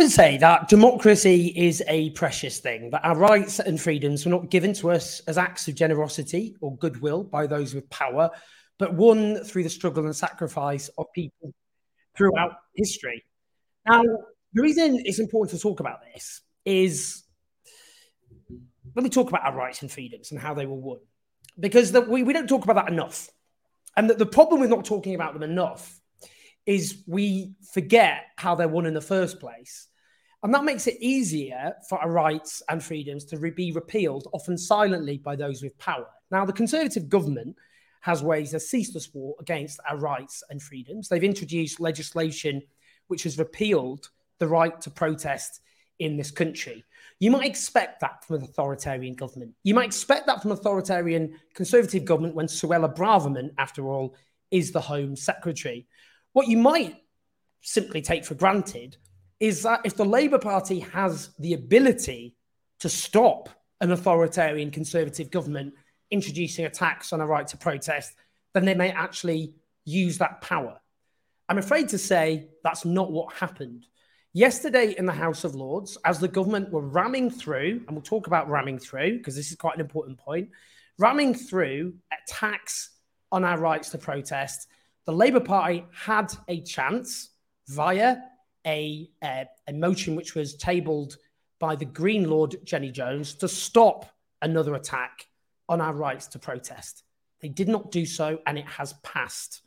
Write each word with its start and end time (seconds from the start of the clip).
often 0.00 0.10
say 0.10 0.38
that 0.38 0.66
democracy 0.66 1.52
is 1.54 1.82
a 1.86 2.08
precious 2.10 2.58
thing, 2.58 2.88
that 2.88 3.04
our 3.04 3.14
rights 3.14 3.58
and 3.60 3.78
freedoms 3.78 4.24
were 4.24 4.30
not 4.30 4.48
given 4.48 4.72
to 4.72 4.90
us 4.90 5.20
as 5.26 5.36
acts 5.36 5.68
of 5.68 5.74
generosity 5.74 6.56
or 6.62 6.74
goodwill 6.78 7.22
by 7.22 7.46
those 7.46 7.74
with 7.74 7.88
power, 7.90 8.30
but 8.78 8.94
won 8.94 9.44
through 9.44 9.62
the 9.62 9.68
struggle 9.68 10.06
and 10.06 10.16
sacrifice 10.16 10.88
of 10.96 11.04
people 11.14 11.52
throughout 12.16 12.52
history. 12.74 13.22
Now, 13.86 14.00
the 14.54 14.62
reason 14.62 15.02
it's 15.04 15.18
important 15.18 15.50
to 15.54 15.62
talk 15.62 15.80
about 15.80 15.98
this 16.14 16.40
is 16.64 17.22
let 18.96 19.02
me 19.02 19.10
talk 19.10 19.28
about 19.28 19.44
our 19.44 19.54
rights 19.54 19.82
and 19.82 19.92
freedoms 19.92 20.30
and 20.30 20.40
how 20.40 20.54
they 20.54 20.64
were 20.64 20.76
won. 20.76 21.00
Because 21.58 21.92
the, 21.92 22.00
we, 22.00 22.22
we 22.22 22.32
don't 22.32 22.48
talk 22.48 22.64
about 22.64 22.76
that 22.76 22.90
enough. 22.90 23.28
And 23.98 24.08
the, 24.08 24.14
the 24.14 24.24
problem 24.24 24.62
with 24.62 24.70
not 24.70 24.86
talking 24.86 25.14
about 25.14 25.34
them 25.34 25.42
enough 25.42 26.00
is 26.64 27.02
we 27.06 27.52
forget 27.74 28.22
how 28.36 28.54
they're 28.54 28.66
won 28.66 28.86
in 28.86 28.94
the 28.94 29.02
first 29.02 29.40
place. 29.40 29.88
And 30.42 30.54
that 30.54 30.64
makes 30.64 30.86
it 30.86 30.96
easier 31.00 31.74
for 31.88 31.98
our 31.98 32.10
rights 32.10 32.62
and 32.68 32.82
freedoms 32.82 33.24
to 33.26 33.38
re- 33.38 33.50
be 33.50 33.72
repealed, 33.72 34.28
often 34.32 34.56
silently 34.56 35.18
by 35.18 35.36
those 35.36 35.62
with 35.62 35.76
power. 35.78 36.06
Now, 36.30 36.44
the 36.46 36.52
Conservative 36.52 37.08
government 37.08 37.56
has 38.00 38.22
waged 38.22 38.54
a 38.54 38.60
ceaseless 38.60 39.12
war 39.12 39.34
against 39.40 39.80
our 39.88 39.98
rights 39.98 40.42
and 40.48 40.62
freedoms. 40.62 41.08
They've 41.08 41.22
introduced 41.22 41.80
legislation 41.80 42.62
which 43.08 43.24
has 43.24 43.38
repealed 43.38 44.08
the 44.38 44.48
right 44.48 44.80
to 44.80 44.90
protest 44.90 45.60
in 45.98 46.16
this 46.16 46.30
country. 46.30 46.82
You 47.18 47.30
might 47.30 47.46
expect 47.46 48.00
that 48.00 48.24
from 48.24 48.36
an 48.36 48.42
authoritarian 48.44 49.14
government. 49.14 49.54
You 49.62 49.74
might 49.74 49.86
expect 49.86 50.26
that 50.26 50.40
from 50.40 50.52
authoritarian 50.52 51.38
conservative 51.52 52.06
government 52.06 52.34
when 52.34 52.46
Suella 52.46 52.94
Braverman, 52.94 53.50
after 53.58 53.88
all, 53.88 54.16
is 54.50 54.72
the 54.72 54.80
Home 54.80 55.14
Secretary. 55.14 55.86
What 56.32 56.48
you 56.48 56.56
might 56.56 56.96
simply 57.60 58.00
take 58.00 58.24
for 58.24 58.34
granted 58.34 58.96
is 59.40 59.62
that 59.62 59.80
if 59.84 59.96
the 59.96 60.04
Labour 60.04 60.38
Party 60.38 60.80
has 60.80 61.30
the 61.38 61.54
ability 61.54 62.36
to 62.80 62.88
stop 62.88 63.48
an 63.80 63.90
authoritarian 63.90 64.70
conservative 64.70 65.30
government 65.30 65.74
introducing 66.10 66.66
a 66.66 66.70
tax 66.70 67.12
on 67.12 67.20
a 67.20 67.26
right 67.26 67.46
to 67.48 67.56
protest, 67.56 68.14
then 68.52 68.64
they 68.64 68.74
may 68.74 68.90
actually 68.90 69.54
use 69.84 70.18
that 70.18 70.40
power. 70.42 70.78
I'm 71.48 71.58
afraid 71.58 71.88
to 71.88 71.98
say 71.98 72.48
that's 72.62 72.84
not 72.84 73.10
what 73.10 73.34
happened. 73.34 73.86
Yesterday 74.32 74.94
in 74.96 75.06
the 75.06 75.12
House 75.12 75.42
of 75.42 75.54
Lords, 75.54 75.98
as 76.04 76.20
the 76.20 76.28
government 76.28 76.70
were 76.70 76.86
ramming 76.86 77.30
through, 77.30 77.82
and 77.86 77.90
we'll 77.90 78.02
talk 78.02 78.26
about 78.26 78.48
ramming 78.48 78.78
through 78.78 79.18
because 79.18 79.34
this 79.34 79.50
is 79.50 79.56
quite 79.56 79.74
an 79.74 79.80
important 79.80 80.18
point, 80.18 80.50
ramming 80.98 81.34
through 81.34 81.94
a 82.12 82.16
tax 82.28 82.90
on 83.32 83.44
our 83.44 83.58
rights 83.58 83.90
to 83.90 83.98
protest, 83.98 84.68
the 85.06 85.12
Labour 85.12 85.40
Party 85.40 85.84
had 85.92 86.32
a 86.46 86.60
chance 86.60 87.30
via 87.66 88.18
a, 88.66 89.10
a 89.22 89.72
motion 89.72 90.16
which 90.16 90.34
was 90.34 90.54
tabled 90.56 91.16
by 91.58 91.76
the 91.76 91.84
Green 91.84 92.28
Lord 92.28 92.56
Jenny 92.64 92.90
Jones 92.90 93.34
to 93.34 93.48
stop 93.48 94.06
another 94.42 94.74
attack 94.74 95.26
on 95.68 95.80
our 95.80 95.92
rights 95.92 96.26
to 96.28 96.38
protest. 96.38 97.04
They 97.40 97.48
did 97.48 97.68
not 97.68 97.90
do 97.90 98.04
so, 98.04 98.38
and 98.46 98.58
it 98.58 98.66
has 98.66 98.94
passed. 99.02 99.62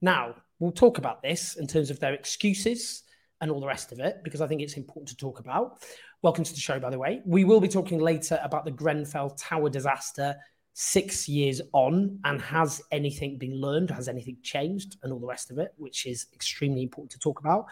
Now, 0.00 0.34
we'll 0.58 0.72
talk 0.72 0.98
about 0.98 1.22
this 1.22 1.56
in 1.56 1.66
terms 1.66 1.90
of 1.90 2.00
their 2.00 2.14
excuses 2.14 3.02
and 3.40 3.50
all 3.50 3.60
the 3.60 3.66
rest 3.66 3.92
of 3.92 4.00
it, 4.00 4.18
because 4.24 4.40
I 4.40 4.46
think 4.46 4.60
it's 4.60 4.76
important 4.76 5.08
to 5.08 5.16
talk 5.16 5.38
about. 5.38 5.82
Welcome 6.22 6.44
to 6.44 6.52
the 6.52 6.60
show, 6.60 6.80
by 6.80 6.90
the 6.90 6.98
way. 6.98 7.22
We 7.24 7.44
will 7.44 7.60
be 7.60 7.68
talking 7.68 8.00
later 8.00 8.38
about 8.42 8.64
the 8.64 8.70
Grenfell 8.70 9.30
Tower 9.30 9.70
disaster 9.70 10.36
six 10.80 11.28
years 11.28 11.60
on 11.72 12.20
and 12.22 12.40
has 12.40 12.80
anything 12.92 13.36
been 13.36 13.60
learned 13.60 13.90
has 13.90 14.06
anything 14.06 14.36
changed 14.44 14.96
and 15.02 15.12
all 15.12 15.18
the 15.18 15.26
rest 15.26 15.50
of 15.50 15.58
it 15.58 15.74
which 15.76 16.06
is 16.06 16.26
extremely 16.32 16.84
important 16.84 17.10
to 17.10 17.18
talk 17.18 17.40
about 17.40 17.66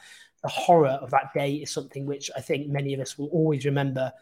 the 0.47 0.53
horror 0.53 0.99
of 1.03 1.11
that 1.11 1.33
day 1.35 1.55
is 1.55 1.73
something 1.73 2.07
which 2.07 2.31
i 2.37 2.41
think 2.41 2.69
many 2.69 2.95
of 2.95 3.01
us 3.01 3.19
will 3.19 3.27
always 3.29 3.65
remember 3.65 4.13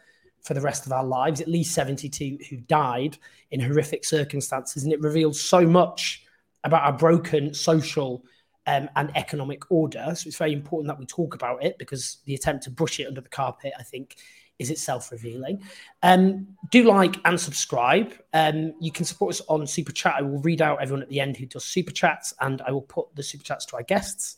for 0.41 0.55
the 0.55 0.61
rest 0.61 0.87
of 0.87 0.91
our 0.91 1.03
lives 1.03 1.39
at 1.39 1.47
least 1.47 1.75
72 1.75 2.39
who 2.49 2.57
died 2.57 3.15
in 3.51 3.59
horrific 3.59 4.03
circumstances 4.03 4.83
and 4.83 4.91
it 4.91 4.99
reveals 5.01 5.39
so 5.39 5.61
much 5.61 6.25
about 6.63 6.81
our 6.81 6.97
broken 6.97 7.53
social 7.53 8.25
um, 8.65 8.89
and 8.95 9.15
economic 9.15 9.69
order 9.69 10.13
so 10.15 10.27
it's 10.27 10.37
very 10.37 10.53
important 10.53 10.87
that 10.87 10.97
we 10.97 11.05
talk 11.05 11.35
about 11.35 11.63
it 11.63 11.77
because 11.77 12.17
the 12.25 12.33
attempt 12.33 12.63
to 12.63 12.71
brush 12.71 12.99
it 12.99 13.07
under 13.07 13.21
the 13.21 13.29
carpet 13.29 13.71
i 13.77 13.83
think 13.83 14.15
is 14.57 14.69
itself 14.69 15.11
revealing. 15.11 15.61
Um, 16.01 16.47
do 16.71 16.85
like 16.85 17.17
and 17.25 17.37
subscribe. 17.37 18.13
Um, 18.33 18.73
you 18.79 18.89
can 18.89 19.03
support 19.03 19.35
us 19.35 19.41
on 19.49 19.67
Super 19.67 19.91
Chat. 19.91 20.15
I 20.17 20.21
will 20.21 20.39
read 20.39 20.61
out 20.61 20.81
everyone 20.81 21.03
at 21.03 21.09
the 21.09 21.19
end 21.19 21.35
who 21.35 21.45
does 21.45 21.65
Super 21.65 21.91
Chats, 21.91 22.33
and 22.39 22.61
I 22.61 22.71
will 22.71 22.81
put 22.81 23.13
the 23.15 23.23
Super 23.23 23.43
Chats 23.43 23.65
to 23.65 23.75
our 23.75 23.83
guests. 23.83 24.37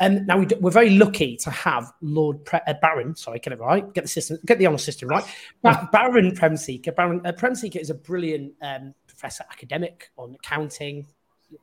Um, 0.00 0.26
now 0.26 0.38
we 0.38 0.46
are 0.46 0.70
very 0.70 0.90
lucky 0.90 1.36
to 1.38 1.50
have 1.50 1.92
Lord 2.00 2.44
Pre- 2.44 2.60
uh, 2.66 2.74
Baron. 2.80 3.16
Sorry, 3.16 3.40
get 3.40 3.52
it 3.52 3.58
right. 3.58 3.92
Get 3.94 4.02
the 4.04 4.08
system. 4.08 4.38
Get 4.46 4.58
the 4.58 4.66
honour 4.66 4.78
system 4.78 5.08
right. 5.08 5.24
Ba- 5.62 5.88
Baron 5.92 6.34
Prem 6.34 6.56
Sikka. 6.56 6.92
Baron 6.92 7.20
uh, 7.24 7.32
Prem 7.32 7.54
Sikka 7.54 7.80
is 7.80 7.90
a 7.90 7.94
brilliant 7.94 8.52
um, 8.62 8.94
professor 9.06 9.44
academic 9.50 10.10
on 10.16 10.34
accounting. 10.34 11.06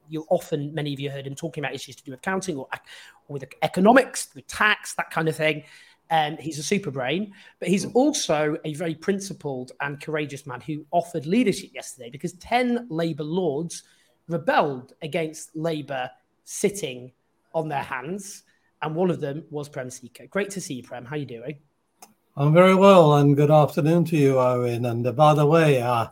You'll 0.10 0.26
often, 0.30 0.74
many 0.74 0.94
of 0.94 1.00
you 1.00 1.10
heard 1.12 1.28
him 1.28 1.36
talking 1.36 1.64
about 1.64 1.74
issues 1.74 1.96
to 1.98 2.04
do 2.04 2.12
with 2.12 2.20
accounting 2.20 2.58
or, 2.58 2.68
or 3.28 3.34
with 3.34 3.46
economics, 3.62 4.30
with 4.36 4.48
tax, 4.48 4.96
that 4.96 5.12
kind 5.12 5.30
of 5.30 5.36
thing. 5.36 5.64
Um, 6.12 6.38
he's 6.38 6.60
a 6.60 6.64
super 6.64 6.92
brain, 6.92 7.34
but 7.60 7.68
he's 7.68 7.86
also 7.94 8.58
a 8.66 8.74
very 8.74 8.96
principled 8.96 9.72
and 9.82 10.00
courageous 10.02 10.46
man 10.46 10.62
who 10.62 10.86
offered 10.92 11.26
leadership 11.26 11.72
yesterday 11.74 12.10
because 12.10 12.34
10 12.34 12.88
Labour 12.90 13.24
lords 13.24 13.84
rebelled 14.28 14.94
against 15.02 15.56
Labour 15.56 16.10
sitting 16.44 17.12
on 17.56 17.70
their 17.70 17.82
hands. 17.82 18.44
And 18.82 18.94
one 18.94 19.10
of 19.10 19.20
them 19.20 19.46
was 19.50 19.70
Prem 19.70 19.90
Sikka. 19.90 20.28
Great 20.28 20.52
to 20.52 20.62
see 20.62 20.76
you, 20.76 20.84
Prem. 20.84 21.06
How 21.06 21.16
are 21.16 21.18
you 21.18 21.26
doing? 21.26 21.58
I'm 22.38 22.54
very 22.54 22.76
well, 22.76 23.16
and 23.16 23.36
good 23.36 23.50
afternoon 23.50 24.04
to 24.06 24.18
you, 24.18 24.38
Owen. 24.38 24.86
And 24.86 25.08
uh, 25.08 25.14
by 25.14 25.34
the 25.34 25.46
way, 25.46 25.82
uh, 25.82 26.08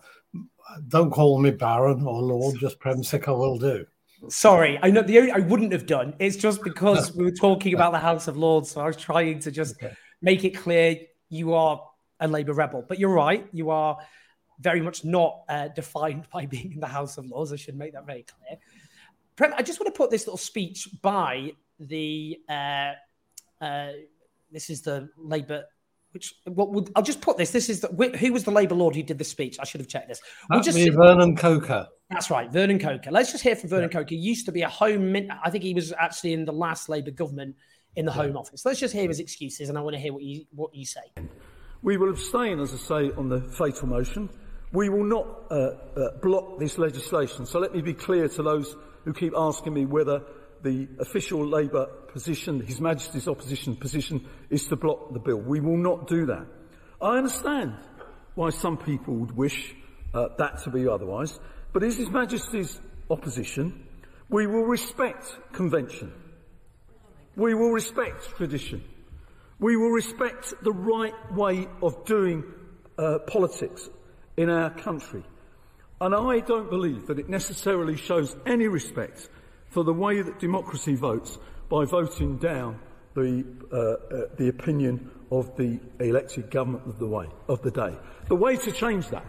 don't 0.87 1.11
call 1.11 1.39
me 1.39 1.51
Baron 1.51 2.07
or 2.07 2.21
Lord, 2.21 2.55
just 2.57 2.79
Prem 2.79 3.03
Sikka 3.03 3.33
will 3.33 3.59
do. 3.59 3.85
Sorry, 4.29 4.79
I 4.81 4.89
know 4.89 5.01
the 5.01 5.19
only 5.19 5.31
I 5.31 5.39
wouldn't 5.39 5.73
have 5.73 5.85
done. 5.85 6.15
It's 6.19 6.37
just 6.37 6.63
because 6.63 7.13
we 7.15 7.25
were 7.25 7.31
talking 7.31 7.73
about 7.73 7.91
the 7.91 7.99
House 7.99 8.29
of 8.29 8.37
Lords, 8.37 8.71
so 8.71 8.79
I 8.79 8.85
was 8.85 8.95
trying 8.95 9.39
to 9.39 9.51
just 9.51 9.75
okay. 9.83 9.93
make 10.21 10.45
it 10.45 10.51
clear 10.51 10.97
you 11.29 11.53
are 11.53 11.83
a 12.21 12.27
Labour 12.27 12.53
rebel. 12.53 12.85
But 12.87 12.99
you're 12.99 13.13
right, 13.13 13.45
you 13.51 13.69
are 13.71 13.97
very 14.61 14.79
much 14.79 15.03
not 15.03 15.41
uh, 15.49 15.67
defined 15.67 16.27
by 16.31 16.45
being 16.45 16.71
in 16.71 16.79
the 16.79 16.87
House 16.87 17.17
of 17.17 17.25
Lords. 17.25 17.51
I 17.51 17.57
should 17.57 17.75
make 17.75 17.93
that 17.93 18.05
very 18.05 18.23
clear. 18.23 18.59
Prem, 19.35 19.53
I 19.57 19.63
just 19.63 19.79
want 19.79 19.93
to 19.93 19.97
put 19.97 20.09
this 20.09 20.25
little 20.27 20.37
speech 20.37 20.89
by 21.01 21.51
the. 21.79 22.37
Uh, 22.49 22.91
uh, 23.61 23.91
this 24.51 24.69
is 24.69 24.81
the 24.81 25.09
Labour 25.17 25.63
which 26.13 26.35
what 26.45 26.71
would 26.71 26.91
I'll 26.95 27.03
just 27.03 27.21
put 27.21 27.37
this. 27.37 27.51
This 27.51 27.69
is 27.69 27.81
the, 27.81 27.87
who 28.19 28.31
was 28.31 28.43
the 28.43 28.51
Labour 28.51 28.75
Lord 28.75 28.95
who 28.95 29.03
did 29.03 29.17
the 29.17 29.23
speech? 29.23 29.57
I 29.59 29.65
should 29.65 29.81
have 29.81 29.87
checked 29.87 30.07
this. 30.07 30.21
We'll 30.49 30.61
just 30.61 30.77
be 30.77 30.89
Vernon 30.89 31.35
Coaker. 31.35 31.87
That's 32.09 32.29
right, 32.29 32.51
Vernon 32.51 32.79
Coaker. 32.79 33.09
Let's 33.11 33.31
just 33.31 33.43
hear 33.43 33.55
from 33.55 33.69
Vernon 33.69 33.89
yeah. 33.91 33.99
Coaker. 33.99 34.09
He 34.09 34.17
used 34.17 34.45
to 34.45 34.51
be 34.51 34.61
a 34.61 34.69
home. 34.69 35.15
I 35.43 35.49
think 35.49 35.63
he 35.63 35.73
was 35.73 35.91
actually 35.93 36.33
in 36.33 36.45
the 36.45 36.53
last 36.53 36.87
Labour 36.87 37.11
government 37.11 37.55
in 37.95 38.05
the 38.05 38.11
yeah. 38.11 38.17
Home 38.17 38.37
Office. 38.37 38.63
Let's 38.65 38.79
just 38.79 38.93
hear 38.93 39.07
his 39.07 39.19
excuses, 39.19 39.69
and 39.69 39.77
I 39.77 39.81
want 39.81 39.95
to 39.95 39.99
hear 39.99 40.13
what 40.13 40.23
you 40.23 40.45
what 40.51 40.73
you 40.75 40.85
say. 40.85 41.01
We 41.81 41.97
will 41.97 42.09
abstain, 42.09 42.59
as 42.59 42.73
I 42.73 42.77
say, 42.77 43.11
on 43.17 43.27
the 43.27 43.41
fatal 43.41 43.87
motion. 43.87 44.29
We 44.71 44.89
will 44.89 45.03
not 45.03 45.27
uh, 45.51 45.55
uh, 45.95 46.17
block 46.21 46.59
this 46.59 46.77
legislation. 46.77 47.45
So 47.45 47.59
let 47.59 47.73
me 47.73 47.81
be 47.81 47.93
clear 47.93 48.27
to 48.27 48.43
those 48.43 48.75
who 49.03 49.13
keep 49.13 49.33
asking 49.35 49.73
me 49.73 49.85
whether 49.85 50.23
the 50.63 50.87
official 50.99 51.45
Labour 51.45 51.87
position, 52.07 52.61
His 52.61 52.79
Majesty's 52.79 53.27
opposition 53.27 53.75
position, 53.75 54.27
is 54.49 54.67
to 54.67 54.75
block 54.75 55.13
the 55.13 55.19
bill. 55.19 55.37
We 55.37 55.59
will 55.59 55.77
not 55.77 56.07
do 56.07 56.25
that. 56.27 56.45
I 57.01 57.17
understand 57.17 57.75
why 58.35 58.49
some 58.49 58.77
people 58.77 59.15
would 59.15 59.35
wish 59.35 59.75
uh, 60.13 60.29
that 60.37 60.63
to 60.63 60.69
be 60.69 60.87
otherwise, 60.87 61.37
but 61.73 61.83
as 61.83 61.97
His 61.97 62.09
Majesty's 62.09 62.79
opposition, 63.09 63.87
we 64.29 64.47
will 64.47 64.63
respect 64.63 65.35
convention. 65.51 66.13
We 67.35 67.53
will 67.53 67.71
respect 67.71 68.29
tradition. 68.37 68.83
We 69.59 69.75
will 69.75 69.89
respect 69.89 70.53
the 70.61 70.71
right 70.71 71.33
way 71.33 71.67
of 71.81 72.05
doing 72.05 72.43
uh, 72.97 73.19
politics 73.19 73.89
in 74.37 74.49
our 74.49 74.69
country. 74.69 75.23
And 76.03 76.13
I 76.13 76.41
don't 76.41 76.69
believe 76.69 77.07
that 77.07 77.17
it 77.17 77.29
necessarily 77.29 77.95
shows 77.95 78.35
any 78.45 78.67
respect 78.67 79.29
for 79.69 79.85
the 79.85 79.93
way 79.93 80.21
that 80.21 80.37
democracy 80.37 80.95
votes 80.95 81.37
by 81.69 81.85
voting 81.85 82.35
down 82.39 82.77
the, 83.13 83.45
uh, 83.71 83.77
uh, 83.77 84.25
the 84.35 84.49
opinion 84.49 85.09
of 85.31 85.55
the 85.55 85.79
elected 86.01 86.51
government 86.51 86.85
of 86.87 86.99
the, 86.99 87.07
way, 87.07 87.29
of 87.47 87.61
the 87.61 87.71
day. 87.71 87.95
The 88.27 88.35
way 88.35 88.57
to 88.57 88.71
change 88.73 89.07
that 89.11 89.25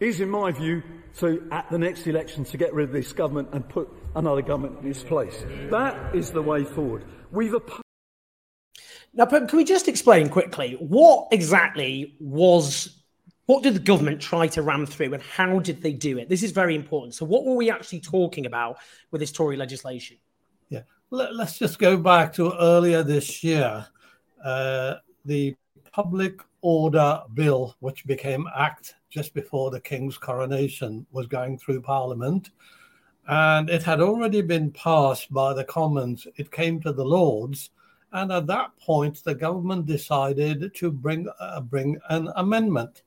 is, 0.00 0.20
in 0.20 0.28
my 0.28 0.50
view, 0.50 0.82
to, 1.18 1.46
at 1.52 1.70
the 1.70 1.78
next 1.78 2.04
election, 2.08 2.44
to 2.46 2.56
get 2.56 2.74
rid 2.74 2.88
of 2.88 2.92
this 2.92 3.12
government 3.12 3.50
and 3.52 3.68
put 3.68 3.88
another 4.16 4.42
government 4.42 4.80
in 4.82 4.90
its 4.90 5.04
place. 5.04 5.44
That 5.70 6.16
is 6.16 6.32
the 6.32 6.42
way 6.42 6.64
forward. 6.64 7.04
We've 7.30 7.54
now, 9.14 9.26
can 9.26 9.46
we 9.52 9.62
just 9.62 9.86
explain 9.86 10.30
quickly 10.30 10.76
what 10.80 11.28
exactly 11.30 12.16
was 12.18 13.01
what 13.46 13.62
did 13.62 13.74
the 13.74 13.80
government 13.80 14.20
try 14.20 14.46
to 14.48 14.62
ram 14.62 14.86
through 14.86 15.14
and 15.14 15.22
how 15.22 15.58
did 15.58 15.82
they 15.82 15.92
do 15.92 16.18
it? 16.18 16.28
This 16.28 16.42
is 16.42 16.52
very 16.52 16.74
important. 16.74 17.14
So, 17.14 17.24
what 17.24 17.44
were 17.44 17.54
we 17.54 17.70
actually 17.70 18.00
talking 18.00 18.46
about 18.46 18.76
with 19.10 19.20
this 19.20 19.32
Tory 19.32 19.56
legislation? 19.56 20.16
Yeah, 20.68 20.82
Let, 21.10 21.32
us 21.32 21.58
just 21.58 21.78
go 21.78 21.96
back 21.96 22.32
to 22.34 22.52
earlier 22.58 23.02
this 23.02 23.42
year. 23.42 23.86
Uh, 24.44 24.94
the 25.24 25.56
Public 25.92 26.40
Order 26.62 27.20
Bill, 27.34 27.76
which 27.80 28.06
became 28.06 28.46
Act 28.56 28.94
just 29.10 29.34
before 29.34 29.70
the 29.70 29.80
King's 29.80 30.16
coronation, 30.16 31.04
was 31.10 31.26
going 31.26 31.58
through 31.58 31.82
Parliament. 31.82 32.50
And 33.28 33.68
it 33.70 33.82
had 33.82 34.00
already 34.00 34.40
been 34.40 34.70
passed 34.70 35.32
by 35.32 35.52
the 35.52 35.64
Commons. 35.64 36.26
It 36.36 36.50
came 36.50 36.80
to 36.80 36.92
the 36.92 37.04
Lords. 37.04 37.70
And 38.12 38.32
at 38.32 38.46
that 38.46 38.76
point, 38.78 39.22
the 39.22 39.34
government 39.34 39.86
decided 39.86 40.74
to 40.74 40.90
bring, 40.90 41.28
uh, 41.40 41.60
bring 41.60 41.98
an 42.08 42.30
amendment 42.36 43.02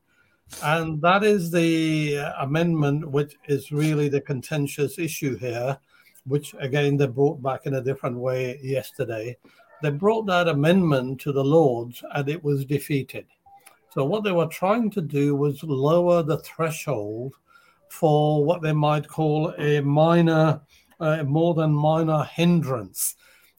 and 0.64 1.02
that 1.02 1.24
is 1.24 1.52
the 1.52 2.16
amendment, 2.40 3.10
which 3.10 3.36
is 3.48 3.72
really 3.72 4.10
the 4.10 4.22
contentious 4.22 5.00
issue 5.00 5.38
here, 5.38 5.78
which 6.26 6.56
again 6.60 6.98
they 6.98 7.08
brought 7.08 7.42
back 7.42 7.66
in 7.66 7.76
a 7.76 7.82
different 7.82 8.18
way 8.18 8.60
yesterday. 8.62 9.38
They 9.82 9.90
brought 9.90 10.26
that 10.28 10.48
amendment 10.48 11.20
to 11.22 11.32
the 11.32 11.44
Lords 11.44 12.04
and 12.14 12.30
it 12.30 12.44
was 12.44 12.66
defeated. 12.66 13.26
So, 13.90 14.06
what 14.06 14.24
they 14.24 14.32
were 14.32 14.48
trying 14.48 14.90
to 14.92 15.02
do 15.02 15.36
was 15.36 15.64
lower 15.64 16.22
the 16.22 16.40
threshold 16.40 17.34
for 17.90 18.44
what 18.44 18.62
they 18.62 18.74
might 18.74 19.08
call 19.08 19.54
a 19.58 19.82
minor, 19.82 20.62
uh, 21.00 21.24
more 21.24 21.54
than 21.54 21.72
minor 21.72 22.24
hindrance 22.24 23.16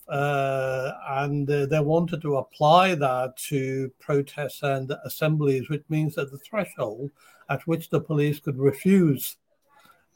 uh, 0.09 0.93
and 1.09 1.51
uh, 1.51 1.67
they 1.67 1.81
wanted 1.81 2.23
to 2.23 2.37
apply 2.37 2.95
that 2.95 3.37
to 3.37 3.91
protests 3.99 4.63
and 4.63 4.93
assemblies, 5.05 5.69
which 5.69 5.85
means 5.89 6.15
that 6.15 6.31
the 6.31 6.39
threshold 6.39 7.11
at 7.49 7.67
which 7.67 7.91
the 7.91 8.01
police 8.01 8.39
could 8.41 8.59
refuse 8.59 9.37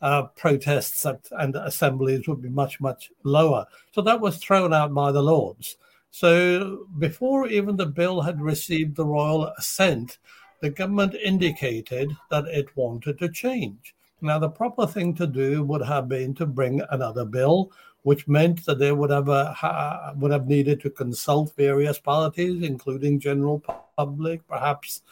uh, 0.03 0.23
protests 0.37 1.05
and 1.33 1.57
assemblies 1.57 2.27
would 2.27 2.41
be 2.41 2.49
much, 2.49 2.81
much 2.81 3.11
lower. 3.25 3.67
So 3.93 4.01
that 4.03 4.21
was 4.21 4.39
thrown 4.39 4.73
out 4.73 4.95
by 4.95 5.13
the 5.13 5.23
Lords. 5.23 5.77
So 6.11 6.87
before 6.99 7.49
even 7.49 7.77
the 7.77 7.87
bill 7.87 8.21
had 8.21 8.41
received 8.41 8.97
the 8.97 9.07
royal 9.07 9.47
assent, 9.59 10.19
the 10.61 10.71
government 10.71 11.15
indicated 11.15 12.17
that 12.31 12.47
it 12.47 12.77
wanted 12.77 13.19
to 13.19 13.29
change. 13.29 13.95
Now, 14.23 14.39
the 14.39 14.51
proper 14.51 14.87
thing 14.87 15.15
to 15.15 15.27
do 15.27 15.63
would 15.65 15.83
have 15.83 16.09
been 16.09 16.35
to 16.35 16.47
bring 16.47 16.83
another 16.91 17.25
bill 17.25 17.73
which 18.03 18.27
meant 18.27 18.65
that 18.65 18.79
they 18.79 18.93
would 18.93 19.11
have 19.11 19.29
uh, 19.29 20.13
would 20.17 20.31
have 20.31 20.47
needed 20.47 20.81
to 20.81 20.91
consult 20.91 21.55
various 21.57 21.99
parties, 21.99 22.63
including 22.63 23.21
general 23.21 23.63
public, 23.97 24.47
perhaps 24.49 25.03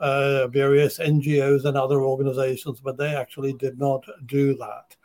uh, 0.00 0.46
various 0.48 0.98
NGOs 0.98 1.64
and 1.64 1.76
other 1.76 2.02
organizations, 2.02 2.80
but 2.80 2.96
they 2.96 3.14
actually 3.14 3.52
did 3.54 3.78
not 3.78 4.04
do 4.26 4.56
that. 4.56 4.96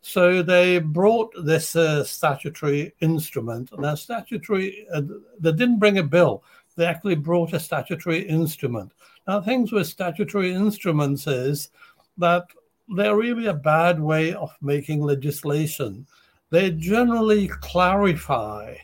So 0.00 0.42
they 0.42 0.80
brought 0.80 1.32
this 1.44 1.76
uh, 1.76 2.02
statutory 2.02 2.92
instrument. 3.00 3.70
Now, 3.78 3.94
statutory, 3.94 4.84
uh, 4.92 5.02
they 5.38 5.52
didn't 5.52 5.78
bring 5.78 5.98
a 5.98 6.02
bill. 6.02 6.42
They 6.76 6.86
actually 6.86 7.14
brought 7.14 7.52
a 7.52 7.60
statutory 7.60 8.20
instrument. 8.20 8.92
Now, 9.28 9.40
things 9.40 9.70
with 9.70 9.86
statutory 9.86 10.52
instruments 10.52 11.28
is 11.28 11.70
that 12.18 12.46
they're 12.88 13.16
really 13.16 13.46
a 13.46 13.54
bad 13.54 14.00
way 14.00 14.34
of 14.34 14.50
making 14.60 15.02
legislation 15.02 16.06
they 16.52 16.70
generally 16.70 17.48
clarify 17.48 18.76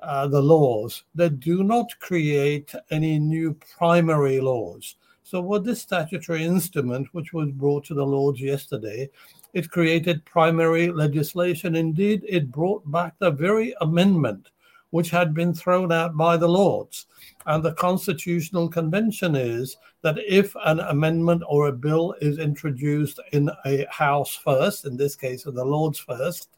uh, 0.00 0.28
the 0.28 0.40
laws. 0.40 1.02
They 1.16 1.28
do 1.28 1.64
not 1.64 1.98
create 1.98 2.72
any 2.92 3.18
new 3.18 3.54
primary 3.76 4.40
laws. 4.40 4.94
So, 5.24 5.40
what 5.40 5.64
this 5.64 5.82
statutory 5.82 6.44
instrument, 6.44 7.08
which 7.10 7.32
was 7.32 7.50
brought 7.50 7.84
to 7.86 7.94
the 7.94 8.06
Lords 8.06 8.40
yesterday, 8.40 9.10
it 9.52 9.68
created 9.68 10.24
primary 10.26 10.92
legislation. 10.92 11.74
Indeed, 11.74 12.24
it 12.26 12.52
brought 12.52 12.88
back 12.88 13.14
the 13.18 13.32
very 13.32 13.74
amendment 13.80 14.50
which 14.90 15.10
had 15.10 15.34
been 15.34 15.52
thrown 15.52 15.90
out 15.90 16.16
by 16.16 16.36
the 16.36 16.48
Lords. 16.48 17.06
And 17.46 17.64
the 17.64 17.74
Constitutional 17.74 18.68
Convention 18.68 19.34
is 19.34 19.76
that 20.02 20.18
if 20.26 20.54
an 20.64 20.78
amendment 20.80 21.42
or 21.48 21.66
a 21.66 21.72
bill 21.72 22.14
is 22.20 22.38
introduced 22.38 23.18
in 23.32 23.50
a 23.66 23.86
House 23.90 24.36
first, 24.36 24.84
in 24.84 24.96
this 24.96 25.16
case 25.16 25.46
in 25.46 25.54
the 25.56 25.64
Lords 25.64 25.98
first, 25.98 26.50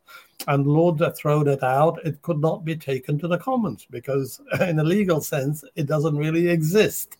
and 0.48 1.00
have 1.00 1.16
thrown 1.16 1.48
it 1.48 1.62
out, 1.62 2.04
it 2.04 2.22
could 2.22 2.40
not 2.40 2.64
be 2.64 2.76
taken 2.76 3.19
to 3.19 3.28
the 3.28 3.38
Commons 3.38 3.87
because, 3.90 4.40
in 4.60 4.78
a 4.78 4.84
legal 4.84 5.20
sense, 5.20 5.64
it 5.75 5.87
doesn't 5.87 6.16
really 6.16 6.48
exist. 6.48 7.19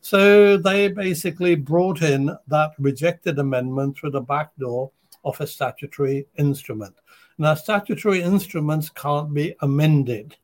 So 0.00 0.56
they 0.56 0.88
basically 0.88 1.54
brought 1.54 2.02
in 2.02 2.36
that 2.48 2.72
rejected 2.78 3.38
amendment 3.38 3.96
through 3.96 4.10
the 4.10 4.20
back 4.20 4.54
door 4.56 4.90
of 5.24 5.40
a 5.40 5.46
statutory 5.46 6.26
instrument. 6.36 6.94
Now, 7.38 7.54
statutory 7.54 8.22
instruments 8.22 8.90
can't 8.90 9.32
be 9.32 9.54
amended 9.60 10.36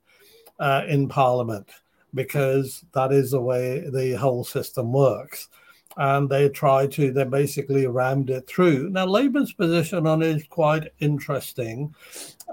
uh, 0.58 0.84
in 0.88 1.08
Parliament 1.08 1.68
because 2.14 2.84
that 2.92 3.12
is 3.12 3.30
the 3.30 3.40
way 3.40 3.88
the 3.90 4.14
whole 4.14 4.44
system 4.44 4.92
works 4.92 5.48
and 6.00 6.30
they 6.30 6.48
tried 6.48 6.90
to, 6.90 7.12
they 7.12 7.24
basically 7.24 7.86
rammed 7.86 8.30
it 8.30 8.46
through. 8.46 8.88
Now, 8.88 9.04
Labour's 9.04 9.52
position 9.52 10.06
on 10.06 10.22
it 10.22 10.34
is 10.34 10.44
quite 10.48 10.94
interesting. 11.00 11.94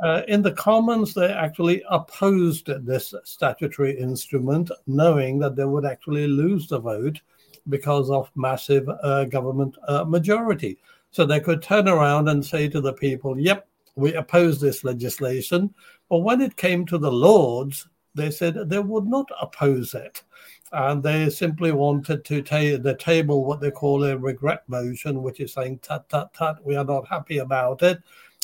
Uh, 0.03 0.23
in 0.27 0.41
the 0.41 0.51
Commons, 0.51 1.13
they 1.13 1.31
actually 1.31 1.81
opposed 1.89 2.69
this 2.85 3.13
statutory 3.23 3.97
instrument, 3.97 4.69
knowing 4.85 5.39
that 5.39 5.55
they 5.55 5.63
would 5.63 5.85
actually 5.85 6.27
lose 6.27 6.67
the 6.67 6.77
vote 6.77 7.21
because 7.69 8.09
of 8.09 8.29
massive 8.35 8.89
uh, 9.01 9.23
government 9.23 9.77
uh, 9.87 10.03
majority. 10.03 10.77
So 11.11 11.25
they 11.25 11.39
could 11.39 11.61
turn 11.61 11.87
around 11.87 12.27
and 12.27 12.45
say 12.45 12.67
to 12.67 12.81
the 12.81 12.93
people, 12.93 13.39
yep, 13.39 13.65
we 13.95 14.13
oppose 14.15 14.59
this 14.59 14.83
legislation. 14.83 15.73
But 16.09 16.17
when 16.17 16.41
it 16.41 16.57
came 16.57 16.85
to 16.87 16.97
the 16.97 17.11
Lords, 17.11 17.87
they 18.13 18.29
said 18.29 18.69
they 18.69 18.79
would 18.79 19.07
not 19.07 19.29
oppose 19.41 19.93
it 19.93 20.23
and 20.71 21.01
they 21.01 21.29
simply 21.29 21.71
wanted 21.71 22.25
to 22.25 22.41
the 22.77 22.95
table 22.99 23.45
what 23.45 23.61
they 23.61 23.71
call 23.71 24.03
a 24.03 24.17
regret 24.17 24.63
motion, 24.67 25.23
which 25.23 25.39
is 25.39 25.53
saying 25.53 25.79
tut 25.79 26.07
tut 26.09 26.33
tut, 26.33 26.63
we 26.65 26.75
are 26.75 26.85
not 26.85 27.07
happy 27.07 27.37
about 27.39 27.81
it. 27.83 28.01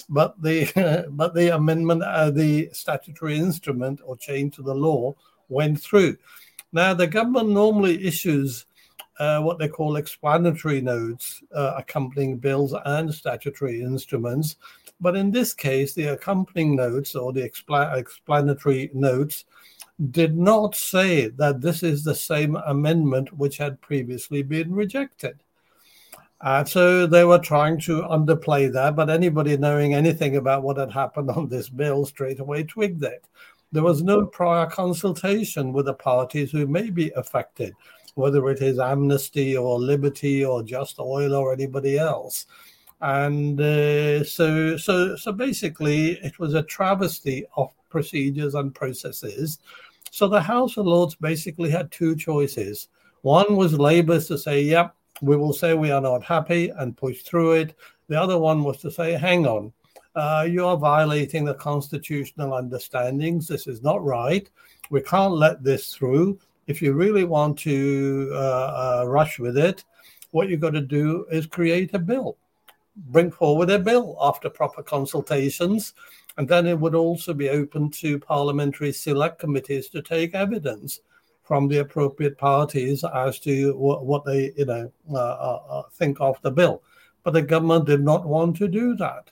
But 0.10 0.42
the 0.42 1.06
but 1.12 1.34
the 1.34 1.56
amendment, 1.56 2.04
uh, 2.04 2.32
the 2.32 2.70
statutory 2.72 3.38
instrument 3.38 4.02
or 4.04 4.16
change 4.18 4.56
to 4.56 4.64
the 4.64 4.76
law 4.76 5.16
went 5.50 5.82
through. 5.82 6.18
Now 6.72 6.94
the 6.94 7.08
government 7.08 7.50
normally 7.50 8.06
issues 8.06 8.66
uh, 9.20 9.42
what 9.42 9.60
they 9.60 9.68
call 9.68 9.96
explanatory 9.98 10.82
notes 10.82 11.44
uh, 11.54 11.74
accompanying 11.78 12.38
bills 12.38 12.74
and 12.86 13.14
statutory 13.14 13.82
instruments. 13.82 14.56
But 15.00 15.16
in 15.16 15.32
this 15.32 15.54
case, 15.54 15.94
the 15.94 16.14
accompanying 16.14 16.76
notes 16.76 17.16
or 17.16 17.34
the 17.34 17.48
expla- 17.48 17.96
explanatory 17.98 18.90
notes 18.94 19.46
did 20.12 20.38
not 20.38 20.76
say 20.76 21.28
that 21.28 21.62
this 21.62 21.84
is 21.84 22.04
the 22.04 22.16
same 22.16 22.56
amendment 22.56 23.38
which 23.38 23.58
had 23.58 23.80
previously 23.82 24.42
been 24.42 24.74
rejected. 24.74 25.40
Uh, 26.42 26.64
so 26.66 27.08
they 27.08 27.24
were 27.24 27.40
trying 27.40 27.80
to 27.80 28.02
underplay 28.02 28.72
that, 28.72 28.96
but 28.96 29.10
anybody 29.10 29.56
knowing 29.56 29.94
anything 29.94 30.36
about 30.36 30.62
what 30.62 30.78
had 30.78 30.92
happened 30.92 31.30
on 31.30 31.48
this 31.48 31.70
bill 31.70 32.06
straight 32.06 32.40
away 32.40 32.64
twigged 32.64 33.04
it. 33.04 33.26
There 33.72 33.84
was 33.84 34.04
no 34.04 34.26
prior 34.26 34.66
consultation 34.66 35.72
with 35.72 35.86
the 35.86 35.94
parties 35.94 36.52
who 36.52 36.68
may 36.68 36.90
be 36.90 37.12
affected, 37.12 37.74
whether 38.16 38.50
it 38.50 38.62
is 38.62 38.78
Amnesty 38.78 39.56
or 39.56 39.80
Liberty 39.80 40.44
or 40.44 40.64
Just 40.64 41.00
Oil 41.00 41.34
or 41.34 41.54
anybody 41.54 41.98
else. 41.98 42.46
And 43.02 43.60
uh, 43.60 44.24
so, 44.24 44.78
so, 44.78 45.16
so 45.16 45.32
basically, 45.32 46.20
it 46.24 46.40
was 46.40 46.54
a 46.54 46.64
travesty 46.64 47.46
of 47.58 47.74
procedures 47.90 48.56
and 48.56 48.76
processes. 48.76 49.60
So 50.14 50.28
the 50.28 50.40
House 50.40 50.78
of 50.78 50.86
Lords 50.86 51.16
basically 51.16 51.72
had 51.72 51.92
two 51.92 52.16
choices. 52.16 52.90
One 53.24 53.56
was 53.56 53.80
Labour's 53.80 54.28
to 54.28 54.38
say, 54.38 54.62
yep, 54.62 54.94
we 55.24 55.36
will 55.36 55.54
say 55.54 55.74
we 55.74 55.90
are 55.90 56.02
not 56.02 56.24
happy 56.24 56.70
and 56.70 56.96
push 56.96 57.24
through 57.24 57.54
it. 57.54 57.76
The 58.10 58.22
other 58.22 58.38
one 58.38 58.64
was 58.64 58.78
to 58.82 58.92
say, 58.92 59.14
hang 59.14 59.48
on, 59.48 59.74
uh, 60.14 60.48
you 60.48 60.68
are 60.68 60.78
violating 60.78 61.46
the 61.46 61.56
constitutional 61.56 62.54
understandings. 62.54 63.48
This 63.48 63.66
is 63.66 63.82
not 63.82 64.06
right. 64.06 64.48
We 64.92 65.02
can't 65.02 65.34
let 65.34 65.64
this 65.64 65.96
through. 65.96 66.38
if 66.68 66.80
you 66.80 66.94
really 66.94 67.24
want 67.24 67.58
to 67.60 68.30
uh, 68.34 69.02
uh, 69.02 69.06
rush 69.08 69.40
with 69.40 69.58
it, 69.58 69.84
what 70.30 70.48
you've 70.48 70.62
got 70.62 70.74
to 70.76 70.82
do 70.82 71.26
is 71.32 71.48
create 71.48 71.96
a 71.96 72.00
bill, 72.00 72.38
bring 73.08 73.32
forward 73.32 73.72
a 73.72 73.80
bill 73.80 74.16
after 74.22 74.48
proper 74.48 74.84
consultations, 74.84 75.96
and 76.38 76.48
then 76.48 76.66
it 76.66 76.80
would 76.80 76.96
also 76.96 77.34
be 77.34 77.50
open 77.50 77.90
to 77.92 78.20
parliamentary 78.20 78.92
select 78.92 79.40
committees 79.40 79.90
to 79.90 80.02
take 80.02 80.34
evidence 80.34 81.00
from 81.44 81.68
the 81.68 81.80
appropriate 81.80 82.38
parties 82.38 83.04
as 83.04 83.40
to 83.40 83.76
what, 83.78 84.06
what 84.06 84.26
they, 84.26 84.52
you 84.58 84.66
know, 84.66 84.92
uh, 85.12 85.18
uh, 85.18 85.62
uh, 85.70 85.84
think 85.92 86.18
of 86.20 86.42
the 86.42 86.52
bill. 86.52 86.82
But 87.24 87.34
the 87.34 87.42
government 87.42 87.86
did 87.86 88.02
not 88.02 88.26
want 88.26 88.56
to 88.58 88.68
do 88.68 88.96
that. 88.96 89.30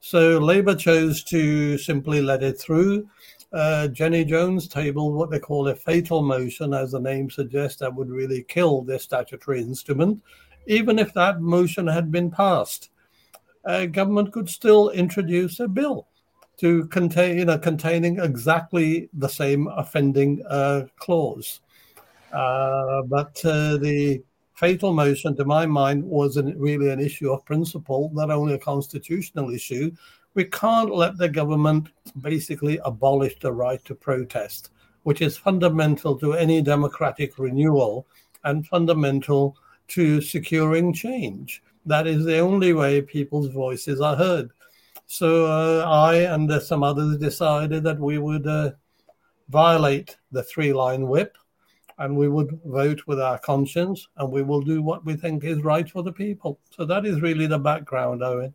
So 0.00 0.38
Labour 0.38 0.74
chose 0.74 1.22
to 1.24 1.76
simply 1.76 2.22
let 2.22 2.42
it 2.42 2.58
through. 2.58 3.08
Uh, 3.52 3.88
Jenny 3.88 4.24
Jones 4.24 4.68
tabled 4.68 5.14
what 5.14 5.30
they 5.30 5.38
call 5.38 5.68
a 5.68 5.74
fatal 5.74 6.22
motion, 6.22 6.72
as 6.72 6.92
the 6.92 7.00
name 7.00 7.28
suggests, 7.28 7.80
that 7.80 7.94
would 7.94 8.08
really 8.08 8.42
kill 8.44 8.82
this 8.82 9.02
statutory 9.02 9.60
instrument. 9.60 10.22
Even 10.66 10.98
if 10.98 11.12
that 11.14 11.40
motion 11.40 11.86
had 11.86 12.10
been 12.10 12.30
passed, 12.30 12.90
uh, 13.64 13.86
government 13.86 14.32
could 14.32 14.48
still 14.48 14.88
introduce 14.90 15.60
a 15.60 15.68
bill 15.68 16.06
to 16.60 16.86
contain, 16.88 17.38
you 17.38 17.44
know, 17.46 17.58
containing 17.58 18.18
exactly 18.18 19.08
the 19.14 19.28
same 19.28 19.66
offending 19.68 20.42
uh, 20.46 20.84
clause. 20.96 21.60
Uh, 22.32 23.02
but 23.02 23.40
uh, 23.44 23.78
the 23.78 24.22
fatal 24.54 24.92
motion, 24.92 25.34
to 25.36 25.44
my 25.46 25.64
mind, 25.64 26.04
was 26.04 26.36
not 26.36 26.54
really 26.56 26.90
an 26.90 27.00
issue 27.00 27.32
of 27.32 27.44
principle, 27.46 28.10
not 28.12 28.30
only 28.30 28.54
a 28.54 28.58
constitutional 28.58 29.50
issue. 29.50 29.90
We 30.34 30.44
can't 30.44 30.94
let 30.94 31.16
the 31.16 31.30
government 31.30 31.88
basically 32.20 32.78
abolish 32.84 33.38
the 33.40 33.52
right 33.52 33.82
to 33.86 33.94
protest, 33.94 34.70
which 35.04 35.22
is 35.22 35.38
fundamental 35.38 36.14
to 36.18 36.34
any 36.34 36.60
democratic 36.60 37.38
renewal 37.38 38.06
and 38.44 38.66
fundamental 38.66 39.56
to 39.88 40.20
securing 40.20 40.92
change. 40.92 41.62
That 41.86 42.06
is 42.06 42.24
the 42.24 42.38
only 42.38 42.74
way 42.74 43.00
people's 43.00 43.48
voices 43.48 44.00
are 44.02 44.14
heard. 44.14 44.50
So 45.12 45.46
uh, 45.46 45.84
I 45.88 46.18
and 46.32 46.48
uh, 46.48 46.60
some 46.60 46.84
others 46.84 47.18
decided 47.18 47.82
that 47.82 47.98
we 47.98 48.18
would 48.18 48.46
uh, 48.46 48.70
violate 49.48 50.16
the 50.30 50.44
three 50.44 50.72
line 50.72 51.08
whip 51.08 51.36
and 51.98 52.16
we 52.16 52.28
would 52.28 52.60
vote 52.64 53.02
with 53.08 53.20
our 53.20 53.36
conscience 53.40 54.06
and 54.18 54.30
we 54.30 54.42
will 54.42 54.60
do 54.60 54.82
what 54.82 55.04
we 55.04 55.14
think 55.14 55.42
is 55.42 55.64
right 55.64 55.90
for 55.90 56.04
the 56.04 56.12
people. 56.12 56.60
So 56.70 56.84
that 56.84 57.06
is 57.06 57.22
really 57.22 57.48
the 57.48 57.58
background, 57.58 58.22
Owen. 58.22 58.54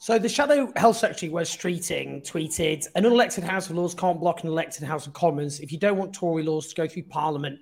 So 0.00 0.18
the 0.18 0.28
Shadow 0.28 0.72
Health 0.74 0.96
Secretary 0.96 1.30
Wes 1.30 1.56
Streeting 1.56 2.28
tweeted, 2.28 2.88
an 2.96 3.04
unelected 3.04 3.44
House 3.44 3.70
of 3.70 3.76
Lords 3.76 3.94
can't 3.94 4.18
block 4.18 4.42
an 4.42 4.48
elected 4.48 4.82
House 4.82 5.06
of 5.06 5.12
Commons. 5.12 5.60
If 5.60 5.70
you 5.70 5.78
don't 5.78 5.96
want 5.96 6.12
Tory 6.12 6.42
laws 6.42 6.66
to 6.66 6.74
go 6.74 6.88
through 6.88 7.04
Parliament, 7.04 7.60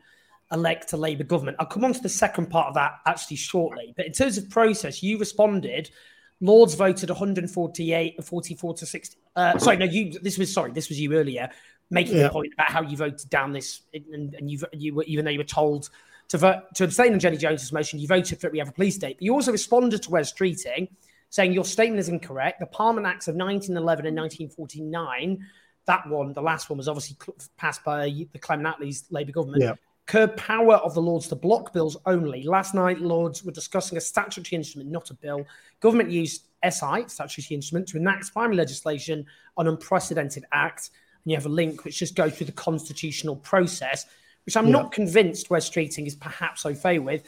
elect 0.53 0.95
a 0.95 0.97
Labour 0.97 1.25
government. 1.25 1.59
I'll 1.61 1.67
come 1.67 1.85
on 1.85 1.93
to 1.93 2.01
the 2.01 2.09
second 2.09 2.49
part 2.49 2.69
of 2.69 2.75
that 2.77 3.01
actually 3.05 3.37
shortly. 3.37 3.93
But 3.95 4.07
in 4.07 4.13
terms 4.13 4.39
of 4.39 4.49
process, 4.49 5.03
you 5.03 5.19
responded 5.19 5.91
Lords 6.41 6.75
voted 6.75 7.11
148, 7.11 8.25
44 8.25 8.75
to 8.75 8.87
60. 8.87 9.19
Uh, 9.35 9.59
sorry, 9.59 9.77
no, 9.77 9.85
you. 9.85 10.19
This 10.21 10.39
was 10.39 10.53
sorry. 10.53 10.73
This 10.73 10.89
was 10.89 11.01
you 11.01 11.15
earlier 11.15 11.51
making 11.91 12.17
yeah. 12.17 12.25
the 12.25 12.31
point 12.31 12.53
about 12.53 12.71
how 12.71 12.83
you 12.83 12.97
voted 12.97 13.29
down 13.31 13.53
this, 13.53 13.83
and, 13.93 14.35
and 14.35 14.51
you 14.51 14.61
you 14.73 14.95
were 14.95 15.05
even 15.05 15.25
though 15.25 15.31
you 15.31 15.39
were 15.39 15.45
told 15.45 15.91
to 16.29 16.39
vote 16.39 16.63
to 16.75 16.85
abstain 16.85 17.13
on 17.13 17.19
Jenny 17.19 17.37
Jones's 17.37 17.73
motion, 17.73 17.99
you 17.99 18.07
voted 18.07 18.41
for 18.41 18.47
it. 18.47 18.53
We 18.53 18.59
have 18.59 18.69
a 18.69 18.73
police 18.73 18.95
state. 18.95 19.17
But 19.17 19.25
you 19.25 19.33
also 19.33 19.51
responded 19.51 20.03
to 20.03 20.11
Wes 20.11 20.33
Streeting, 20.33 20.89
saying 21.31 21.53
your 21.53 21.65
statement 21.65 22.01
is 22.01 22.09
incorrect. 22.09 22.61
The 22.61 22.67
Parliament 22.67 23.07
Acts 23.07 23.27
of 23.29 23.35
1911 23.35 24.07
and 24.07 24.17
1949, 24.17 25.45
that 25.87 26.07
one, 26.09 26.33
the 26.35 26.43
last 26.43 26.71
one, 26.71 26.77
was 26.77 26.87
obviously 26.87 27.17
passed 27.57 27.83
by 27.83 28.05
the 28.05 28.39
Clement 28.39 28.77
Attlee's 28.77 29.05
Labour 29.11 29.33
government. 29.33 29.63
Yeah 29.63 29.75
curb 30.09 30.37
power 30.39 30.77
of 30.77 30.95
the 30.95 31.03
Lords 31.03 31.29
to 31.29 31.37
block 31.37 31.73
bills 31.73 31.97
only. 32.07 32.43
Last 32.43 32.75
night, 32.75 33.01
Lords 33.01 33.45
were 33.45 33.53
discussing 33.53 33.99
a 33.99 34.01
statutory 34.01 34.57
instrument, 34.57 34.91
not 34.91 35.11
a 35.11 35.15
bill. 35.15 35.47
Government 35.81 36.11
used 36.11 36.47
SI, 36.65 37.05
statutory 37.07 37.55
instrument, 37.55 37.87
to 37.89 37.99
enact 37.99 38.33
primary 38.33 38.57
legislation 38.57 39.25
on 39.59 39.69
unprecedented 39.69 40.47
act. 40.51 40.91
And 41.25 41.31
you 41.31 41.37
have 41.37 41.45
a 41.45 41.51
link 41.51 41.85
which 41.85 41.99
just 41.99 42.17
goes 42.17 42.35
through 42.35 42.47
the 42.47 42.53
constitutional 42.53 43.37
process, 43.37 44.07
which 44.47 44.57
I'm 44.57 44.67
yeah. 44.67 44.73
not 44.73 44.93
convinced 44.93 45.51
Wes 45.51 45.69
Streeting 45.69 46.07
is 46.07 46.17
perhaps 46.17 46.65
au 46.65 46.75
fait 46.75 46.99
with. 46.99 47.23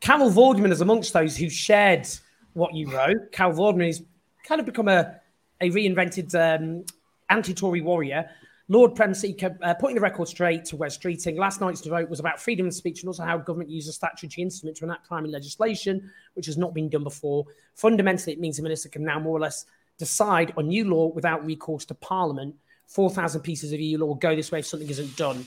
Carol 0.00 0.30
Vorderman 0.30 0.70
is 0.70 0.82
amongst 0.82 1.14
those 1.14 1.34
who 1.34 1.48
shared 1.48 2.06
what 2.52 2.74
you 2.74 2.94
wrote. 2.94 3.32
Carol 3.32 3.54
Vorderman 3.54 3.86
has 3.86 4.02
kind 4.44 4.60
of 4.60 4.66
become 4.66 4.88
a, 4.88 5.16
a 5.62 5.70
reinvented 5.70 6.34
um, 6.34 6.84
anti-Tory 7.30 7.80
warrior. 7.80 8.28
Lord 8.70 8.94
Prem 8.94 9.14
uh, 9.62 9.74
putting 9.74 9.94
the 9.94 10.00
record 10.00 10.28
straight 10.28 10.66
to 10.66 10.76
Wes 10.76 10.98
Streeting. 10.98 11.38
Last 11.38 11.60
night's 11.62 11.84
vote 11.86 12.10
was 12.10 12.20
about 12.20 12.38
freedom 12.38 12.66
of 12.66 12.74
speech 12.74 13.00
and 13.00 13.08
also 13.08 13.24
how 13.24 13.38
government 13.38 13.70
uses 13.70 13.94
statutory 13.94 14.42
instruments 14.42 14.80
to 14.80 14.84
enact 14.84 15.08
primary 15.08 15.32
legislation, 15.32 16.10
which 16.34 16.44
has 16.46 16.58
not 16.58 16.74
been 16.74 16.90
done 16.90 17.02
before. 17.02 17.46
Fundamentally, 17.74 18.34
it 18.34 18.40
means 18.40 18.58
the 18.58 18.62
minister 18.62 18.90
can 18.90 19.04
now 19.04 19.18
more 19.18 19.36
or 19.36 19.40
less 19.40 19.64
decide 19.96 20.52
on 20.58 20.68
new 20.68 20.84
law 20.84 21.06
without 21.06 21.44
recourse 21.46 21.86
to 21.86 21.94
Parliament. 21.94 22.54
4,000 22.88 23.40
pieces 23.40 23.72
of 23.72 23.80
EU 23.80 23.98
law 23.98 24.14
go 24.14 24.36
this 24.36 24.52
way 24.52 24.58
if 24.58 24.66
something 24.66 24.88
isn't 24.88 25.16
done. 25.16 25.46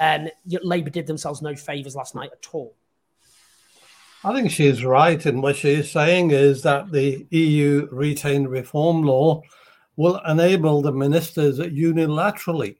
And 0.00 0.32
Labour 0.62 0.90
did 0.90 1.06
themselves 1.06 1.42
no 1.42 1.54
favours 1.54 1.94
last 1.94 2.16
night 2.16 2.30
at 2.32 2.48
all. 2.52 2.74
I 4.24 4.34
think 4.34 4.50
she's 4.50 4.84
right. 4.84 5.24
And 5.24 5.42
what 5.42 5.56
she's 5.56 5.90
saying 5.90 6.32
is 6.32 6.62
that 6.62 6.90
the 6.90 7.26
EU 7.30 7.88
retained 7.92 8.50
reform 8.50 9.02
law 9.02 9.42
will 9.96 10.20
enable 10.28 10.82
the 10.82 10.92
ministers 10.92 11.58
unilaterally 11.58 12.76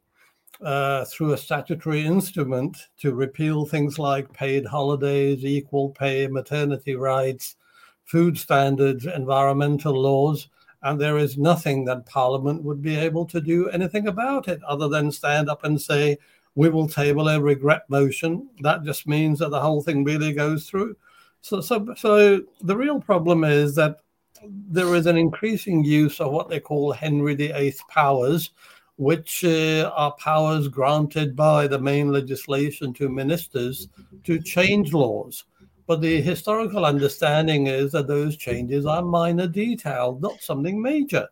uh, 0.63 1.05
through 1.07 1.33
a 1.33 1.39
statutory 1.39 2.05
instrument 2.05 2.77
to 2.99 3.15
repeal 3.15 3.65
things 3.65 3.99
like 3.99 4.33
paid 4.33 4.67
holidays, 4.67 5.45
equal 5.45 5.91
pay, 5.91 6.27
maternity 6.27 6.95
rights, 6.95 7.57
food 8.05 8.37
standards, 8.39 9.07
environmental 9.07 9.95
laws. 9.95 10.49
And 10.83 11.01
there 11.01 11.19
is 11.19 11.37
nothing 11.37 11.85
that 11.85 12.07
Parliament 12.07 12.63
would 12.63 12.83
be 12.83 12.97
able 12.97 13.27
to 13.27 13.41
do 13.41 13.69
anything 13.69 14.09
about 14.09 14.49
it 14.49 14.63
other 14.65 14.89
than 14.89 15.13
stand 15.13 15.51
up 15.51 15.65
and 15.65 15.81
say, 15.81 16.19
we 16.55 16.69
will 16.69 16.89
table 16.89 17.29
a 17.29 17.41
regret 17.41 17.83
motion. 17.89 18.49
That 18.61 18.83
just 18.83 19.07
means 19.07 19.39
that 19.39 19.51
the 19.51 19.61
whole 19.61 19.83
thing 19.83 20.05
really 20.05 20.33
goes 20.33 20.69
through. 20.69 20.97
So, 21.43 21.61
so, 21.61 21.95
so 21.97 22.43
the 22.61 22.77
real 22.77 23.01
problem 23.01 23.45
is 23.45 23.75
that 23.77 24.01
there 24.49 24.95
is 24.95 25.07
an 25.07 25.17
increasing 25.17 25.85
use 25.85 26.21
of 26.21 26.33
what 26.33 26.49
they 26.49 26.61
call 26.61 26.93
Henry 26.93 27.35
VIII 27.35 27.75
powers, 27.89 28.51
which 28.97 29.45
uh, 29.45 29.91
are 29.95 30.13
powers 30.13 30.69
granted 30.69 31.35
by 31.35 31.67
the 31.67 31.79
main 31.79 32.13
legislation 32.13 32.93
to 32.95 33.09
ministers 33.09 33.89
to 34.25 34.41
change 34.41 34.93
laws. 34.93 35.45
But 35.87 36.01
the 36.01 36.21
historical 36.21 36.85
understanding 36.85 37.67
is 37.67 37.93
that 37.93 38.07
those 38.07 38.37
changes 38.37 38.87
are 38.87 39.03
minor 39.03 39.47
detail, 39.47 40.19
not 40.21 40.41
something 40.41 40.81
major. 40.81 41.29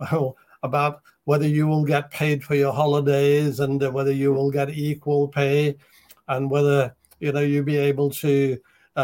about 0.62 1.02
whether 1.24 1.46
you 1.46 1.66
will 1.66 1.84
get 1.84 2.10
paid 2.10 2.42
for 2.42 2.54
your 2.54 2.72
holidays 2.72 3.60
and 3.60 3.80
whether 3.92 4.12
you 4.12 4.32
will 4.32 4.50
get 4.50 4.70
equal 4.70 5.28
pay 5.28 5.76
and 6.28 6.50
whether 6.50 6.94
you 7.20 7.32
know 7.32 7.40
you'll 7.40 7.64
be 7.64 7.76
able 7.76 8.10
to 8.10 8.58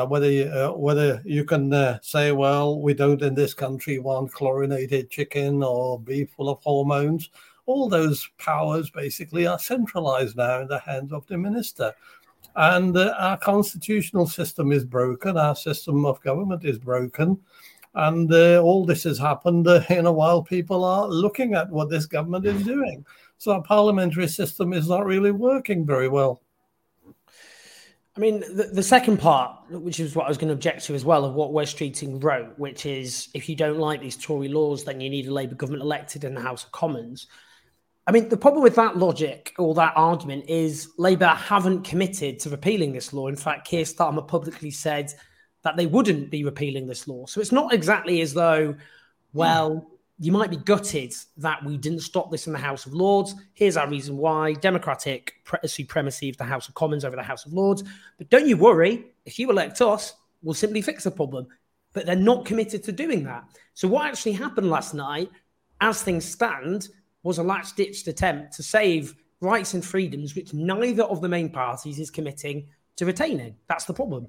whether 0.06 0.30
you, 0.30 0.44
uh, 0.44 0.72
whether 0.72 1.22
you 1.24 1.44
can 1.44 1.72
uh, 1.72 1.98
say, 2.02 2.32
well, 2.32 2.80
we 2.80 2.94
don't 2.94 3.22
in 3.22 3.34
this 3.34 3.54
country 3.54 3.98
want 3.98 4.32
chlorinated 4.32 5.10
chicken 5.10 5.62
or 5.62 5.98
beef 5.98 6.30
full 6.30 6.50
of 6.50 6.62
hormones. 6.62 7.30
All 7.66 7.88
those 7.88 8.28
powers 8.38 8.90
basically 8.90 9.46
are 9.46 9.58
centralized 9.58 10.36
now 10.36 10.60
in 10.60 10.68
the 10.68 10.78
hands 10.80 11.12
of 11.12 11.26
the 11.26 11.38
minister. 11.38 11.94
And 12.56 12.96
uh, 12.96 13.14
our 13.18 13.38
constitutional 13.38 14.26
system 14.26 14.72
is 14.72 14.84
broken, 14.84 15.36
our 15.36 15.56
system 15.56 16.04
of 16.04 16.20
government 16.22 16.64
is 16.64 16.78
broken. 16.78 17.38
And 17.94 18.32
uh, 18.32 18.60
all 18.62 18.84
this 18.84 19.04
has 19.04 19.18
happened 19.18 19.66
uh, 19.66 19.82
in 19.90 20.06
a 20.06 20.12
while 20.12 20.42
people 20.42 20.84
are 20.84 21.08
looking 21.08 21.54
at 21.54 21.70
what 21.70 21.88
this 21.88 22.06
government 22.06 22.46
is 22.46 22.62
doing. 22.62 23.04
So 23.38 23.52
our 23.52 23.62
parliamentary 23.62 24.28
system 24.28 24.72
is 24.72 24.88
not 24.88 25.06
really 25.06 25.30
working 25.30 25.86
very 25.86 26.08
well. 26.08 26.42
I 28.18 28.20
mean, 28.20 28.40
the, 28.40 28.64
the, 28.64 28.82
second 28.82 29.18
part, 29.18 29.60
which 29.70 30.00
is 30.00 30.16
what 30.16 30.26
I 30.26 30.28
was 30.28 30.38
going 30.38 30.48
to 30.48 30.54
object 30.54 30.84
to 30.86 30.94
as 30.96 31.04
well, 31.04 31.24
of 31.24 31.34
what 31.34 31.52
Wes 31.52 31.72
Streeting 31.72 32.20
wrote, 32.20 32.58
which 32.58 32.84
is 32.84 33.28
if 33.32 33.48
you 33.48 33.54
don't 33.54 33.78
like 33.78 34.00
these 34.00 34.16
Tory 34.16 34.48
laws, 34.48 34.82
then 34.82 35.00
you 35.00 35.08
need 35.08 35.28
a 35.28 35.32
Labour 35.32 35.54
government 35.54 35.84
elected 35.84 36.24
in 36.24 36.34
the 36.34 36.40
House 36.40 36.64
of 36.64 36.72
Commons. 36.72 37.28
I 38.08 38.10
mean, 38.10 38.28
the 38.28 38.36
problem 38.36 38.64
with 38.64 38.74
that 38.74 38.96
logic 38.96 39.54
or 39.56 39.72
that 39.74 39.92
argument 39.94 40.46
is 40.48 40.90
Labour 40.98 41.28
haven't 41.28 41.84
committed 41.84 42.40
to 42.40 42.50
repealing 42.50 42.92
this 42.92 43.12
law. 43.12 43.28
In 43.28 43.36
fact, 43.36 43.68
Keir 43.68 43.84
Starmer 43.84 44.26
publicly 44.26 44.72
said 44.72 45.14
that 45.62 45.76
they 45.76 45.86
wouldn't 45.86 46.28
be 46.28 46.42
repealing 46.42 46.88
this 46.88 47.06
law. 47.06 47.24
So 47.26 47.40
it's 47.40 47.52
not 47.52 47.72
exactly 47.72 48.20
as 48.20 48.34
though, 48.34 48.74
well, 49.32 49.88
you 50.18 50.32
might 50.32 50.50
be 50.50 50.56
gutted 50.56 51.14
that 51.36 51.64
we 51.64 51.76
didn't 51.76 52.00
stop 52.00 52.30
this 52.30 52.46
in 52.46 52.52
the 52.52 52.58
House 52.58 52.86
of 52.86 52.92
Lords. 52.92 53.34
Here's 53.54 53.76
our 53.76 53.88
reason 53.88 54.16
why 54.16 54.54
democratic 54.54 55.34
pre- 55.44 55.60
supremacy 55.68 56.28
of 56.28 56.36
the 56.36 56.44
House 56.44 56.68
of 56.68 56.74
Commons 56.74 57.04
over 57.04 57.14
the 57.14 57.22
House 57.22 57.46
of 57.46 57.52
Lords. 57.52 57.84
But 58.16 58.28
don't 58.28 58.46
you 58.46 58.56
worry, 58.56 59.06
if 59.24 59.38
you 59.38 59.48
elect 59.50 59.80
us, 59.80 60.14
we'll 60.42 60.54
simply 60.54 60.82
fix 60.82 61.04
the 61.04 61.10
problem. 61.12 61.46
But 61.92 62.04
they're 62.04 62.16
not 62.16 62.44
committed 62.44 62.82
to 62.84 62.92
doing 62.92 63.22
that. 63.24 63.44
So, 63.74 63.86
what 63.88 64.06
actually 64.06 64.32
happened 64.32 64.70
last 64.70 64.92
night, 64.92 65.30
as 65.80 66.02
things 66.02 66.24
stand, 66.24 66.88
was 67.22 67.38
a 67.38 67.42
last 67.42 67.76
ditched 67.76 68.08
attempt 68.08 68.52
to 68.54 68.62
save 68.62 69.14
rights 69.40 69.74
and 69.74 69.84
freedoms 69.84 70.34
which 70.34 70.52
neither 70.52 71.04
of 71.04 71.20
the 71.20 71.28
main 71.28 71.48
parties 71.48 71.98
is 72.00 72.10
committing 72.10 72.66
to 72.96 73.06
retaining. 73.06 73.54
That's 73.68 73.84
the 73.84 73.94
problem. 73.94 74.28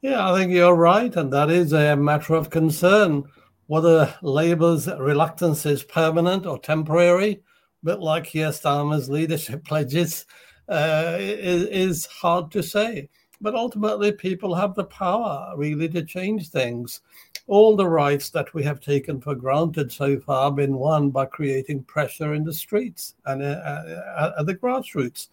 Yeah, 0.00 0.32
I 0.32 0.36
think 0.36 0.50
you're 0.50 0.74
right. 0.74 1.14
And 1.14 1.32
that 1.32 1.50
is 1.50 1.72
a 1.72 1.94
matter 1.94 2.34
of 2.34 2.50
concern. 2.50 3.24
Whether 3.66 4.14
Labour's 4.22 4.86
reluctance 4.86 5.64
is 5.66 5.82
permanent 5.82 6.46
or 6.46 6.58
temporary, 6.58 7.42
a 7.82 7.86
bit 7.86 8.00
like 8.00 8.24
Keir 8.24 8.50
Starmer's 8.50 9.08
leadership 9.08 9.64
pledges, 9.66 10.26
uh, 10.68 11.16
is, 11.18 11.64
is 11.64 12.06
hard 12.06 12.50
to 12.52 12.62
say. 12.62 13.08
But 13.40 13.56
ultimately, 13.56 14.12
people 14.12 14.54
have 14.54 14.74
the 14.74 14.84
power 14.84 15.52
really 15.56 15.88
to 15.90 16.04
change 16.04 16.48
things. 16.48 17.00
All 17.48 17.74
the 17.74 17.88
rights 17.88 18.30
that 18.30 18.54
we 18.54 18.62
have 18.62 18.80
taken 18.80 19.20
for 19.20 19.34
granted 19.34 19.90
so 19.90 20.20
far 20.20 20.44
have 20.44 20.56
been 20.56 20.76
won 20.76 21.10
by 21.10 21.26
creating 21.26 21.82
pressure 21.84 22.34
in 22.34 22.44
the 22.44 22.52
streets 22.52 23.16
and 23.26 23.42
uh, 23.42 23.46
uh, 23.46 24.32
at 24.38 24.46
the 24.46 24.54
grassroots. 24.54 25.28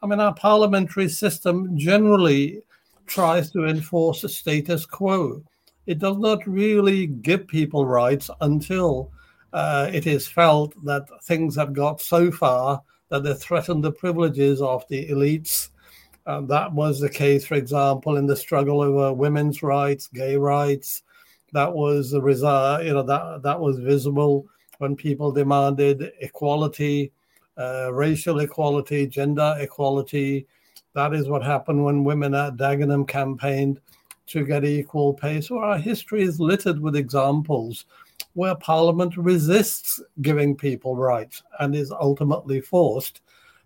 I 0.00 0.06
mean, 0.06 0.20
our 0.20 0.34
parliamentary 0.34 1.08
system 1.08 1.76
generally 1.76 2.62
tries 3.06 3.50
to 3.50 3.66
enforce 3.66 4.22
a 4.22 4.28
status 4.28 4.86
quo. 4.86 5.42
It 5.86 5.98
does 5.98 6.18
not 6.18 6.46
really 6.46 7.06
give 7.06 7.46
people 7.48 7.86
rights 7.86 8.30
until 8.40 9.10
uh, 9.52 9.90
it 9.92 10.06
is 10.06 10.28
felt 10.28 10.74
that 10.84 11.08
things 11.24 11.56
have 11.56 11.72
got 11.72 12.00
so 12.00 12.30
far 12.30 12.82
that 13.08 13.24
they 13.24 13.34
threaten 13.34 13.80
the 13.80 13.92
privileges 13.92 14.60
of 14.60 14.86
the 14.88 15.08
elites. 15.08 15.70
And 16.26 16.48
that 16.48 16.72
was 16.72 17.00
the 17.00 17.08
case, 17.08 17.44
for 17.44 17.54
example, 17.54 18.16
in 18.16 18.26
the 18.26 18.36
struggle 18.36 18.82
over 18.82 19.12
women's 19.12 19.62
rights, 19.62 20.06
gay 20.08 20.36
rights. 20.36 21.02
That 21.52 21.72
was 21.72 22.10
the 22.12 22.22
result, 22.22 22.84
you 22.84 22.92
know, 22.92 23.02
that, 23.02 23.42
that 23.42 23.58
was 23.58 23.78
visible 23.78 24.46
when 24.78 24.94
people 24.94 25.32
demanded 25.32 26.12
equality, 26.20 27.12
uh, 27.58 27.92
racial 27.92 28.38
equality, 28.40 29.06
gender 29.06 29.56
equality, 29.58 30.46
that 30.94 31.14
is 31.14 31.28
what 31.28 31.42
happened 31.42 31.84
when 31.84 32.04
women 32.04 32.34
at 32.34 32.56
Dagenham 32.56 33.06
campaigned 33.06 33.80
to 34.30 34.44
get 34.44 34.64
equal 34.64 35.12
pay. 35.12 35.40
So 35.40 35.58
our 35.58 35.78
history 35.78 36.22
is 36.22 36.40
littered 36.40 36.80
with 36.80 36.96
examples 36.96 37.84
where 38.34 38.54
Parliament 38.54 39.16
resists 39.16 40.00
giving 40.22 40.56
people 40.56 40.96
rights 40.96 41.42
and 41.58 41.74
is 41.74 41.90
ultimately 41.90 42.60
forced 42.60 43.22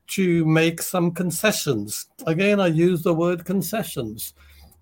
to 0.06 0.44
make 0.46 0.80
some 0.80 1.10
concessions. 1.10 2.08
Again, 2.26 2.60
I 2.60 2.68
use 2.68 3.02
the 3.02 3.14
word 3.14 3.44
concessions 3.44 4.34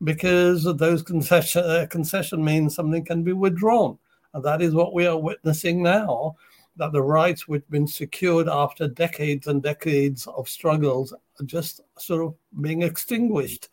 because 0.05 0.65
those 0.65 1.03
concession 1.03 1.65
uh, 1.65 1.87
concession 1.91 2.45
means 2.45 2.75
something 2.75 3.05
can 3.05 3.23
be 3.23 3.33
withdrawn, 3.33 3.99
and 4.35 4.45
that 4.45 4.63
is 4.63 4.75
what 4.75 4.95
we 4.95 5.07
are 5.07 5.19
witnessing 5.19 5.83
now 5.83 6.37
that 6.77 6.93
the 6.93 7.03
rights 7.03 7.47
which 7.47 7.63
have 7.63 7.71
been 7.71 7.87
secured 7.87 8.49
after 8.49 8.89
decades 8.89 9.47
and 9.47 9.63
decades 9.63 10.27
of 10.27 10.49
struggles 10.49 11.13
are 11.13 11.45
just 11.45 11.83
sort 11.99 12.25
of 12.25 12.35
being 12.61 12.83
extinguished. 12.83 13.69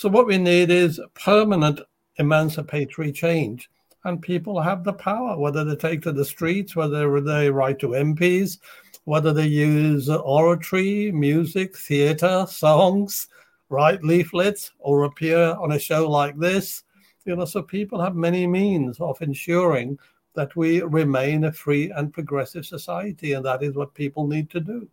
So, 0.00 0.08
what 0.08 0.26
we 0.26 0.38
need 0.38 0.70
is 0.70 0.98
permanent 1.12 1.78
emancipatory 2.16 3.12
change. 3.12 3.68
And 4.04 4.22
people 4.22 4.58
have 4.58 4.82
the 4.82 4.94
power, 4.94 5.38
whether 5.38 5.62
they 5.62 5.76
take 5.76 6.00
to 6.04 6.12
the 6.12 6.24
streets, 6.24 6.74
whether 6.74 7.20
they 7.20 7.50
write 7.50 7.78
to 7.80 7.88
MPs, 7.88 8.60
whether 9.04 9.34
they 9.34 9.46
use 9.46 10.08
oratory, 10.08 11.12
music, 11.12 11.76
theatre, 11.76 12.46
songs, 12.48 13.28
write 13.68 14.02
leaflets, 14.02 14.72
or 14.78 15.04
appear 15.04 15.54
on 15.60 15.72
a 15.72 15.78
show 15.78 16.08
like 16.08 16.38
this. 16.38 16.82
You 17.26 17.36
know, 17.36 17.44
so 17.44 17.60
people 17.60 18.00
have 18.00 18.16
many 18.16 18.46
means 18.46 18.98
of 19.00 19.20
ensuring 19.20 19.98
that 20.32 20.56
we 20.56 20.80
remain 20.80 21.44
a 21.44 21.52
free 21.52 21.90
and 21.90 22.10
progressive 22.10 22.64
society, 22.64 23.34
and 23.34 23.44
that 23.44 23.62
is 23.62 23.74
what 23.74 23.92
people 23.92 24.26
need 24.26 24.48
to 24.48 24.60
do. 24.60 24.88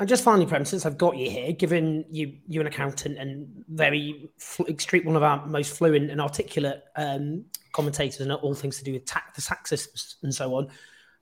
And 0.00 0.08
just 0.08 0.22
finally, 0.22 0.46
Prem, 0.46 0.64
since 0.64 0.86
I've 0.86 0.96
got 0.96 1.16
you 1.16 1.28
here, 1.28 1.52
given 1.52 2.04
you 2.10 2.34
you're 2.46 2.60
an 2.60 2.68
accountant 2.68 3.18
and 3.18 3.64
very 3.68 4.30
extreme, 4.68 5.04
one 5.04 5.16
of 5.16 5.24
our 5.24 5.44
most 5.46 5.76
fluent 5.76 6.10
and 6.10 6.20
articulate 6.20 6.84
um, 6.94 7.44
commentators 7.72 8.20
and 8.20 8.30
all 8.30 8.54
things 8.54 8.78
to 8.78 8.84
do 8.84 8.92
with 8.92 9.06
tax, 9.06 9.34
the 9.34 9.42
tax 9.42 9.70
systems 9.70 10.16
and 10.22 10.32
so 10.32 10.54
on, 10.54 10.68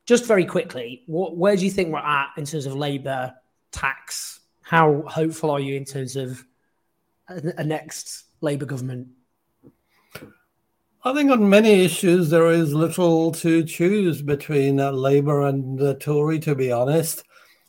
just 0.05 0.27
very 0.27 0.45
quickly, 0.45 1.03
what, 1.07 1.37
where 1.37 1.57
do 1.57 1.65
you 1.65 1.71
think 1.71 1.91
we're 1.91 1.99
at 2.01 2.29
in 2.37 2.45
terms 2.45 2.67
of 2.67 2.75
Labour 2.75 3.35
tax? 3.73 4.41
How 4.61 5.03
hopeful 5.07 5.51
are 5.51 5.61
you 5.61 5.75
in 5.75 5.85
terms 5.85 6.15
of 6.15 6.45
a, 7.29 7.55
a 7.59 7.65
next 7.65 8.25
Labour 8.43 8.67
government? 8.67 9.09
I 11.03 11.15
think 11.15 11.31
on 11.31 11.49
many 11.49 11.85
issues 11.85 12.31
there 12.31 12.51
is 12.51 12.75
little 12.75 13.33
to 13.33 13.65
choose 13.65 14.21
between 14.21 14.81
uh, 14.81 14.91
Labour 14.91 15.47
and 15.47 15.79
the 15.79 15.95
Tory, 15.95 16.41
to 16.41 16.55
be 16.55 16.73
honest. 16.73 17.23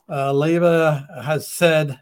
Uh, 0.10 0.32
Labour 0.32 1.06
has 1.24 1.52
said 1.52 2.00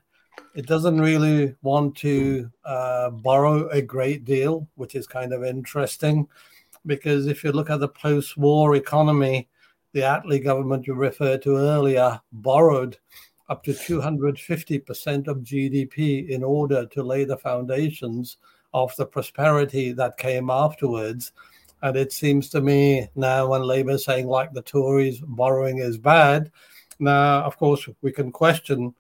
it 0.56 0.68
doesn't 0.68 1.02
really 1.02 1.56
want 1.64 1.96
to 1.98 2.50
uh, 2.64 3.10
borrow 3.10 3.68
a 3.70 3.82
great 3.82 4.26
deal, 4.26 4.68
which 4.76 4.96
is 4.96 5.08
kind 5.08 5.34
of 5.34 5.44
interesting 5.44 6.28
because 6.86 7.26
if 7.28 7.44
you 7.44 7.52
look 7.52 7.70
at 7.70 7.80
the 7.80 7.88
post 7.88 8.38
war 8.38 8.76
economy, 8.76 9.50
the 9.94 10.02
Attlee 10.02 10.44
government 10.44 10.88
you 10.88 10.94
referred 10.94 11.42
to 11.44 11.58
earlier 11.58 12.20
borrowed 12.32 12.98
up 13.50 13.64
to 13.64 13.72
250% 13.72 15.28
of 15.28 15.38
GDP 15.38 16.30
in 16.30 16.44
order 16.44 16.86
to 16.88 17.04
lay 17.04 17.24
the 17.24 17.38
foundations 17.38 18.38
of 18.74 18.96
the 18.98 19.06
prosperity 19.06 19.92
that 19.94 20.18
came 20.18 20.50
afterwards. 20.50 21.32
And 21.82 21.96
it 21.96 22.12
seems 22.12 22.50
to 22.50 22.62
me 22.62 23.08
now, 23.16 23.48
when 23.48 23.62
Labour 23.62 23.92
is 23.92 24.06
saying, 24.06 24.28
like 24.28 24.54
the 24.54 24.62
Tories, 24.62 25.22
borrowing 25.22 25.78
is 25.78 25.98
bad, 25.98 26.52
now, 27.00 27.44
of 27.44 27.58
course, 27.58 27.88
we 28.02 28.12
can 28.12 28.32
question 28.32 28.94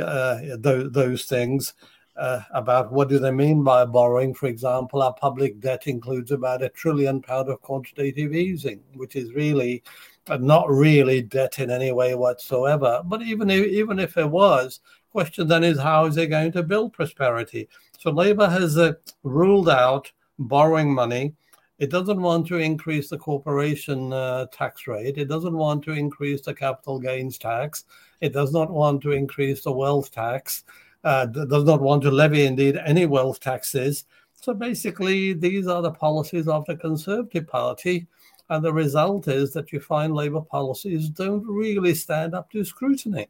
uh, 0.00 0.38
those, 0.58 0.92
those 0.92 1.24
things. 1.24 1.74
Uh, 2.16 2.42
about 2.50 2.90
what 2.90 3.08
do 3.08 3.20
they 3.20 3.30
mean 3.30 3.62
by 3.62 3.84
borrowing. 3.84 4.34
For 4.34 4.48
example, 4.48 5.02
our 5.02 5.14
public 5.14 5.60
debt 5.60 5.86
includes 5.86 6.32
about 6.32 6.64
a 6.64 6.68
trillion 6.68 7.22
pound 7.22 7.48
of 7.48 7.62
quantitative 7.62 8.34
easing, 8.34 8.80
which 8.94 9.14
is 9.14 9.32
really 9.34 9.84
uh, 10.28 10.36
not 10.38 10.68
really 10.68 11.22
debt 11.22 11.60
in 11.60 11.70
any 11.70 11.92
way 11.92 12.16
whatsoever. 12.16 13.02
But 13.04 13.22
even 13.22 13.50
if, 13.50 13.66
even 13.66 14.00
if 14.00 14.16
it 14.16 14.28
was, 14.28 14.80
question 15.12 15.46
then 15.46 15.62
is 15.62 15.78
how 15.78 16.06
is 16.06 16.16
it 16.16 16.26
going 16.26 16.50
to 16.52 16.62
build 16.64 16.92
prosperity? 16.92 17.68
So 17.98 18.10
Labour 18.10 18.48
has 18.48 18.76
uh, 18.76 18.94
ruled 19.22 19.68
out 19.68 20.10
borrowing 20.40 20.92
money. 20.92 21.34
It 21.78 21.90
doesn't 21.90 22.20
want 22.20 22.46
to 22.48 22.56
increase 22.56 23.08
the 23.08 23.18
corporation 23.18 24.12
uh, 24.12 24.46
tax 24.46 24.86
rate. 24.86 25.16
It 25.16 25.28
doesn't 25.28 25.56
want 25.56 25.84
to 25.84 25.92
increase 25.92 26.42
the 26.42 26.54
capital 26.54 26.98
gains 26.98 27.38
tax. 27.38 27.84
It 28.20 28.32
does 28.32 28.52
not 28.52 28.70
want 28.70 29.00
to 29.02 29.12
increase 29.12 29.62
the 29.62 29.72
wealth 29.72 30.10
tax. 30.10 30.64
Uh, 31.04 31.26
does 31.26 31.64
not 31.64 31.80
want 31.80 32.02
to 32.02 32.10
levy, 32.10 32.44
indeed, 32.44 32.76
any 32.84 33.06
wealth 33.06 33.38
taxes. 33.38 34.04
So 34.32 34.54
basically, 34.54 35.32
these 35.32 35.68
are 35.68 35.80
the 35.80 35.92
policies 35.92 36.48
of 36.48 36.64
the 36.66 36.76
Conservative 36.76 37.46
Party. 37.46 38.08
And 38.50 38.64
the 38.64 38.72
result 38.72 39.28
is 39.28 39.52
that 39.52 39.72
you 39.72 39.78
find 39.78 40.14
Labour 40.14 40.40
policies 40.40 41.08
don't 41.08 41.46
really 41.46 41.94
stand 41.94 42.34
up 42.34 42.50
to 42.50 42.64
scrutiny. 42.64 43.28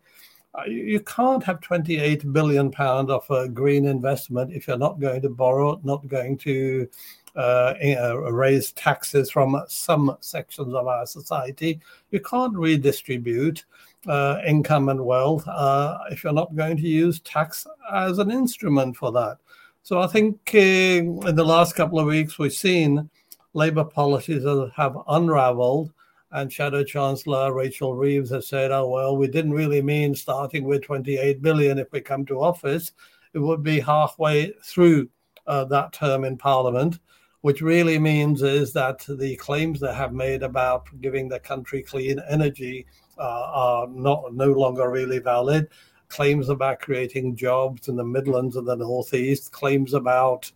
Uh, 0.54 0.64
you 0.64 1.00
can't 1.00 1.44
have 1.44 1.60
28 1.60 2.32
billion 2.32 2.70
pound 2.70 3.10
of 3.10 3.28
a 3.30 3.48
green 3.48 3.84
investment 3.84 4.52
if 4.52 4.66
you're 4.66 4.78
not 4.78 4.98
going 4.98 5.20
to 5.20 5.28
borrow, 5.28 5.78
not 5.84 6.06
going 6.08 6.38
to 6.38 6.88
uh, 6.88 7.27
raise 7.38 8.72
taxes 8.72 9.30
from 9.30 9.62
some 9.68 10.16
sections 10.20 10.74
of 10.74 10.86
our 10.86 11.06
society. 11.06 11.80
You 12.10 12.20
can't 12.20 12.56
redistribute 12.56 13.64
uh, 14.06 14.40
income 14.46 14.88
and 14.88 15.04
wealth 15.04 15.46
uh, 15.48 15.98
if 16.10 16.24
you're 16.24 16.32
not 16.32 16.54
going 16.54 16.76
to 16.76 16.88
use 16.88 17.20
tax 17.20 17.66
as 17.92 18.18
an 18.18 18.30
instrument 18.30 18.96
for 18.96 19.12
that. 19.12 19.38
So 19.82 20.00
I 20.00 20.06
think 20.06 20.38
uh, 20.54 20.58
in 20.58 21.34
the 21.34 21.44
last 21.44 21.74
couple 21.74 21.98
of 21.98 22.06
weeks 22.06 22.38
we've 22.38 22.52
seen 22.52 23.08
Labour 23.54 23.84
policies 23.84 24.44
have 24.76 24.98
unravelled 25.08 25.92
and 26.32 26.52
Shadow 26.52 26.84
Chancellor 26.84 27.54
Rachel 27.54 27.94
Reeves 27.94 28.30
has 28.30 28.46
said, 28.46 28.70
oh, 28.70 28.88
well, 28.88 29.16
we 29.16 29.28
didn't 29.28 29.52
really 29.52 29.80
mean 29.80 30.14
starting 30.14 30.64
with 30.64 30.82
28 30.82 31.40
billion 31.40 31.78
if 31.78 31.90
we 31.90 32.00
come 32.00 32.26
to 32.26 32.42
office. 32.42 32.92
It 33.32 33.38
would 33.38 33.62
be 33.62 33.80
halfway 33.80 34.52
through 34.62 35.08
uh, 35.46 35.64
that 35.64 35.92
term 35.94 36.24
in 36.24 36.36
Parliament, 36.36 36.98
which 37.40 37.60
really 37.60 37.98
means 37.98 38.42
is 38.42 38.72
that 38.72 39.04
the 39.08 39.36
claims 39.36 39.80
they 39.80 39.94
have 39.94 40.12
made 40.12 40.42
about 40.42 40.86
giving 41.00 41.28
the 41.28 41.40
country 41.40 41.82
clean 41.82 42.20
energy 42.28 42.86
uh, 43.18 43.50
are 43.52 43.88
not 43.88 44.34
no 44.34 44.52
longer 44.52 44.90
really 44.90 45.18
valid. 45.18 45.68
Claims 46.08 46.48
about 46.48 46.80
creating 46.80 47.36
jobs 47.36 47.88
in 47.88 47.96
the 47.96 48.04
Midlands 48.04 48.56
and 48.56 48.66
the 48.66 48.76
Northeast, 48.76 49.52
claims 49.52 49.94
about 49.94 50.50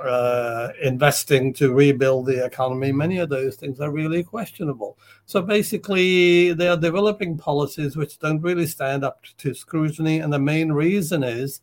uh, 0.00 0.68
investing 0.82 1.52
to 1.54 1.72
rebuild 1.72 2.26
the 2.26 2.44
economy, 2.44 2.92
many 2.92 3.18
of 3.18 3.28
those 3.28 3.56
things 3.56 3.80
are 3.80 3.90
really 3.90 4.22
questionable. 4.22 4.98
So 5.26 5.42
basically, 5.42 6.52
they 6.52 6.68
are 6.68 6.76
developing 6.76 7.38
policies 7.38 7.96
which 7.96 8.18
don't 8.18 8.40
really 8.40 8.66
stand 8.66 9.04
up 9.04 9.24
to 9.38 9.54
scrutiny. 9.54 10.18
And 10.18 10.32
the 10.32 10.38
main 10.38 10.72
reason 10.72 11.22
is 11.22 11.60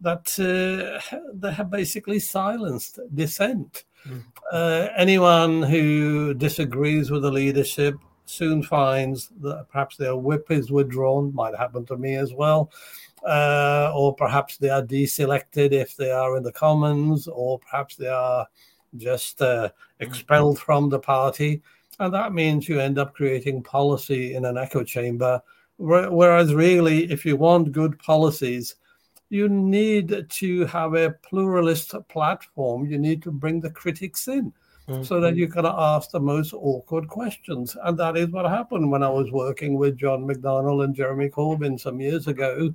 that 0.00 0.38
uh, 0.38 1.16
they 1.32 1.52
have 1.52 1.70
basically 1.70 2.18
silenced 2.18 2.98
dissent. 3.14 3.84
Uh, 4.50 4.88
anyone 4.96 5.62
who 5.62 6.34
disagrees 6.34 7.10
with 7.10 7.22
the 7.22 7.30
leadership 7.30 7.94
soon 8.24 8.62
finds 8.62 9.30
that 9.40 9.66
perhaps 9.70 9.96
their 9.96 10.16
whip 10.16 10.50
is 10.50 10.70
withdrawn, 10.70 11.34
might 11.34 11.56
happen 11.56 11.84
to 11.86 11.96
me 11.96 12.16
as 12.16 12.32
well, 12.32 12.70
uh, 13.26 13.92
or 13.94 14.14
perhaps 14.14 14.56
they 14.56 14.68
are 14.68 14.82
deselected 14.82 15.72
if 15.72 15.96
they 15.96 16.10
are 16.10 16.36
in 16.36 16.42
the 16.42 16.52
Commons, 16.52 17.28
or 17.28 17.58
perhaps 17.58 17.96
they 17.96 18.08
are 18.08 18.46
just 18.96 19.40
uh, 19.40 19.70
expelled 20.00 20.58
from 20.58 20.88
the 20.88 20.98
party. 20.98 21.62
And 21.98 22.12
that 22.12 22.32
means 22.32 22.68
you 22.68 22.80
end 22.80 22.98
up 22.98 23.14
creating 23.14 23.62
policy 23.62 24.34
in 24.34 24.44
an 24.44 24.56
echo 24.56 24.82
chamber. 24.82 25.40
Whereas, 25.78 26.54
really, 26.54 27.10
if 27.10 27.24
you 27.24 27.36
want 27.36 27.72
good 27.72 27.98
policies, 27.98 28.76
you 29.32 29.48
need 29.48 30.26
to 30.28 30.66
have 30.66 30.92
a 30.92 31.12
pluralist 31.22 31.94
platform. 32.10 32.84
You 32.84 32.98
need 32.98 33.22
to 33.22 33.30
bring 33.30 33.60
the 33.60 33.70
critics 33.70 34.28
in 34.28 34.52
mm-hmm. 34.86 35.02
so 35.02 35.22
that 35.22 35.36
you 35.36 35.48
can 35.48 35.64
ask 35.64 36.10
the 36.10 36.20
most 36.20 36.52
awkward 36.52 37.08
questions. 37.08 37.74
And 37.82 37.98
that 37.98 38.18
is 38.18 38.28
what 38.28 38.44
happened 38.44 38.90
when 38.90 39.02
I 39.02 39.08
was 39.08 39.30
working 39.30 39.78
with 39.78 39.96
John 39.96 40.26
McDonnell 40.26 40.84
and 40.84 40.94
Jeremy 40.94 41.30
Corbyn 41.30 41.80
some 41.80 41.98
years 41.98 42.26
ago. 42.26 42.74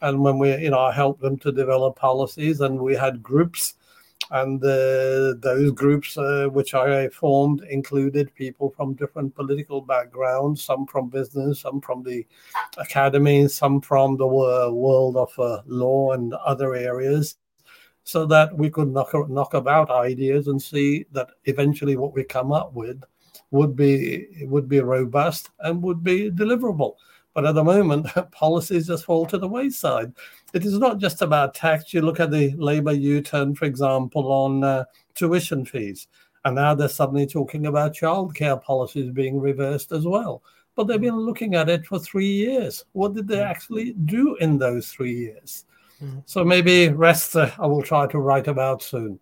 And 0.00 0.22
when 0.22 0.38
we, 0.38 0.56
you 0.56 0.70
know, 0.70 0.80
I 0.80 0.92
helped 0.92 1.20
them 1.20 1.36
to 1.40 1.52
develop 1.52 1.96
policies 1.96 2.62
and 2.62 2.80
we 2.80 2.94
had 2.96 3.22
groups 3.22 3.74
and 4.30 4.60
those 4.60 5.72
groups 5.72 6.16
uh, 6.18 6.48
which 6.50 6.74
I 6.74 7.08
formed 7.08 7.62
included 7.70 8.34
people 8.34 8.70
from 8.76 8.94
different 8.94 9.34
political 9.34 9.80
backgrounds, 9.80 10.62
some 10.62 10.86
from 10.86 11.08
business, 11.08 11.60
some 11.60 11.80
from 11.80 12.02
the 12.02 12.26
academy, 12.76 13.48
some 13.48 13.80
from 13.80 14.16
the 14.16 14.26
world 14.26 15.16
of 15.16 15.38
uh, 15.38 15.62
law 15.66 16.12
and 16.12 16.34
other 16.34 16.74
areas, 16.74 17.36
so 18.04 18.26
that 18.26 18.56
we 18.56 18.70
could 18.70 18.88
knock, 18.88 19.12
knock 19.28 19.54
about 19.54 19.90
ideas 19.90 20.48
and 20.48 20.60
see 20.60 21.06
that 21.12 21.28
eventually 21.44 21.96
what 21.96 22.14
we 22.14 22.24
come 22.24 22.52
up 22.52 22.72
with 22.74 23.02
would 23.50 23.74
be 23.74 24.26
would 24.42 24.68
be 24.68 24.80
robust 24.80 25.50
and 25.60 25.82
would 25.82 26.04
be 26.04 26.30
deliverable. 26.30 26.96
But 27.38 27.46
at 27.46 27.54
the 27.54 27.62
moment, 27.62 28.08
policies 28.32 28.88
just 28.88 29.04
fall 29.04 29.24
to 29.26 29.38
the 29.38 29.46
wayside 29.46 30.12
it 30.52 30.64
is 30.64 30.76
not 30.76 30.98
just 30.98 31.22
about 31.22 31.54
tax. 31.54 31.94
You 31.94 32.02
look 32.02 32.18
at 32.18 32.32
the 32.32 32.52
Labour 32.56 32.92
U 32.92 33.20
turn, 33.20 33.54
for 33.54 33.64
example, 33.64 34.32
on 34.32 34.64
uh, 34.64 34.84
tuition 35.14 35.64
fees. 35.64 36.08
And 36.44 36.56
now 36.56 36.74
they're 36.74 36.88
suddenly 36.88 37.28
talking 37.28 37.66
about 37.66 37.94
childcare 37.94 38.60
policies 38.60 39.12
being 39.12 39.38
reversed 39.38 39.92
as 39.92 40.04
well. 40.04 40.42
But 40.74 40.88
they've 40.88 41.00
been 41.00 41.16
looking 41.16 41.54
at 41.54 41.68
it 41.68 41.86
for 41.86 42.00
three 42.00 42.26
years. 42.26 42.84
What 42.90 43.14
did 43.14 43.28
they 43.28 43.40
actually 43.40 43.92
do 43.92 44.34
in 44.40 44.58
those 44.58 44.88
three 44.88 45.14
years? 45.14 45.64
Mm-hmm. 46.02 46.18
So 46.26 46.44
maybe 46.44 46.88
rest 46.88 47.36
uh, 47.36 47.52
I 47.56 47.68
will 47.68 47.82
try 47.82 48.08
to 48.08 48.18
write 48.18 48.48
about 48.48 48.82
soon. 48.82 49.20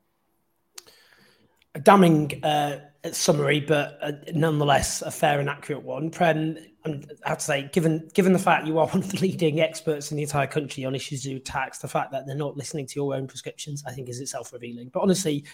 A 1.74 1.81
damning 1.81 2.42
uh, 2.42 2.79
summary, 3.14 3.60
but 3.60 3.98
uh, 4.00 4.12
nonetheless 4.34 5.02
a 5.02 5.10
fair 5.10 5.40
and 5.40 5.48
accurate 5.48 5.82
one. 5.82 6.10
Prem, 6.10 6.58
I 6.84 7.00
have 7.24 7.38
to 7.38 7.44
say, 7.44 7.70
given 7.72 8.08
given 8.14 8.32
the 8.32 8.38
fact 8.38 8.66
you 8.66 8.78
are 8.78 8.86
one 8.88 8.98
of 8.98 9.10
the 9.10 9.18
leading 9.18 9.60
experts 9.60 10.10
in 10.10 10.16
the 10.16 10.22
entire 10.22 10.46
country 10.46 10.84
on 10.84 10.94
issues 10.94 11.22
to 11.22 11.38
tax, 11.38 11.78
the 11.78 11.88
fact 11.88 12.12
that 12.12 12.26
they're 12.26 12.36
not 12.36 12.56
listening 12.56 12.86
to 12.86 12.94
your 12.96 13.14
own 13.14 13.26
prescriptions, 13.26 13.84
I 13.86 13.92
think, 13.92 14.08
is 14.08 14.20
itself 14.20 14.52
revealing. 14.52 14.90
But 14.92 15.02
honestly, 15.02 15.44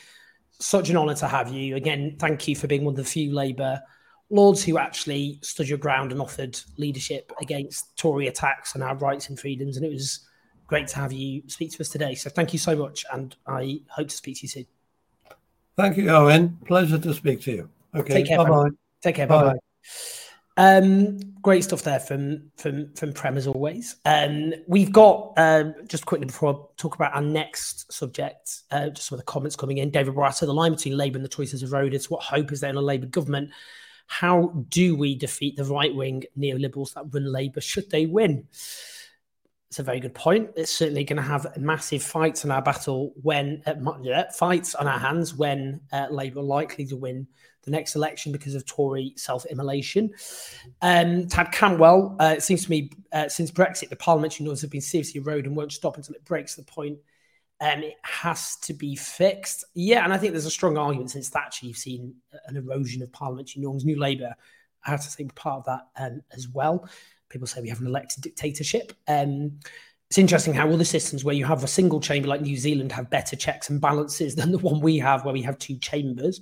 such 0.51 0.91
an 0.91 0.97
honour 0.97 1.15
to 1.17 1.29
have 1.29 1.53
you. 1.53 1.77
Again, 1.77 2.17
thank 2.19 2.47
you 2.49 2.57
for 2.57 2.67
being 2.67 2.85
one 2.85 2.93
of 2.93 2.97
the 2.97 3.05
few 3.05 3.35
Labour 3.35 3.81
lords 4.31 4.65
who 4.65 4.79
actually 4.79 5.39
stood 5.43 5.69
your 5.69 5.79
ground 5.79 6.11
and 6.11 6.21
offered 6.21 6.59
leadership 6.79 7.31
against 7.41 7.97
Tory 7.99 8.29
attacks 8.29 8.75
on 8.75 8.83
our 8.83 8.97
rights 8.97 9.29
and 9.29 9.39
freedoms. 9.39 9.77
And 9.77 9.85
it 9.85 9.93
was 9.93 10.27
great 10.67 10.89
to 10.89 10.97
have 10.97 11.13
you 11.13 11.43
speak 11.49 11.71
to 11.73 11.81
us 11.81 11.91
today. 11.91 12.15
So 12.15 12.31
thank 12.31 12.53
you 12.53 12.59
so 12.59 12.75
much, 12.75 13.05
and 13.13 13.37
I 13.47 13.81
hope 13.89 14.09
to 14.09 14.17
speak 14.17 14.39
to 14.39 14.43
you 14.43 14.49
soon. 14.49 14.82
Thank 15.77 15.97
you, 15.97 16.11
Owen. 16.11 16.59
Pleasure 16.67 16.99
to 16.99 17.15
speak 17.15 17.41
to 17.43 17.53
you. 17.53 17.71
Okay, 17.95 18.15
Take 18.15 18.27
care, 18.27 18.39
bye 18.39 18.49
bye. 18.49 18.69
Take 19.03 19.17
care. 19.17 19.27
Bye 19.27 19.53
bye. 19.53 19.59
Um, 20.59 21.19
great 21.41 21.65
stuff 21.65 21.83
there 21.83 22.01
from 22.01 22.51
from 22.57 22.93
from 22.95 23.13
Prem 23.13 23.37
as 23.37 23.47
always. 23.47 23.97
Um, 24.05 24.53
we've 24.67 24.93
got 24.93 25.33
um, 25.37 25.75
just 25.89 26.05
quickly 26.05 26.27
before 26.27 26.55
I 26.55 26.59
talk 26.77 26.95
about 26.95 27.15
our 27.15 27.23
next 27.23 27.91
subject, 27.93 28.61
uh, 28.71 28.91
just 28.91 29.09
some 29.09 29.17
of 29.17 29.21
the 29.21 29.31
comments 29.31 29.57
coming 29.57 29.79
in. 29.79 29.91
David 29.91 30.15
Borato, 30.15 30.41
the 30.41 30.53
line 30.53 30.73
between 30.73 30.97
Labour 30.97 31.17
and 31.17 31.25
the 31.25 31.29
choices 31.31 31.63
of 31.63 31.73
eroded. 31.73 32.05
What 32.05 32.23
hope 32.23 32.53
is 32.53 32.61
there 32.61 32.71
in 32.71 32.77
a 32.77 32.83
Labour 32.83 33.07
government? 33.07 33.51
How 34.07 34.49
do 34.69 34.95
we 34.95 35.15
defeat 35.15 35.57
the 35.57 35.65
right 35.65 35.95
wing 35.95 36.25
neoliberals 36.39 36.93
that 36.95 37.07
run 37.11 37.33
Labour? 37.33 37.63
Should 37.63 37.89
they 37.89 38.05
win? 38.05 38.47
It's 39.73 39.79
a 39.79 39.83
very 39.83 40.01
good 40.01 40.13
point. 40.13 40.51
It's 40.55 40.71
certainly 40.71 41.03
going 41.03 41.17
to 41.17 41.23
have 41.23 41.57
massive 41.57 42.03
fights 42.03 42.45
in 42.45 42.51
our 42.51 42.61
battle 42.61 43.15
when 43.23 43.63
uh, 43.65 43.73
yeah, 44.03 44.31
fights 44.31 44.75
on 44.75 44.87
our 44.87 44.99
hands 44.99 45.35
when 45.35 45.81
uh, 45.95 46.09
Labour 46.11 46.41
are 46.41 46.43
likely 46.43 46.85
to 46.85 46.97
win 46.99 47.27
the 47.63 47.71
next 47.71 47.97
election 47.97 48.33
because 48.33 48.55
of 48.55 48.67
Tory 48.67 49.15
self-immolation. 49.17 50.13
Um, 50.83 51.27
Tad 51.27 51.53
Cantwell, 51.53 52.17
uh, 52.21 52.35
it 52.37 52.43
seems 52.43 52.65
to 52.65 52.71
me 52.71 52.91
uh, 53.15 53.31
since 53.31 53.51
Brexit, 53.51 53.89
the 53.89 53.97
parliamentary 53.97 54.45
norms 54.45 54.61
have 54.61 54.71
been 54.71 54.83
seriously 54.83 55.23
eroded 55.23 55.47
and 55.47 55.57
won't 55.57 55.73
stop 55.73 55.97
until 55.97 56.17
it 56.17 56.25
breaks 56.27 56.55
the 56.55 56.65
point. 56.65 56.99
Um, 57.63 57.83
it 57.83 57.95
has 58.03 58.57
to 58.57 58.75
be 58.75 58.95
fixed. 58.95 59.65
Yeah, 59.73 60.05
and 60.05 60.13
I 60.13 60.19
think 60.19 60.33
there's 60.33 60.45
a 60.45 60.51
strong 60.51 60.77
argument 60.77 61.13
since 61.13 61.31
Thatcher 61.31 61.65
you've 61.65 61.79
seen 61.79 62.15
an 62.45 62.59
erosion 62.59 63.01
of 63.03 63.11
parliamentary 63.11 63.63
norms. 63.63 63.87
New 63.87 63.99
Labour, 63.99 64.35
I 64.85 64.91
have 64.91 65.01
to 65.01 65.11
say, 65.11 65.25
part 65.35 65.61
of 65.61 65.65
that 65.65 65.87
um, 65.97 66.21
as 66.31 66.47
well. 66.47 66.87
People 67.33 67.47
say 67.47 67.63
we 67.63 67.71
have 67.71 67.81
an 67.81 67.87
elected 67.87 68.23
dictatorship. 68.23 68.93
Um, 69.09 69.59
it's 70.11 70.19
interesting 70.19 70.53
how 70.53 70.71
other 70.71 70.85
systems 70.85 71.25
where 71.25 71.35
you 71.35 71.47
have 71.47 71.65
a 71.65 71.69
single 71.69 71.99
chamber 71.99 72.29
like 72.29 72.43
New 72.43 72.59
Zealand 72.59 72.93
have 72.93 73.09
better 73.09 73.35
checks 73.35 73.71
and 73.71 73.81
balances 73.81 74.35
than 74.37 74.53
the 74.53 74.59
one 74.59 74.81
we 74.81 74.99
have, 74.99 75.25
where 75.25 75.33
we 75.33 75.43
have 75.43 75.59
two 75.59 75.79
chambers. 75.79 76.41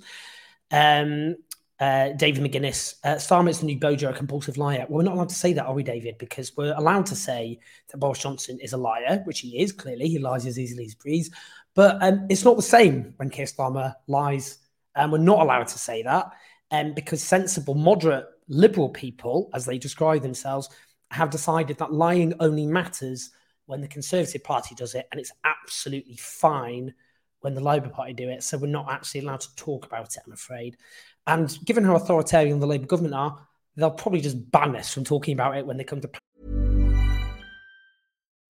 Um, 0.69 1.37
uh, 1.79 2.09
David 2.09 2.43
McGuinness, 2.43 2.95
uh, 3.05 3.15
Starmer's 3.15 3.59
the 3.59 3.65
new 3.65 3.79
Bojo, 3.79 4.09
a 4.09 4.13
compulsive 4.13 4.57
liar. 4.57 4.85
Well, 4.89 4.97
we're 4.97 5.03
not 5.03 5.15
allowed 5.15 5.29
to 5.29 5.35
say 5.35 5.53
that, 5.53 5.65
are 5.65 5.73
we, 5.73 5.83
David? 5.83 6.17
Because 6.17 6.55
we're 6.55 6.75
allowed 6.75 7.07
to 7.07 7.15
say 7.15 7.59
that 7.89 7.97
Boris 7.97 8.19
Johnson 8.19 8.59
is 8.59 8.73
a 8.73 8.77
liar, 8.77 9.21
which 9.23 9.39
he 9.39 9.61
is 9.61 9.71
clearly. 9.71 10.09
He 10.09 10.19
lies 10.19 10.45
as 10.45 10.59
easily 10.59 10.85
as 10.85 10.93
breeze. 10.93 11.31
But 11.73 11.97
um, 12.03 12.27
it's 12.29 12.43
not 12.43 12.57
the 12.57 12.61
same 12.61 13.13
when 13.15 13.29
Keir 13.29 13.45
Starmer 13.45 13.95
lies. 14.07 14.59
And 14.95 15.05
um, 15.05 15.11
we're 15.11 15.17
not 15.19 15.39
allowed 15.39 15.67
to 15.69 15.79
say 15.79 16.03
that 16.03 16.31
um, 16.71 16.93
because 16.93 17.23
sensible, 17.23 17.75
moderate 17.75 18.25
liberal 18.51 18.89
people, 18.89 19.49
as 19.53 19.65
they 19.65 19.77
describe 19.77 20.21
themselves, 20.21 20.69
have 21.09 21.29
decided 21.29 21.77
that 21.77 21.93
lying 21.93 22.33
only 22.39 22.65
matters 22.65 23.31
when 23.65 23.81
the 23.81 23.87
Conservative 23.87 24.43
Party 24.43 24.75
does 24.75 24.93
it, 24.93 25.07
and 25.11 25.19
it's 25.19 25.31
absolutely 25.43 26.17
fine 26.17 26.93
when 27.39 27.53
the 27.53 27.61
Labour 27.61 27.89
Party 27.89 28.13
do 28.13 28.29
it. 28.29 28.43
So 28.43 28.57
we're 28.57 28.67
not 28.67 28.91
actually 28.91 29.21
allowed 29.21 29.41
to 29.41 29.55
talk 29.55 29.85
about 29.85 30.15
it, 30.15 30.21
I'm 30.25 30.33
afraid. 30.33 30.77
And 31.25 31.57
given 31.65 31.83
how 31.83 31.95
authoritarian 31.95 32.59
the 32.59 32.67
Labour 32.67 32.85
government 32.85 33.15
are, 33.15 33.47
they'll 33.75 33.91
probably 33.91 34.21
just 34.21 34.51
ban 34.51 34.75
us 34.75 34.93
from 34.93 35.05
talking 35.05 35.33
about 35.33 35.57
it 35.57 35.65
when 35.65 35.77
they 35.77 35.83
come 35.83 36.01
to. 36.01 36.09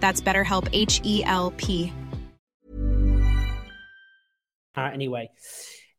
That's 0.00 0.20
BetterHelp 0.20 0.68
H 0.72 1.00
E 1.04 1.22
L 1.24 1.52
P. 1.52 1.92
Uh, 4.76 4.90
anyway, 4.92 5.30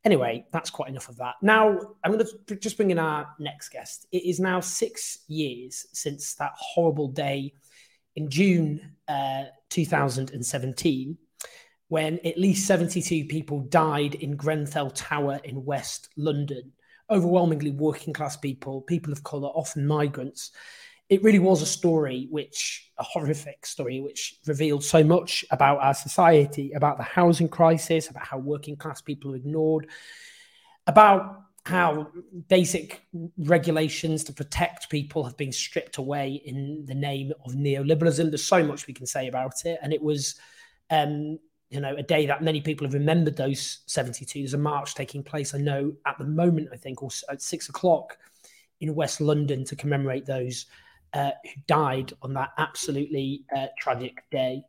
anyway, 0.05 0.45
that's 0.53 0.69
quite 0.69 0.89
enough 0.89 1.09
of 1.09 1.17
that. 1.17 1.35
Now, 1.41 1.77
I'm 2.03 2.11
going 2.11 2.25
to 2.47 2.55
just 2.55 2.77
bring 2.77 2.91
in 2.91 2.99
our 2.99 3.27
next 3.39 3.69
guest. 3.69 4.07
It 4.11 4.23
is 4.23 4.39
now 4.39 4.61
six 4.61 5.19
years 5.27 5.85
since 5.91 6.35
that 6.35 6.53
horrible 6.55 7.09
day 7.09 7.53
in 8.15 8.29
June 8.29 8.95
uh, 9.07 9.45
2017 9.69 11.17
when 11.89 12.19
at 12.23 12.37
least 12.37 12.67
72 12.67 13.25
people 13.25 13.61
died 13.61 14.15
in 14.15 14.35
Grenfell 14.35 14.91
Tower 14.91 15.39
in 15.43 15.65
West 15.65 16.09
London. 16.15 16.71
Overwhelmingly 17.09 17.71
working 17.71 18.13
class 18.13 18.37
people, 18.37 18.81
people 18.81 19.11
of 19.11 19.23
colour, 19.23 19.47
often 19.47 19.87
migrants. 19.87 20.51
It 21.09 21.23
really 21.23 21.39
was 21.39 21.61
a 21.61 21.65
story 21.65 22.27
which, 22.29 22.91
a 22.97 23.03
horrific 23.03 23.65
story, 23.65 23.99
which 23.99 24.35
revealed 24.45 24.83
so 24.83 25.03
much 25.03 25.43
about 25.49 25.79
our 25.79 25.95
society, 25.95 26.71
about 26.73 26.97
the 26.97 27.03
housing 27.03 27.49
crisis, 27.49 28.09
about 28.09 28.25
how 28.25 28.37
working 28.37 28.75
class 28.75 29.01
people 29.01 29.33
are 29.33 29.37
ignored, 29.37 29.87
about 30.85 31.41
how 31.65 32.07
basic 32.47 33.01
regulations 33.37 34.23
to 34.23 34.33
protect 34.33 34.89
people 34.89 35.23
have 35.23 35.35
been 35.35 35.51
stripped 35.51 35.97
away 35.97 36.41
in 36.45 36.85
the 36.85 36.95
name 36.95 37.33
of 37.45 37.53
neoliberalism. 37.53 38.29
There's 38.29 38.43
so 38.43 38.63
much 38.63 38.87
we 38.87 38.93
can 38.93 39.05
say 39.05 39.27
about 39.27 39.65
it. 39.65 39.79
And 39.81 39.91
it 39.91 40.01
was 40.01 40.39
um, 40.89 41.39
you 41.69 41.79
know, 41.79 41.95
a 41.95 42.03
day 42.03 42.25
that 42.25 42.43
many 42.43 42.61
people 42.61 42.85
have 42.85 42.93
remembered 42.93 43.37
those 43.37 43.79
72. 43.85 44.39
There's 44.39 44.53
a 44.53 44.57
march 44.57 44.95
taking 44.95 45.23
place, 45.23 45.53
I 45.53 45.59
know, 45.59 45.93
at 46.05 46.17
the 46.17 46.25
moment, 46.25 46.69
I 46.73 46.77
think, 46.77 47.03
or 47.03 47.09
at 47.29 47.41
six 47.41 47.69
o'clock 47.69 48.17
in 48.81 48.95
West 48.95 49.21
London 49.21 49.63
to 49.65 49.75
commemorate 49.75 50.25
those 50.25 50.65
uh, 51.13 51.31
who 51.43 51.61
died 51.67 52.13
on 52.21 52.33
that 52.33 52.51
absolutely 52.57 53.43
uh, 53.55 53.67
tragic 53.77 54.23
day. 54.31 54.63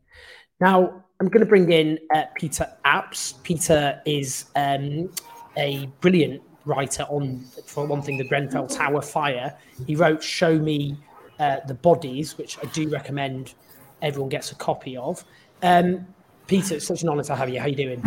Now, 0.61 1.05
I'm 1.21 1.29
going 1.29 1.41
to 1.41 1.47
bring 1.47 1.73
in 1.73 1.99
uh, 2.15 2.25
Peter 2.35 2.71
Apps. 2.85 3.43
Peter 3.43 4.01
is 4.05 4.47
um, 4.57 5.11
a 5.57 5.87
brilliant 6.01 6.43
writer 6.65 7.05
on, 7.05 7.45
for 7.67 7.87
one 7.87 8.03
thing, 8.03 8.19
the 8.19 8.25
Grenfell 8.25 8.67
Tower 8.67 9.03
fire. 9.03 9.57
He 9.87 9.97
wrote 9.97 10.23
Show 10.23 10.59
Me 10.59 10.97
uh, 11.39 11.57
the 11.67 11.75
Bodies, 11.75 12.37
which 12.37 12.59
I 12.63 12.67
do 12.67 12.89
recommend 12.89 13.55
everyone 14.03 14.29
gets 14.29 14.53
a 14.53 14.55
copy 14.55 14.97
of. 14.97 15.25
Um, 15.63 16.07
Peter, 16.47 16.77
it's 16.77 16.87
such 16.87 17.03
an 17.03 17.09
honour 17.09 17.23
to 17.25 17.37
have 17.37 17.49
you. 17.49 17.59
How 17.59 17.67
are 17.67 17.69
you 17.69 17.77
doing? 17.77 18.03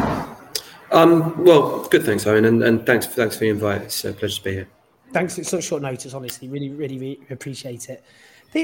Um, 0.92 1.44
well, 1.44 1.84
good, 1.86 2.04
thanks, 2.04 2.28
Owen, 2.28 2.46
and, 2.46 2.62
and 2.62 2.86
thanks 2.86 3.08
thanks 3.08 3.36
for 3.36 3.42
the 3.42 3.50
invite. 3.50 3.82
It's 3.82 4.06
a 4.06 4.14
pleasure 4.14 4.38
to 4.38 4.44
be 4.44 4.52
here. 4.54 4.68
Thanks. 5.14 5.38
It's 5.38 5.50
such 5.50 5.64
short 5.64 5.82
notice, 5.82 6.14
honestly. 6.14 6.48
Really, 6.50 6.70
really, 6.70 6.98
really 6.98 7.20
appreciate 7.30 7.90
it. 7.90 8.04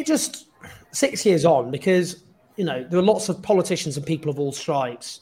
Just 0.06 0.48
six 0.92 1.26
years 1.26 1.46
on, 1.46 1.72
because 1.72 2.24
you 2.58 2.66
know 2.66 2.84
there 2.84 3.00
are 3.00 3.04
lots 3.04 3.30
of 3.30 3.42
politicians 3.42 3.98
and 3.98 4.06
people 4.06 4.30
of 4.30 4.40
all 4.40 4.52
stripes 4.52 5.22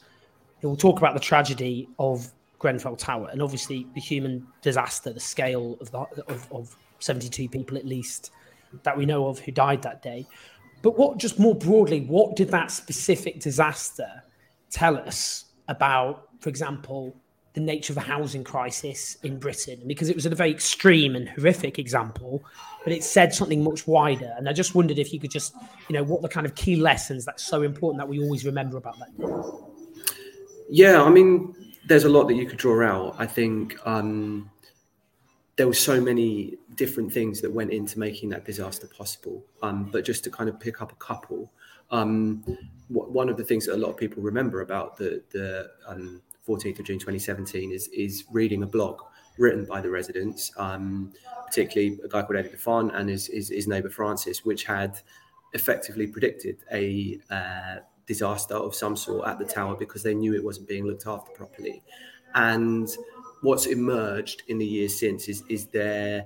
who 0.62 0.70
will 0.70 0.76
talk 0.76 0.98
about 0.98 1.14
the 1.14 1.20
tragedy 1.20 1.88
of 2.00 2.32
Grenfell 2.60 2.96
Tower 2.96 3.30
and 3.32 3.42
obviously 3.42 3.88
the 3.94 4.02
human 4.02 4.46
disaster, 4.62 5.14
the 5.14 5.20
scale 5.20 5.78
of 5.80 5.92
the 5.92 6.00
of, 6.28 6.52
of 6.52 6.76
72 7.00 7.48
people 7.50 7.78
at 7.78 7.86
least 7.86 8.32
that 8.84 8.98
we 8.98 9.06
know 9.06 9.28
of 9.28 9.40
who 9.40 9.52
died 9.52 9.82
that 9.84 10.02
day. 10.02 10.26
But 10.82 10.98
what, 10.98 11.18
just 11.18 11.40
more 11.40 11.56
broadly, 11.56 12.02
what 12.02 12.36
did 12.36 12.50
that 12.50 12.72
specific 12.72 13.40
disaster 13.40 14.24
tell 14.70 14.98
us 14.98 15.46
about, 15.68 16.30
for 16.40 16.50
example, 16.50 17.16
the 17.58 17.64
nature 17.64 17.92
of 17.92 17.96
the 17.96 18.02
housing 18.02 18.44
crisis 18.44 19.18
in 19.24 19.40
Britain 19.40 19.82
because 19.88 20.10
it 20.10 20.16
was 20.16 20.28
a 20.28 20.30
very 20.30 20.52
extreme 20.52 21.16
and 21.16 21.28
horrific 21.28 21.80
example, 21.80 22.44
but 22.84 22.94
it 22.94 23.04
said 23.04 23.34
something 23.34 23.64
much 23.64 23.88
wider. 23.88 24.32
And 24.38 24.48
I 24.48 24.54
just 24.54 24.76
wondered 24.76 25.00
if 25.00 25.12
you 25.12 25.20
could 25.20 25.32
just, 25.32 25.56
you 25.90 25.96
know, 25.96 26.04
what 26.04 26.22
the 26.22 26.30
kind 26.30 26.46
of 26.46 26.54
key 26.54 26.76
lessons 26.76 27.26
that's 27.26 27.44
so 27.44 27.64
important 27.64 27.98
that 28.00 28.08
we 28.08 28.20
always 28.20 28.46
remember 28.46 28.78
about 28.78 29.00
that. 29.00 29.10
Yeah, 30.70 31.02
I 31.02 31.10
mean, 31.10 31.56
there's 31.88 32.04
a 32.04 32.10
lot 32.10 32.28
that 32.28 32.36
you 32.36 32.46
could 32.46 32.60
draw 32.60 32.86
out. 32.86 33.16
I 33.18 33.26
think 33.26 33.76
um, 33.88 34.52
there 35.56 35.66
were 35.66 35.74
so 35.74 36.00
many 36.00 36.60
different 36.76 37.12
things 37.12 37.42
that 37.42 37.52
went 37.52 37.72
into 37.72 37.98
making 37.98 38.30
that 38.30 38.46
disaster 38.46 38.86
possible. 38.86 39.44
Um, 39.64 39.90
but 39.92 40.06
just 40.06 40.24
to 40.26 40.30
kind 40.30 40.48
of 40.48 40.60
pick 40.60 40.80
up 40.80 40.92
a 40.92 40.96
couple, 40.98 41.52
um, 41.90 42.44
one 42.90 43.30
of 43.30 43.36
the 43.36 43.44
things 43.44 43.66
that 43.66 43.74
a 43.74 43.82
lot 43.82 43.90
of 43.90 43.98
people 43.98 44.22
remember 44.22 44.62
about 44.62 44.96
the, 44.96 45.24
the 45.32 45.72
um, 45.88 46.22
14th 46.48 46.80
of 46.80 46.86
June 46.86 47.00
2017 47.00 47.72
is, 47.72 47.88
is 47.90 48.26
reading 48.32 48.64
a 48.64 48.68
blog 48.68 49.02
written 49.38 49.66
by 49.66 49.82
the 49.82 49.90
residents, 49.90 50.52
um, 50.58 51.14
particularly 51.46 52.00
a 52.04 52.08
guy 52.08 52.22
called 52.22 52.38
Eddie 52.38 52.50
Daffarn 52.50 52.92
and 52.94 53.10
his, 53.10 53.28
his, 53.28 53.50
his 53.50 53.68
neighbour 53.68 53.90
Francis, 53.90 54.46
which 54.46 54.64
had 54.64 55.00
effectively 55.54 56.08
predicted 56.08 56.58
a 56.72 57.20
uh, 57.30 57.78
disaster 58.06 58.56
of 58.56 58.74
some 58.74 58.96
sort 58.96 59.28
at 59.28 59.40
the 59.40 59.46
tower 59.46 59.76
because 59.76 60.04
they 60.04 60.14
knew 60.16 60.34
it 60.34 60.44
wasn't 60.44 60.68
being 60.68 60.86
looked 60.86 61.06
after 61.06 61.32
properly. 61.32 61.84
And 62.34 62.90
what's 63.42 63.66
emerged 63.66 64.44
in 64.48 64.58
the 64.58 64.66
years 64.66 64.98
since 64.98 65.28
is, 65.28 65.44
is 65.50 65.68
their 65.68 66.26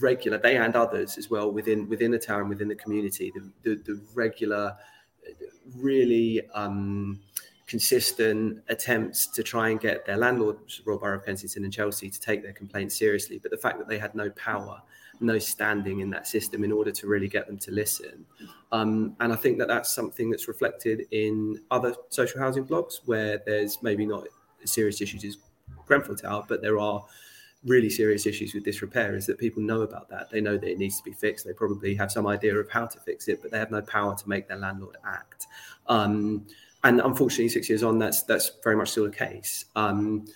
regular 0.00 0.38
they 0.38 0.56
and 0.56 0.76
others 0.76 1.18
as 1.18 1.30
well 1.30 1.50
within 1.50 1.88
within 1.88 2.12
the 2.12 2.18
town 2.18 2.48
within 2.48 2.68
the 2.68 2.76
community 2.76 3.32
the 3.34 3.50
the, 3.64 3.82
the 3.82 4.00
regular 4.14 4.76
really 5.76 6.40
um, 6.54 7.20
consistent 7.70 8.60
attempts 8.68 9.28
to 9.28 9.44
try 9.44 9.68
and 9.68 9.80
get 9.80 10.04
their 10.04 10.16
landlords 10.16 10.82
royal 10.84 10.98
borough 10.98 11.18
of 11.18 11.24
kensington 11.24 11.62
and 11.62 11.72
chelsea 11.72 12.10
to 12.10 12.20
take 12.20 12.42
their 12.42 12.52
complaints 12.52 12.98
seriously 12.98 13.38
but 13.38 13.52
the 13.52 13.56
fact 13.56 13.78
that 13.78 13.86
they 13.86 13.96
had 13.96 14.12
no 14.12 14.28
power 14.30 14.82
no 15.20 15.38
standing 15.38 16.00
in 16.00 16.10
that 16.10 16.26
system 16.26 16.64
in 16.64 16.72
order 16.72 16.90
to 16.90 17.06
really 17.06 17.28
get 17.28 17.46
them 17.46 17.56
to 17.56 17.70
listen 17.70 18.26
um, 18.72 19.14
and 19.20 19.32
i 19.32 19.36
think 19.36 19.56
that 19.56 19.68
that's 19.68 19.94
something 19.94 20.30
that's 20.30 20.48
reflected 20.48 21.06
in 21.12 21.60
other 21.70 21.94
social 22.08 22.40
housing 22.40 22.64
blocks 22.64 23.02
where 23.04 23.40
there's 23.46 23.80
maybe 23.84 24.04
not 24.04 24.24
serious 24.64 25.00
issues 25.00 25.24
as 25.24 25.36
grenfell 25.86 26.16
tower 26.16 26.44
but 26.48 26.60
there 26.62 26.76
are 26.76 27.04
really 27.64 27.90
serious 27.90 28.26
issues 28.26 28.52
with 28.52 28.64
disrepair 28.64 29.14
is 29.14 29.26
that 29.26 29.36
people 29.36 29.62
know 29.62 29.82
about 29.82 30.08
that. 30.08 30.30
They 30.30 30.40
know 30.40 30.56
that 30.56 30.66
it 30.66 30.78
needs 30.78 30.96
to 30.96 31.04
be 31.04 31.12
fixed. 31.12 31.44
They 31.44 31.52
probably 31.52 31.94
have 31.94 32.10
some 32.10 32.26
idea 32.26 32.56
of 32.56 32.70
how 32.70 32.86
to 32.86 32.98
fix 33.00 33.28
it, 33.28 33.42
but 33.42 33.50
they 33.50 33.58
have 33.58 33.70
no 33.70 33.82
power 33.82 34.16
to 34.16 34.28
make 34.28 34.48
their 34.48 34.56
landlord 34.56 34.96
act. 35.04 35.46
Um, 35.86 36.46
and 36.82 37.00
unfortunately, 37.00 37.48
six 37.48 37.68
years 37.68 37.82
on, 37.82 37.98
that's 37.98 38.22
that's 38.22 38.50
very 38.64 38.76
much 38.76 38.90
still 38.90 39.04
the 39.04 39.10
case. 39.10 39.66
Um, 39.76 40.26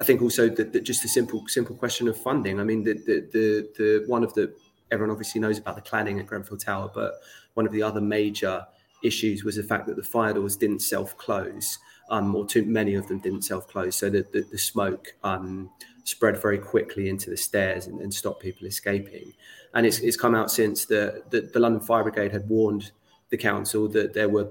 I 0.00 0.04
think 0.04 0.22
also 0.22 0.48
that, 0.48 0.72
that, 0.72 0.84
just 0.84 1.02
the 1.02 1.08
simple 1.08 1.44
simple 1.48 1.74
question 1.74 2.06
of 2.08 2.16
funding. 2.16 2.60
I 2.60 2.64
mean, 2.64 2.84
the, 2.84 2.94
the 2.94 3.28
the 3.32 3.68
the 3.76 4.04
one 4.06 4.22
of 4.22 4.32
the 4.34 4.54
everyone 4.90 5.10
obviously 5.10 5.40
knows 5.40 5.58
about 5.58 5.76
the 5.76 5.82
cladding 5.82 6.20
at 6.20 6.26
Grenfell 6.26 6.56
Tower, 6.56 6.90
but 6.94 7.14
one 7.54 7.66
of 7.66 7.72
the 7.72 7.82
other 7.82 8.00
major 8.00 8.64
issues 9.02 9.44
was 9.44 9.56
the 9.56 9.62
fact 9.62 9.86
that 9.86 9.96
the 9.96 10.02
fire 10.02 10.32
doors 10.32 10.56
didn't 10.56 10.80
self 10.80 11.16
close, 11.16 11.78
um, 12.10 12.34
or 12.34 12.46
too 12.46 12.64
many 12.64 12.94
of 12.94 13.08
them 13.08 13.18
didn't 13.18 13.42
self 13.42 13.66
close, 13.66 13.96
so 13.96 14.08
that 14.10 14.32
the, 14.32 14.42
the, 14.42 14.58
smoke 14.58 15.14
um, 15.24 15.70
spread 16.04 16.40
very 16.40 16.58
quickly 16.58 17.08
into 17.08 17.30
the 17.30 17.36
stairs 17.36 17.86
and, 17.86 18.00
and 18.00 18.12
stop 18.14 18.40
people 18.40 18.66
escaping. 18.66 19.32
And 19.74 19.86
it's, 19.86 19.98
it's 19.98 20.16
come 20.16 20.34
out 20.34 20.50
since 20.50 20.86
the, 20.86 21.22
the, 21.30 21.42
the 21.42 21.60
London 21.60 21.80
Fire 21.80 22.02
Brigade 22.02 22.32
had 22.32 22.48
warned 22.48 22.90
the 23.30 23.36
council 23.36 23.88
that 23.88 24.14
there 24.14 24.28
were 24.28 24.48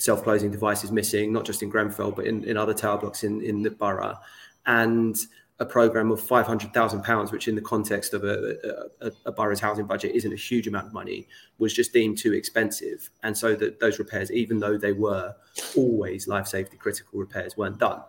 self-closing 0.00 0.50
devices 0.50 0.90
missing, 0.90 1.32
not 1.32 1.44
just 1.44 1.62
in 1.62 1.68
Grenfell, 1.68 2.12
but 2.12 2.26
in, 2.26 2.42
in 2.44 2.56
other 2.56 2.74
tower 2.74 2.98
blocks 2.98 3.22
in, 3.22 3.42
in 3.42 3.62
the 3.62 3.70
borough. 3.70 4.18
And 4.66 5.16
a 5.60 5.66
program 5.66 6.10
of 6.10 6.20
five 6.20 6.46
hundred 6.46 6.72
thousand 6.72 7.02
pounds, 7.04 7.30
which 7.30 7.46
in 7.46 7.54
the 7.54 7.60
context 7.60 8.14
of 8.14 8.24
a, 8.24 8.86
a, 9.02 9.12
a, 9.26 9.32
borough's 9.32 9.60
housing 9.60 9.84
budget 9.84 10.14
isn't 10.14 10.32
a 10.32 10.36
huge 10.36 10.66
amount 10.66 10.86
of 10.86 10.94
money, 10.94 11.28
was 11.58 11.74
just 11.74 11.92
deemed 11.92 12.16
too 12.16 12.32
expensive, 12.32 13.10
and 13.22 13.36
so 13.36 13.54
that 13.54 13.78
those 13.78 13.98
repairs, 13.98 14.32
even 14.32 14.58
though 14.58 14.78
they 14.78 14.92
were 14.92 15.34
always 15.76 16.26
life 16.26 16.46
safety 16.46 16.78
critical 16.78 17.18
repairs, 17.18 17.58
weren't 17.58 17.78
done. 17.78 18.00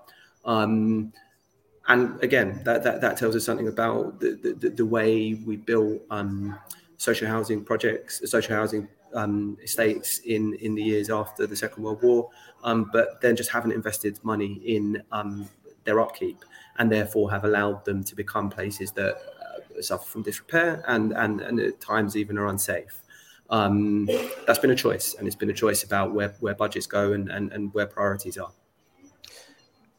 Um, 0.45 1.11
and 1.89 2.23
again, 2.23 2.61
that, 2.63 2.83
that, 2.83 3.01
that 3.01 3.17
tells 3.17 3.35
us 3.35 3.43
something 3.43 3.67
about 3.67 4.19
the, 4.19 4.55
the, 4.57 4.69
the 4.69 4.85
way 4.85 5.33
we 5.33 5.57
built 5.57 6.01
um, 6.09 6.57
social 6.97 7.27
housing 7.27 7.65
projects, 7.65 8.21
social 8.29 8.55
housing 8.55 8.87
um, 9.13 9.57
estates 9.63 10.19
in, 10.19 10.53
in 10.55 10.75
the 10.75 10.83
years 10.83 11.09
after 11.09 11.47
the 11.47 11.55
Second 11.55 11.83
World 11.83 12.01
War, 12.01 12.29
um, 12.63 12.89
but 12.91 13.21
then 13.21 13.35
just 13.35 13.49
haven't 13.49 13.71
invested 13.71 14.19
money 14.23 14.61
in 14.65 15.03
um, 15.11 15.47
their 15.83 15.99
upkeep 15.99 16.37
and 16.77 16.91
therefore 16.91 17.29
have 17.31 17.43
allowed 17.43 17.83
them 17.85 18.03
to 18.03 18.15
become 18.15 18.49
places 18.49 18.91
that 18.93 19.15
uh, 19.15 19.81
suffer 19.81 20.05
from 20.05 20.23
disrepair 20.23 20.83
and, 20.87 21.11
and, 21.13 21.41
and 21.41 21.59
at 21.59 21.79
times 21.79 22.15
even 22.15 22.37
are 22.37 22.47
unsafe. 22.47 23.01
Um, 23.49 24.07
that's 24.47 24.59
been 24.59 24.71
a 24.71 24.75
choice, 24.75 25.13
and 25.15 25.27
it's 25.27 25.35
been 25.35 25.49
a 25.49 25.53
choice 25.53 25.83
about 25.83 26.13
where, 26.13 26.29
where 26.39 26.55
budgets 26.55 26.87
go 26.87 27.11
and, 27.11 27.29
and, 27.29 27.51
and 27.51 27.73
where 27.73 27.85
priorities 27.85 28.37
are. 28.37 28.51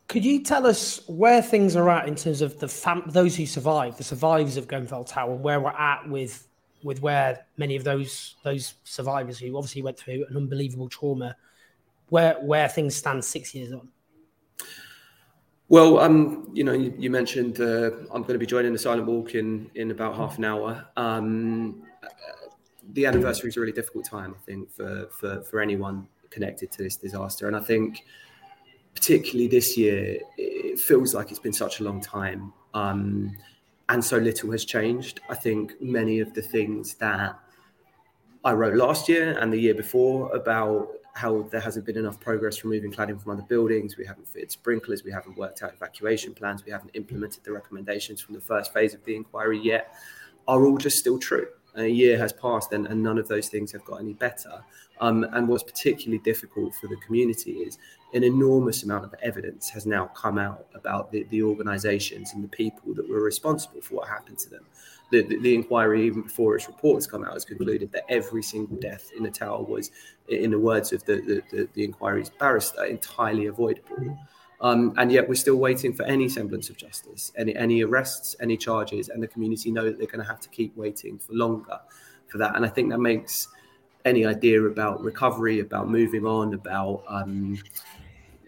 Could 0.09 0.25
you 0.25 0.42
tell 0.42 0.66
us 0.66 1.01
where 1.07 1.40
things 1.42 1.77
are 1.77 1.88
at 1.88 2.09
in 2.09 2.14
terms 2.14 2.40
of 2.40 2.59
the 2.59 2.68
fam- 2.68 3.05
those 3.07 3.37
who 3.37 3.46
survived, 3.46 3.98
the 3.98 4.05
survivors 4.05 4.57
of 4.57 4.68
Grenfell 4.68 5.05
Tower, 5.05 5.35
where 5.35 5.61
we're 5.61 5.70
at 5.70 6.09
with 6.09 6.48
with 6.85 7.01
where 7.01 7.47
many 7.57 7.77
of 7.77 7.85
those 7.85 8.37
those 8.42 8.75
survivors 8.85 9.38
who 9.38 9.57
obviously 9.57 9.83
went 9.83 9.99
through 9.99 10.25
an 10.29 10.37
unbelievable 10.37 10.88
trauma, 10.88 11.37
where 12.09 12.35
where 12.35 12.68
things 12.68 12.95
stand 12.95 13.25
six 13.25 13.55
years 13.55 13.73
on? 13.73 13.88
Well, 15.68 16.01
um, 16.01 16.51
you 16.53 16.64
know, 16.64 16.73
you, 16.73 16.95
you 16.99 17.11
mentioned 17.11 17.61
uh, 17.61 17.92
I'm 18.12 18.23
going 18.23 18.35
to 18.35 18.38
be 18.38 18.47
joining 18.47 18.73
the 18.73 18.79
silent 18.79 19.07
walk 19.07 19.35
in 19.35 19.71
in 19.75 19.90
about 19.90 20.14
half 20.16 20.38
an 20.38 20.45
hour. 20.45 20.87
Um, 20.97 21.83
the 22.92 23.07
anniversary 23.07 23.49
is 23.49 23.57
a 23.57 23.61
really 23.61 23.73
difficult 23.73 24.05
time, 24.05 24.35
I 24.38 24.42
think, 24.45 24.71
for 24.71 25.09
for 25.11 25.42
for 25.42 25.61
anyone 25.61 26.07
connected 26.31 26.71
to 26.73 26.83
this 26.83 26.97
disaster, 26.97 27.47
and 27.47 27.57
I 27.57 27.61
think 27.61 28.05
particularly 28.95 29.49
this 29.49 29.77
year, 29.77 30.18
it 30.37 30.79
feels 30.79 31.14
like 31.14 31.31
it's 31.31 31.40
been 31.40 31.53
such 31.53 31.81
a 31.81 31.85
long 31.85 32.01
time, 32.01 32.53
um, 32.75 33.37
and 33.92 34.02
so 34.02 34.16
little 34.16 34.50
has 34.52 34.64
changed. 34.64 35.20
I 35.28 35.35
think 35.35 35.74
many 35.83 36.20
of 36.20 36.33
the 36.33 36.40
things 36.40 36.94
that 36.94 37.38
I 38.42 38.52
wrote 38.52 38.74
last 38.74 39.07
year 39.07 39.37
and 39.38 39.52
the 39.52 39.59
year 39.59 39.74
before 39.74 40.35
about 40.35 40.88
how 41.12 41.42
there 41.42 41.61
hasn't 41.61 41.85
been 41.85 41.98
enough 41.98 42.18
progress 42.18 42.64
removing 42.64 42.90
cladding 42.90 43.20
from 43.20 43.33
other 43.33 43.42
buildings. 43.42 43.98
We 43.98 44.07
haven't 44.07 44.26
fitted 44.26 44.50
sprinklers. 44.50 45.05
We 45.05 45.12
haven't 45.12 45.37
worked 45.37 45.62
out 45.62 45.74
evacuation 45.74 46.33
plans. 46.33 46.64
We 46.64 46.72
haven't 46.72 46.92
implemented 46.94 47.44
the 47.44 47.52
recommendations 47.52 48.22
from 48.22 48.35
the 48.35 48.40
first 48.40 48.72
phase 48.72 48.94
of 48.94 49.05
the 49.05 49.14
inquiry 49.14 49.61
yet. 49.61 49.94
Are 50.48 50.64
all 50.64 50.78
just 50.78 50.98
still 50.98 51.18
true? 51.18 51.48
A 51.75 51.87
year 51.87 52.19
has 52.19 52.33
passed 52.33 52.73
and, 52.73 52.87
and 52.87 53.03
none 53.03 53.19
of 53.19 53.29
those 53.29 53.49
things 53.49 53.73
have 53.73 53.85
got 53.85 54.01
any 54.01 54.13
better. 54.13 54.63
Um, 55.01 55.25
and 55.33 55.49
what's 55.49 55.63
particularly 55.63 56.19
difficult 56.19 56.75
for 56.75 56.87
the 56.87 56.97
community 56.97 57.53
is 57.53 57.79
an 58.15 58.23
enormous 58.23 58.83
amount 58.83 59.05
of 59.05 59.15
evidence 59.23 59.69
has 59.71 59.87
now 59.87 60.07
come 60.07 60.39
out 60.39 60.67
about 60.75 61.11
the, 61.11 61.25
the 61.31 61.43
organizations 61.43 62.33
and 62.35 62.45
the 62.45 62.49
people 62.49 62.95
that 62.95 63.09
were 63.09 63.23
responsible 63.23 63.81
for 63.81 63.97
what 63.97 64.09
happened 64.09 64.39
to 64.39 64.51
them. 64.51 64.65
The, 65.11 65.23
the, 65.23 65.39
the, 65.41 65.55
inquiry, 65.55 66.07
even 66.07 66.23
before 66.23 66.57
its 66.57 66.67
report 66.67 66.97
has 66.97 67.07
come 67.07 67.25
out, 67.25 67.33
has 67.35 67.45
concluded 67.45 67.93
that 67.93 68.05
every 68.09 68.43
single 68.43 68.77
death 68.77 69.11
in 69.17 69.25
the 69.25 69.31
tower 69.31 69.63
was, 69.63 69.91
in 70.29 70.53
the 70.53 70.59
words 70.59 70.93
of 70.93 71.05
the, 71.05 71.17
the, 71.17 71.43
the, 71.51 71.69
the 71.75 71.85
inquiry's 71.85 72.31
barrister, 72.31 72.85
entirely 72.85 73.47
avoidable. 73.47 74.17
Um, 74.62 74.94
and 74.96 75.11
yet 75.11 75.29
we're 75.29 75.35
still 75.35 75.57
waiting 75.57 75.92
for 75.92 76.05
any 76.05 76.29
semblance 76.29 76.70
of 76.70 76.77
justice, 76.77 77.33
any 77.37 77.55
any 77.57 77.83
arrests, 77.83 78.37
any 78.40 78.57
charges, 78.57 79.09
and 79.09 79.20
the 79.20 79.27
community 79.27 79.72
know 79.72 79.85
that 79.85 79.98
they're 79.98 80.07
going 80.07 80.25
to 80.25 80.31
have 80.31 80.40
to 80.40 80.48
keep 80.48 80.77
waiting 80.77 81.18
for 81.18 81.33
longer 81.33 81.81
for 82.29 82.38
that. 82.38 82.55
And 82.55 82.64
I 82.64 82.68
think 82.68 82.90
that 82.90 82.98
makes 82.98 83.48
any 84.05 84.25
idea 84.25 84.62
about 84.62 85.03
recovery, 85.03 85.61
about 85.61 85.88
moving 85.88 86.25
on, 86.25 86.55
about 86.55 87.03
um, 87.09 87.59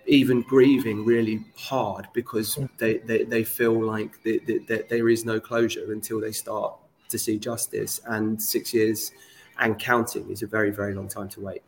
even 0.07 0.43
grieving 0.43 1.05
really 1.05 1.45
hard 1.57 2.07
because 2.13 2.59
they, 2.79 2.99
they, 2.99 3.25
they 3.25 3.45
feel 3.45 3.81
like 3.81 4.23
they, 4.23 4.39
they, 4.39 4.83
there 4.89 5.09
is 5.09 5.25
no 5.25 5.41
closure 5.41 5.93
until 5.93 6.21
they 6.21 6.33
start 6.33 6.77
to 7.09 7.19
see 7.19 7.39
justice. 7.39 8.01
And 8.07 8.41
six 8.43 8.75
years 8.75 9.13
and 9.59 9.79
counting 9.79 10.31
is 10.31 10.43
a 10.43 10.47
very, 10.47 10.71
very 10.71 10.95
long 10.95 11.09
time 11.09 11.29
to 11.31 11.41
wait. 11.41 11.63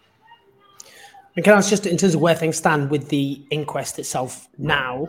And 1.37 1.45
can 1.45 1.55
I 1.55 1.59
ask 1.59 1.69
just 1.69 1.87
in 1.87 1.97
terms 1.99 2.15
of 2.15 2.21
where 2.21 2.35
things 2.35 2.57
stand 2.57 2.91
with 2.91 3.11
the 3.11 3.43
inquest 3.51 3.99
itself 3.99 4.49
now, 4.57 5.09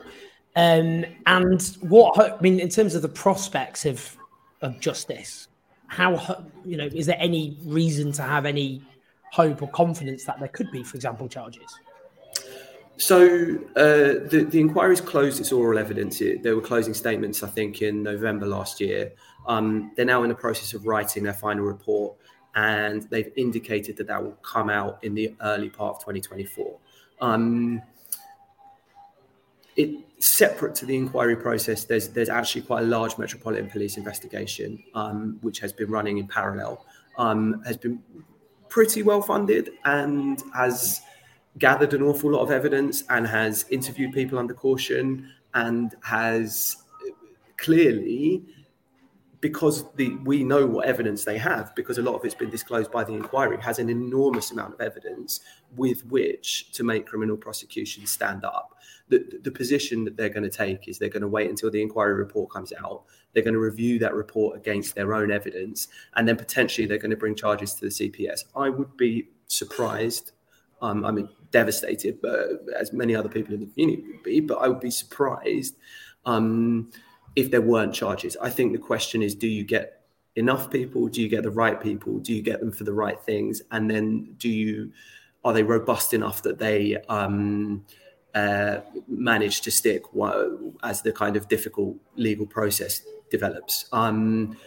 um, 0.57 1.05
and 1.25 1.61
what 1.81 2.19
I 2.19 2.39
mean 2.41 2.59
in 2.59 2.69
terms 2.69 2.95
of 2.95 3.01
the 3.01 3.09
prospects 3.09 3.85
of 3.85 4.17
of 4.61 4.79
justice, 4.79 5.47
how 5.87 6.45
you 6.65 6.75
know 6.75 6.89
is 6.93 7.05
there 7.05 7.17
any 7.19 7.57
reason 7.63 8.11
to 8.13 8.23
have 8.23 8.45
any 8.45 8.81
hope 9.31 9.61
or 9.61 9.69
confidence 9.69 10.25
that 10.25 10.39
there 10.39 10.49
could 10.49 10.69
be, 10.71 10.83
for 10.83 10.95
example, 10.95 11.29
charges? 11.29 11.79
So 12.97 13.57
uh, 13.75 14.27
the 14.27 14.47
the 14.49 14.59
inquiry's 14.59 14.99
closed 14.99 15.39
its 15.39 15.53
oral 15.53 15.79
evidence. 15.79 16.19
It, 16.19 16.43
there 16.43 16.55
were 16.55 16.61
closing 16.61 16.93
statements, 16.93 17.41
I 17.41 17.47
think, 17.47 17.81
in 17.81 18.03
November 18.03 18.47
last 18.47 18.81
year. 18.81 19.13
Um, 19.47 19.91
they're 19.95 20.05
now 20.05 20.23
in 20.23 20.29
the 20.29 20.35
process 20.35 20.73
of 20.73 20.85
writing 20.85 21.23
their 21.23 21.33
final 21.33 21.63
report 21.63 22.17
and 22.57 23.03
they've 23.11 23.31
indicated 23.35 23.95
that 23.97 24.07
that 24.07 24.21
will 24.21 24.37
come 24.41 24.69
out 24.69 24.97
in 25.03 25.13
the 25.13 25.33
early 25.41 25.69
part 25.69 25.95
of 25.95 25.99
2024. 26.01 26.75
Um, 27.21 27.81
it 29.75 29.91
separate 30.17 30.73
to 30.73 30.87
the 30.87 30.95
inquiry 30.95 31.35
process. 31.35 31.85
There's 31.85 32.09
there's 32.09 32.29
actually 32.29 32.63
quite 32.63 32.81
a 32.81 32.87
large 32.87 33.15
Metropolitan 33.19 33.69
Police 33.69 33.95
investigation, 33.95 34.83
um, 34.95 35.37
which 35.41 35.59
has 35.59 35.71
been 35.71 35.89
running 35.91 36.17
in 36.17 36.27
parallel. 36.27 36.83
Um, 37.19 37.61
has 37.63 37.77
been 37.77 38.01
pretty 38.69 39.03
well 39.03 39.21
funded 39.21 39.69
and 39.85 40.43
has 40.55 41.01
gathered 41.59 41.93
an 41.93 42.01
awful 42.01 42.31
lot 42.31 42.41
of 42.41 42.49
evidence 42.49 43.03
and 43.09 43.27
has 43.27 43.65
interviewed 43.69 44.13
people 44.13 44.39
under 44.39 44.55
caution 44.55 45.31
and 45.53 45.95
has 46.01 46.77
clearly 47.57 48.43
because 49.47 49.85
the, 49.95 50.13
we 50.25 50.43
know 50.43 50.65
what 50.65 50.85
evidence 50.85 51.23
they 51.23 51.37
have, 51.37 51.73
because 51.73 51.97
a 51.97 52.01
lot 52.01 52.15
of 52.15 52.25
it's 52.25 52.35
been 52.35 52.49
disclosed 52.49 52.91
by 52.91 53.01
the 53.01 53.13
inquiry, 53.13 53.57
has 53.61 53.79
an 53.79 53.87
enormous 53.87 54.51
amount 54.51 54.73
of 54.73 54.81
evidence 54.81 55.39
with 55.77 56.05
which 56.07 56.69
to 56.73 56.83
make 56.83 57.07
criminal 57.07 57.37
prosecutions 57.37 58.11
stand 58.11 58.43
up. 58.43 58.75
The, 59.07 59.23
the 59.43 59.51
position 59.51 60.03
that 60.03 60.17
they're 60.17 60.27
going 60.27 60.43
to 60.43 60.49
take 60.49 60.89
is 60.89 60.99
they're 60.99 61.07
going 61.07 61.21
to 61.21 61.29
wait 61.29 61.49
until 61.49 61.71
the 61.71 61.81
inquiry 61.81 62.13
report 62.15 62.51
comes 62.51 62.73
out. 62.73 63.03
They're 63.31 63.41
going 63.41 63.53
to 63.53 63.59
review 63.61 63.99
that 63.99 64.13
report 64.13 64.57
against 64.57 64.95
their 64.95 65.13
own 65.13 65.31
evidence, 65.31 65.87
and 66.17 66.27
then 66.27 66.35
potentially 66.35 66.85
they're 66.85 66.97
going 66.97 67.11
to 67.11 67.15
bring 67.15 67.33
charges 67.33 67.73
to 67.75 67.85
the 67.85 67.87
CPS. 67.87 68.41
I 68.53 68.67
would 68.67 68.97
be 68.97 69.29
surprised. 69.47 70.33
Um, 70.81 71.05
I 71.05 71.11
mean, 71.11 71.29
devastated, 71.51 72.21
but 72.21 72.65
as 72.77 72.91
many 72.91 73.15
other 73.15 73.29
people 73.29 73.53
in 73.53 73.61
the 73.61 73.67
community 73.67 74.03
would 74.11 74.23
be, 74.23 74.41
but 74.41 74.57
I 74.57 74.67
would 74.67 74.81
be 74.81 74.91
surprised. 74.91 75.77
Um, 76.25 76.91
if 77.37 77.51
there 77.51 77.61
weren't 77.61 77.93
charges. 77.93 78.35
I 78.41 78.49
think 78.49 78.73
the 78.73 78.79
question 78.79 79.21
is 79.21 79.35
do 79.35 79.47
you 79.47 79.63
get 79.63 80.01
enough 80.35 80.71
people? 80.71 81.07
Do 81.07 81.21
you 81.21 81.29
get 81.29 81.43
the 81.43 81.51
right 81.51 81.79
people? 81.79 82.17
Do 82.17 82.33
you 82.33 82.41
get 82.41 82.59
them 82.59 82.71
for 82.71 82.83
the 82.83 82.93
right 82.93 83.21
things? 83.21 83.61
And 83.71 83.89
then 83.89 84.33
do 84.37 84.49
you 84.49 84.91
are 85.45 85.53
they 85.53 85.63
robust 85.63 86.13
enough 86.13 86.41
that 86.41 86.57
they 86.57 86.97
um, 87.07 87.85
uh, 88.33 88.79
manage 89.07 89.61
to 89.61 89.71
stick 89.71 90.01
as 90.83 91.03
the 91.03 91.13
kind 91.13 91.37
of 91.37 91.47
difficult 91.47 91.95
legal 92.15 92.47
process 92.47 93.01
develops? 93.29 93.85
Um, 93.93 94.57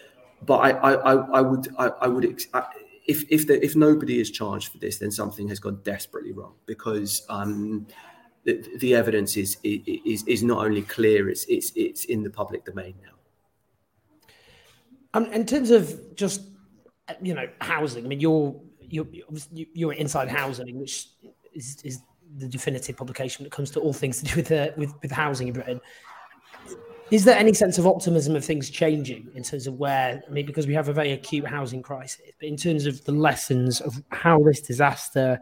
but 0.42 0.58
I, 0.58 0.70
I, 0.70 0.92
I, 1.38 1.40
would 1.40 1.74
I, 1.76 1.88
I 2.02 2.06
would 2.06 2.24
if 2.24 3.24
if 3.28 3.48
the, 3.48 3.62
if 3.64 3.74
nobody 3.74 4.20
is 4.20 4.30
charged 4.30 4.68
for 4.70 4.78
this, 4.78 4.98
then 4.98 5.10
something 5.10 5.48
has 5.48 5.58
gone 5.58 5.80
desperately 5.82 6.32
wrong 6.32 6.54
because 6.66 7.26
um, 7.28 7.88
the, 8.44 8.64
the 8.78 8.94
evidence 8.94 9.36
is, 9.36 9.58
is 9.62 10.24
is 10.26 10.42
not 10.42 10.64
only 10.64 10.82
clear; 10.82 11.28
it's 11.28 11.44
it's 11.44 11.72
it's 11.76 12.04
in 12.04 12.22
the 12.22 12.30
public 12.30 12.64
domain 12.64 12.94
now. 13.02 13.10
Um, 15.12 15.26
in 15.32 15.44
terms 15.44 15.70
of 15.70 16.14
just 16.14 16.42
you 17.20 17.34
know 17.34 17.48
housing, 17.60 18.04
I 18.04 18.08
mean, 18.08 18.20
you're 18.20 18.58
you're 18.80 19.06
you're 19.52 19.92
inside 19.92 20.28
housing, 20.28 20.78
which 20.78 21.08
is 21.52 21.76
is 21.84 22.00
the 22.36 22.48
definitive 22.48 22.96
publication 22.96 23.42
when 23.42 23.46
it 23.46 23.52
comes 23.52 23.70
to 23.72 23.80
all 23.80 23.92
things 23.92 24.22
to 24.22 24.24
do 24.24 24.36
with 24.36 24.52
uh, 24.52 24.68
with 24.76 24.94
with 25.02 25.10
housing 25.10 25.48
in 25.48 25.54
Britain. 25.54 25.80
Is 27.10 27.24
there 27.24 27.36
any 27.36 27.52
sense 27.52 27.76
of 27.76 27.88
optimism 27.88 28.36
of 28.36 28.44
things 28.44 28.70
changing 28.70 29.30
in 29.34 29.42
terms 29.42 29.66
of 29.66 29.74
where, 29.74 30.22
I 30.24 30.30
mean, 30.30 30.46
because 30.46 30.68
we 30.68 30.74
have 30.74 30.88
a 30.88 30.92
very 30.92 31.10
acute 31.10 31.44
housing 31.44 31.82
crisis, 31.82 32.30
but 32.38 32.48
in 32.48 32.56
terms 32.56 32.86
of 32.86 33.04
the 33.04 33.10
lessons 33.10 33.80
of 33.80 34.00
how 34.12 34.38
this 34.44 34.60
disaster 34.60 35.40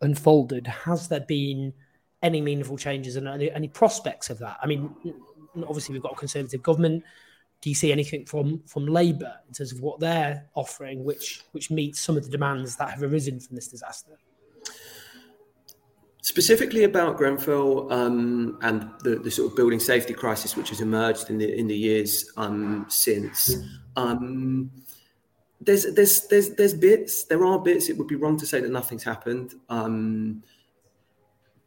unfolded, 0.00 0.66
has 0.66 1.08
there 1.08 1.20
been 1.20 1.74
any 2.22 2.40
meaningful 2.40 2.76
changes 2.76 3.16
and 3.16 3.26
any, 3.28 3.50
any 3.50 3.68
prospects 3.68 4.30
of 4.30 4.38
that? 4.38 4.58
I 4.62 4.66
mean, 4.66 4.94
obviously 5.66 5.94
we've 5.94 6.02
got 6.02 6.12
a 6.12 6.16
conservative 6.16 6.62
government. 6.62 7.04
Do 7.60 7.68
you 7.68 7.74
see 7.74 7.92
anything 7.92 8.24
from 8.24 8.62
from 8.66 8.86
Labour 8.86 9.34
in 9.46 9.52
terms 9.52 9.72
of 9.72 9.80
what 9.80 10.00
they're 10.00 10.46
offering, 10.54 11.04
which 11.04 11.42
which 11.52 11.70
meets 11.70 12.00
some 12.00 12.16
of 12.16 12.24
the 12.24 12.30
demands 12.30 12.76
that 12.76 12.90
have 12.90 13.02
arisen 13.02 13.38
from 13.38 13.54
this 13.54 13.68
disaster? 13.68 14.16
Specifically 16.22 16.84
about 16.84 17.16
Grenfell 17.16 17.90
um, 17.92 18.58
and 18.62 18.88
the, 19.00 19.16
the, 19.16 19.30
sort 19.30 19.50
of 19.50 19.56
building 19.56 19.80
safety 19.80 20.12
crisis 20.12 20.54
which 20.54 20.68
has 20.68 20.80
emerged 20.80 21.30
in 21.30 21.38
the 21.38 21.58
in 21.58 21.66
the 21.66 21.76
years 21.76 22.30
um, 22.36 22.86
since. 22.88 23.56
Um, 23.96 24.70
there's 25.60 25.92
there's 25.94 26.28
there's 26.28 26.54
there's 26.54 26.74
bits. 26.74 27.24
There 27.24 27.44
are 27.44 27.58
bits. 27.58 27.88
It 27.88 27.98
would 27.98 28.06
be 28.06 28.16
wrong 28.16 28.38
to 28.38 28.46
say 28.46 28.60
that 28.60 28.70
nothing's 28.70 29.02
happened. 29.02 29.54
Um, 29.68 30.42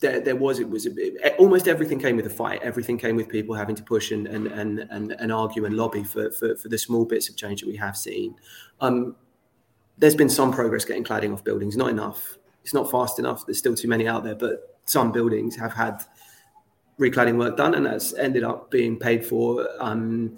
there, 0.04 0.20
there 0.20 0.36
was 0.36 0.60
it 0.60 0.70
was 0.70 0.86
a, 0.86 1.36
almost 1.38 1.68
everything 1.68 1.98
came 1.98 2.18
with 2.18 2.28
a 2.28 2.30
fight. 2.30 2.62
Everything 2.62 2.98
came 2.98 3.16
with 3.16 3.30
people 3.30 3.56
having 3.56 3.76
to 3.76 3.84
push 3.84 4.12
and 4.12 4.28
and 4.28 4.48
and 4.48 4.80
and, 4.92 5.14
and 5.14 5.32
argue 5.32 5.66
and 5.66 5.76
lobby 5.76 6.04
for, 6.04 6.30
for, 6.32 6.56
for 6.56 6.68
the 6.68 6.78
small 6.78 7.06
bits 7.06 7.30
of 7.30 7.36
change 7.36 7.62
that 7.62 7.68
we 7.68 7.78
have 7.78 7.98
seen. 7.98 8.36
Um, 8.82 9.16
there's 9.98 10.16
been 10.16 10.30
some 10.30 10.52
progress 10.52 10.86
getting 10.86 11.04
cladding 11.04 11.34
off 11.34 11.44
buildings, 11.44 11.78
not 11.78 11.90
enough. 11.90 12.38
It's 12.64 12.74
not 12.74 12.92
fast 12.92 13.18
enough. 13.18 13.46
There's 13.46 13.58
still 13.58 13.76
too 13.76 13.88
many 13.88 14.08
out 14.08 14.24
there, 14.24 14.36
but 14.36 14.78
some 14.86 15.12
buildings 15.12 15.56
have 15.56 15.74
had 15.74 16.04
recladding 17.00 17.38
work 17.38 17.56
done, 17.56 17.74
and 17.74 17.86
that's 17.86 18.14
ended 18.14 18.44
up 18.44 18.70
being 18.70 19.00
paid 19.00 19.26
for 19.26 19.68
um, 19.80 20.36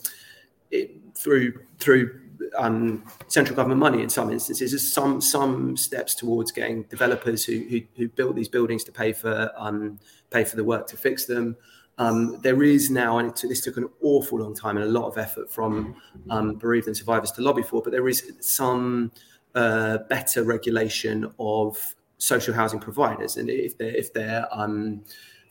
it, 0.69 0.91
through 1.15 1.53
through 1.79 2.21
um, 2.57 3.03
central 3.27 3.55
government 3.55 3.79
money 3.79 4.01
in 4.01 4.09
some 4.09 4.31
instances. 4.31 4.71
There's 4.71 4.93
some 4.93 5.21
some 5.21 5.77
steps 5.77 6.15
towards 6.15 6.51
getting 6.51 6.83
developers 6.83 7.43
who 7.43 7.65
who, 7.69 7.81
who 7.95 8.07
built 8.09 8.35
these 8.35 8.49
buildings 8.49 8.83
to 8.85 8.91
pay 8.91 9.13
for 9.13 9.51
um, 9.57 9.99
pay 10.31 10.43
for 10.43 10.55
the 10.55 10.63
work 10.63 10.87
to 10.87 10.97
fix 10.97 11.25
them. 11.25 11.57
Um, 11.97 12.39
there 12.41 12.61
is 12.61 12.89
now, 12.89 13.19
and 13.19 13.29
it 13.29 13.41
this 13.47 13.61
took 13.61 13.77
an 13.77 13.89
awful 14.01 14.39
long 14.39 14.53
time 14.53 14.77
and 14.77 14.85
a 14.85 14.89
lot 14.89 15.07
of 15.07 15.17
effort 15.17 15.49
from 15.49 15.95
um, 16.29 16.55
bereaved 16.55 16.87
and 16.87 16.97
survivors 16.97 17.31
to 17.33 17.41
lobby 17.41 17.63
for, 17.63 17.81
but 17.81 17.91
there 17.91 18.07
is 18.09 18.33
some 18.41 19.11
uh, 19.53 19.99
better 20.09 20.43
regulation 20.43 21.31
of 21.39 21.95
social 22.17 22.53
housing 22.53 22.79
providers, 22.79 23.37
and 23.37 23.49
if 23.49 23.77
they're 23.77 23.95
if 23.95 24.11
they're 24.13 24.47
um, 24.51 25.03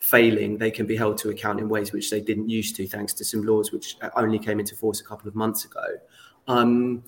failing, 0.05 0.57
they 0.59 0.69
can 0.69 0.85
be 0.85 0.95
held 0.95 1.17
to 1.17 1.29
account 1.29 1.59
in 1.59 1.67
ways 1.67 1.91
which 1.91 2.11
they 2.11 2.21
didn't 2.21 2.47
used 2.47 2.75
to, 2.75 2.87
thanks 2.87 3.11
to 3.11 3.25
some 3.25 3.41
laws 3.41 3.71
which 3.71 3.97
only 4.15 4.37
came 4.37 4.59
into 4.59 4.75
force 4.75 5.01
a 5.01 5.03
couple 5.03 5.27
of 5.27 5.33
months 5.33 5.65
ago. 5.65 5.83
Um, 6.47 7.03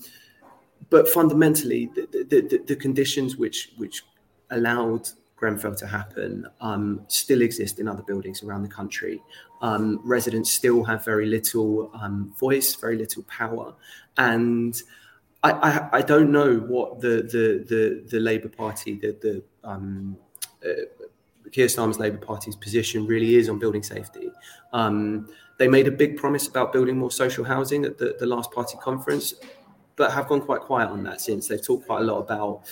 but 0.90 1.08
fundamentally, 1.08 1.90
the, 1.94 2.24
the, 2.28 2.62
the, 2.66 2.76
conditions 2.76 3.36
which 3.36 3.72
which 3.76 4.04
allowed 4.50 5.08
Grenfell 5.36 5.74
to 5.76 5.86
happen 5.86 6.46
um, 6.60 7.02
still 7.08 7.42
exist 7.42 7.78
in 7.78 7.88
other 7.88 8.02
buildings 8.02 8.42
around 8.42 8.62
the 8.62 8.68
country. 8.68 9.22
Um, 9.60 10.00
residents 10.02 10.50
still 10.50 10.84
have 10.84 11.04
very 11.04 11.26
little 11.26 11.90
um, 11.94 12.34
voice, 12.38 12.74
very 12.74 12.96
little 12.96 13.22
power, 13.24 13.74
and 14.16 14.80
I, 15.42 15.50
I, 15.52 15.88
I, 15.98 16.02
don't 16.02 16.32
know 16.32 16.56
what 16.56 17.00
the 17.00 17.22
the 17.22 17.64
the, 17.68 18.04
the 18.08 18.20
Labour 18.20 18.48
Party, 18.48 18.94
the 18.94 19.12
the 19.20 19.42
um, 19.68 20.16
uh, 20.64 21.04
Keir 21.52 21.66
Starmer's 21.66 21.98
Labour 21.98 22.18
Party's 22.18 22.56
position 22.56 23.06
really 23.06 23.36
is 23.36 23.48
on 23.48 23.58
building 23.58 23.82
safety. 23.82 24.30
Um, 24.72 25.28
they 25.58 25.68
made 25.68 25.88
a 25.88 25.90
big 25.90 26.16
promise 26.16 26.46
about 26.46 26.72
building 26.72 26.96
more 26.96 27.10
social 27.10 27.44
housing 27.44 27.84
at 27.84 27.98
the, 27.98 28.16
the 28.18 28.26
last 28.26 28.52
party 28.52 28.78
conference, 28.80 29.34
but 29.96 30.12
have 30.12 30.28
gone 30.28 30.40
quite 30.40 30.60
quiet 30.60 30.88
on 30.88 31.02
that 31.04 31.20
since. 31.20 31.48
They've 31.48 31.64
talked 31.64 31.86
quite 31.86 32.00
a 32.00 32.04
lot 32.04 32.18
about 32.18 32.62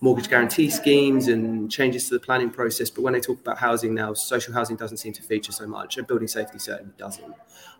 mortgage 0.00 0.28
guarantee 0.28 0.68
schemes 0.68 1.28
and 1.28 1.70
changes 1.70 2.08
to 2.08 2.14
the 2.14 2.20
planning 2.20 2.50
process. 2.50 2.90
But 2.90 3.02
when 3.02 3.14
they 3.14 3.20
talk 3.20 3.40
about 3.40 3.56
housing 3.56 3.94
now, 3.94 4.12
social 4.12 4.52
housing 4.52 4.76
doesn't 4.76 4.98
seem 4.98 5.14
to 5.14 5.22
feature 5.22 5.52
so 5.52 5.66
much, 5.66 5.96
and 5.96 6.06
building 6.06 6.28
safety 6.28 6.58
certainly 6.58 6.92
doesn't. 6.98 7.34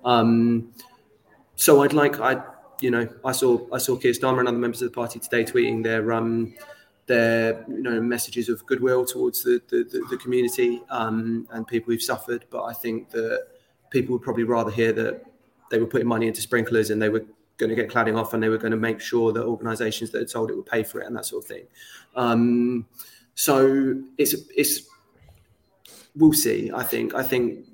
Um, 0.04 0.72
so 1.56 1.82
I'd 1.82 1.92
like 1.92 2.20
I 2.20 2.42
you 2.80 2.90
know 2.90 3.08
I 3.24 3.32
saw 3.32 3.66
I 3.72 3.78
saw 3.78 3.96
Keir 3.96 4.12
Starmer 4.12 4.40
and 4.40 4.48
other 4.48 4.58
members 4.58 4.82
of 4.82 4.90
the 4.90 4.94
party 4.94 5.18
today 5.18 5.44
tweeting 5.44 5.82
their 5.82 6.12
um, 6.12 6.54
their 7.06 7.64
you 7.68 7.82
know 7.82 8.00
messages 8.00 8.48
of 8.48 8.64
goodwill 8.66 9.04
towards 9.04 9.42
the 9.42 9.60
the, 9.68 9.84
the, 9.84 10.06
the 10.10 10.16
community 10.16 10.82
um, 10.90 11.46
and 11.50 11.66
people 11.66 11.92
who've 11.92 12.02
suffered. 12.02 12.44
But 12.50 12.64
I 12.64 12.72
think 12.72 13.10
that 13.10 13.46
people 13.90 14.14
would 14.14 14.22
probably 14.22 14.44
rather 14.44 14.70
hear 14.70 14.92
that 14.92 15.24
they 15.70 15.78
were 15.78 15.86
putting 15.86 16.08
money 16.08 16.26
into 16.26 16.40
sprinklers 16.40 16.90
and 16.90 17.00
they 17.00 17.08
were 17.08 17.24
going 17.56 17.70
to 17.70 17.76
get 17.76 17.88
cladding 17.88 18.18
off 18.18 18.34
and 18.34 18.42
they 18.42 18.48
were 18.48 18.58
going 18.58 18.72
to 18.72 18.76
make 18.76 19.00
sure 19.00 19.32
that 19.32 19.44
organisations 19.44 20.10
that 20.10 20.18
had 20.18 20.30
sold 20.30 20.50
it 20.50 20.56
would 20.56 20.66
pay 20.66 20.82
for 20.82 21.00
it 21.00 21.06
and 21.06 21.16
that 21.16 21.24
sort 21.24 21.44
of 21.44 21.48
thing. 21.48 21.64
Um, 22.16 22.86
so 23.34 24.00
it's 24.18 24.34
it's 24.56 24.82
we'll 26.16 26.32
see. 26.32 26.70
I 26.74 26.82
think 26.82 27.14
I 27.14 27.22
think 27.22 27.66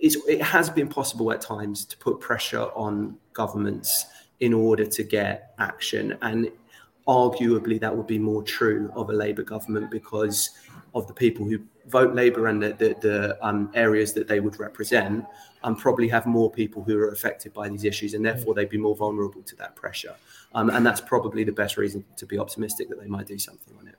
it 0.00 0.42
has 0.42 0.70
been 0.70 0.88
possible 0.88 1.32
at 1.32 1.40
times 1.40 1.84
to 1.84 1.96
put 1.98 2.20
pressure 2.20 2.70
on 2.74 3.16
governments 3.32 4.06
in 4.40 4.54
order 4.54 4.86
to 4.86 5.02
get 5.02 5.54
action 5.58 6.16
and 6.22 6.50
arguably 7.08 7.80
that 7.80 7.96
would 7.96 8.06
be 8.06 8.18
more 8.18 8.42
true 8.42 8.92
of 8.94 9.08
a 9.08 9.12
Labour 9.12 9.42
government 9.42 9.90
because 9.90 10.50
of 10.94 11.06
the 11.06 11.14
people 11.14 11.46
who 11.46 11.58
vote 11.86 12.14
Labour 12.14 12.48
and 12.48 12.62
the, 12.62 12.74
the, 12.74 12.96
the 13.00 13.38
um, 13.46 13.70
areas 13.74 14.12
that 14.12 14.28
they 14.28 14.40
would 14.40 14.60
represent, 14.60 15.24
and 15.64 15.76
probably 15.76 16.06
have 16.08 16.26
more 16.26 16.50
people 16.50 16.84
who 16.84 16.96
are 16.98 17.10
affected 17.10 17.52
by 17.52 17.68
these 17.68 17.84
issues, 17.84 18.14
and 18.14 18.24
therefore 18.24 18.54
they'd 18.54 18.68
be 18.68 18.78
more 18.78 18.94
vulnerable 18.94 19.42
to 19.42 19.56
that 19.56 19.74
pressure. 19.74 20.14
Um, 20.54 20.70
and 20.70 20.86
that's 20.86 21.00
probably 21.00 21.44
the 21.44 21.52
best 21.52 21.76
reason 21.76 22.04
to 22.16 22.26
be 22.26 22.38
optimistic 22.38 22.88
that 22.90 23.00
they 23.00 23.08
might 23.08 23.26
do 23.26 23.38
something 23.38 23.74
on 23.80 23.88
it. 23.88 23.96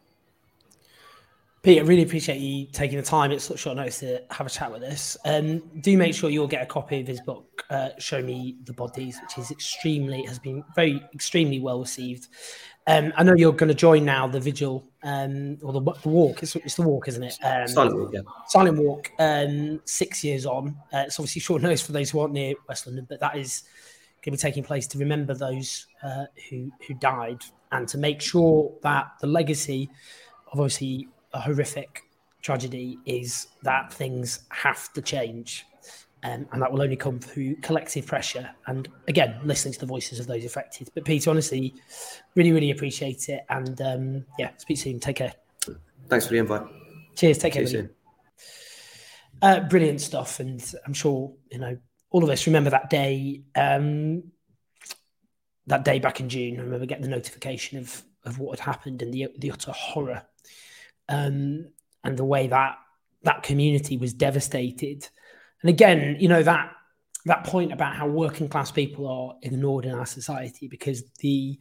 Pete, 1.61 1.79
I 1.79 1.81
really 1.81 2.03
appreciate 2.03 2.39
you 2.39 2.67
taking 2.71 2.95
the 2.97 3.03
time 3.03 3.33
at 3.33 3.41
such 3.41 3.59
short 3.59 3.75
notice 3.75 3.99
to 3.99 4.23
have 4.31 4.47
a 4.47 4.49
chat 4.49 4.71
with 4.71 4.81
us. 4.81 5.17
Um, 5.25 5.59
do 5.81 5.97
make 5.97 6.15
sure 6.15 6.29
you'll 6.29 6.47
get 6.47 6.63
a 6.63 6.65
copy 6.65 7.01
of 7.01 7.07
his 7.07 7.19
book, 7.19 7.65
uh, 7.69 7.89
"Show 7.99 8.21
Me 8.21 8.55
the 8.63 8.71
Bodies," 8.71 9.19
which 9.21 9.37
is 9.37 9.51
extremely 9.51 10.23
has 10.23 10.39
been 10.39 10.63
very 10.73 11.03
extremely 11.13 11.59
well 11.59 11.81
received. 11.81 12.27
Um, 12.89 13.13
I 13.15 13.23
know 13.23 13.35
you're 13.35 13.53
going 13.53 13.67
to 13.67 13.75
join 13.75 14.03
now 14.03 14.27
the 14.27 14.39
vigil 14.39 14.83
um, 15.03 15.59
or 15.61 15.73
the, 15.73 15.81
the 16.01 16.09
walk. 16.09 16.41
It's, 16.41 16.55
it's, 16.55 16.73
the 16.73 16.81
walk, 16.81 17.07
isn't 17.07 17.21
it? 17.21 17.37
Um, 17.43 17.67
Silent 17.67 17.95
walk, 17.99 18.11
yeah. 18.11 18.21
Silent 18.47 18.77
walk. 18.79 19.11
Um, 19.19 19.79
six 19.85 20.23
years 20.23 20.47
on. 20.47 20.75
Uh, 20.91 21.03
it's 21.05 21.19
obviously 21.19 21.39
short 21.39 21.61
notice 21.63 21.83
for 21.83 21.91
those 21.91 22.09
who 22.09 22.19
aren't 22.19 22.33
near 22.33 22.55
West 22.67 22.87
London, 22.87 23.05
but 23.07 23.19
that 23.19 23.37
is 23.37 23.61
going 24.23 24.35
to 24.35 24.43
be 24.43 24.49
taking 24.49 24.63
place 24.63 24.87
to 24.87 24.97
remember 24.97 25.35
those 25.35 25.85
uh, 26.01 26.25
who 26.49 26.71
who 26.87 26.95
died 26.95 27.43
and 27.71 27.87
to 27.87 27.99
make 27.99 28.21
sure 28.21 28.73
that 28.81 29.11
the 29.21 29.27
legacy 29.27 29.87
of 30.51 30.59
obviously 30.59 31.07
a 31.33 31.39
horrific 31.39 32.05
tragedy 32.41 32.97
is 33.05 33.49
that 33.61 33.93
things 33.93 34.45
have 34.49 34.91
to 34.93 35.01
change 35.01 35.65
um, 36.23 36.47
and 36.51 36.61
that 36.61 36.71
will 36.71 36.81
only 36.81 36.95
come 36.95 37.19
through 37.19 37.55
collective 37.57 38.05
pressure 38.05 38.49
and 38.67 38.89
again 39.07 39.39
listening 39.43 39.73
to 39.73 39.79
the 39.79 39.85
voices 39.85 40.19
of 40.19 40.27
those 40.27 40.43
affected. 40.43 40.89
But 40.93 41.05
Peter, 41.05 41.29
honestly, 41.29 41.73
really, 42.35 42.51
really 42.51 42.71
appreciate 42.71 43.29
it. 43.29 43.45
And 43.49 43.79
um, 43.81 44.25
yeah, 44.37 44.51
speak 44.57 44.77
soon. 44.77 44.99
Take 44.99 45.17
care. 45.17 45.33
Thanks 46.07 46.25
for 46.25 46.33
the 46.33 46.39
invite. 46.39 46.63
Cheers. 47.15 47.37
Take 47.37 47.53
See 47.53 47.65
care. 47.65 47.91
Uh, 49.41 49.61
brilliant 49.61 50.01
stuff, 50.01 50.41
and 50.41 50.61
I'm 50.85 50.93
sure 50.93 51.33
you 51.51 51.59
know 51.59 51.77
all 52.09 52.23
of 52.23 52.29
us 52.29 52.45
remember 52.47 52.69
that 52.71 52.89
day. 52.89 53.41
Um, 53.55 54.23
that 55.67 55.85
day 55.85 55.99
back 55.99 56.19
in 56.19 56.29
June, 56.29 56.59
I 56.59 56.63
remember 56.63 56.87
getting 56.87 57.03
the 57.03 57.09
notification 57.09 57.77
of 57.77 58.03
of 58.25 58.39
what 58.39 58.59
had 58.59 58.65
happened 58.65 59.01
and 59.01 59.13
the 59.13 59.27
the 59.37 59.51
utter 59.51 59.71
horror, 59.71 60.23
um, 61.07 61.69
and 62.03 62.17
the 62.17 62.25
way 62.25 62.47
that 62.47 62.77
that 63.23 63.43
community 63.43 63.97
was 63.97 64.13
devastated 64.13 65.07
and 65.61 65.69
again, 65.69 66.17
you 66.19 66.27
know 66.27 66.43
that 66.43 66.71
that 67.25 67.43
point 67.43 67.71
about 67.71 67.95
how 67.95 68.07
working 68.07 68.47
class 68.47 68.71
people 68.71 69.07
are 69.07 69.35
ignored 69.41 69.85
in 69.85 69.93
our 69.93 70.05
society 70.05 70.67
because 70.67 71.03
the 71.19 71.59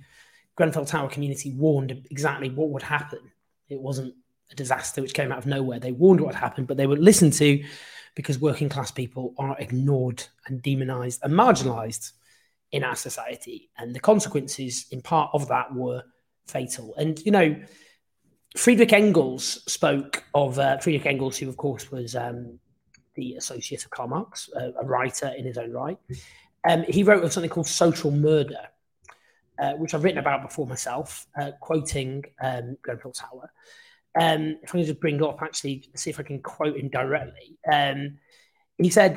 Grenfell 0.55 0.85
Tower 0.85 1.09
community 1.09 1.53
warned 1.53 2.07
exactly 2.11 2.49
what 2.49 2.71
would 2.71 2.83
happen. 2.83 3.21
It 3.69 3.81
wasn't 3.81 4.15
a 4.51 4.55
disaster 4.55 5.03
which 5.03 5.15
came 5.15 5.33
out 5.33 5.39
of 5.39 5.47
nowhere. 5.47 5.79
They 5.79 5.93
warned 5.93 6.21
what 6.21 6.35
happened, 6.35 6.69
but 6.69 6.77
they 6.77 6.87
were 6.87 6.97
listened 6.97 7.33
to 7.35 7.63
because 8.15 8.39
working 8.39 8.69
class 8.69 8.91
people 8.91 9.35
are 9.39 9.57
ignored 9.59 10.25
and 10.47 10.63
demonized 10.63 11.21
and 11.23 11.33
marginalized 11.33 12.13
in 12.73 12.85
our 12.85 12.97
society. 12.97 13.71
And 13.77 13.95
the 13.95 14.01
consequences, 14.01 14.87
in 14.91 15.03
part 15.03 15.31
of 15.33 15.49
that, 15.49 15.75
were 15.75 16.03
fatal. 16.47 16.95
And, 16.97 17.19
you 17.25 17.31
know, 17.31 17.57
Friedrich 18.57 18.93
Engels 18.93 19.63
spoke 19.71 20.25
of 20.35 20.59
uh, 20.59 20.79
Friedrich 20.79 21.07
Engels, 21.07 21.37
who, 21.37 21.49
of 21.49 21.57
course, 21.57 21.91
was 21.91 22.17
um, 22.17 22.59
the 23.19 23.35
associate 23.35 23.85
of 23.85 23.91
Karl 23.91 24.09
Marx, 24.09 24.49
a, 24.55 24.73
a 24.81 24.85
writer 24.87 25.35
in 25.37 25.45
his 25.45 25.59
own 25.59 25.73
right. 25.73 25.99
Um, 26.69 26.85
he 26.89 27.03
wrote 27.03 27.25
of 27.25 27.33
something 27.33 27.51
called 27.51 27.67
social 27.67 28.11
murder, 28.11 28.69
uh, 29.59 29.73
which 29.73 29.93
I've 29.93 30.05
written 30.05 30.21
about 30.21 30.43
before 30.43 30.67
myself, 30.67 31.27
uh, 31.39 31.51
quoting 31.61 32.25
um, 32.41 32.77
Grenfell 32.83 33.13
Tower. 33.13 33.51
Um, 34.19 34.59
if 34.63 34.71
I 34.71 34.79
can 34.79 34.85
just 34.85 35.01
bring 35.01 35.23
up, 35.23 35.43
actually, 35.43 35.91
see 35.95 36.11
if 36.11 36.21
I 36.21 36.23
can 36.23 36.41
quote 36.41 36.77
him 36.77 36.89
directly. 36.89 37.59
Um, 37.71 38.19
he 38.79 38.91
said, 38.91 39.15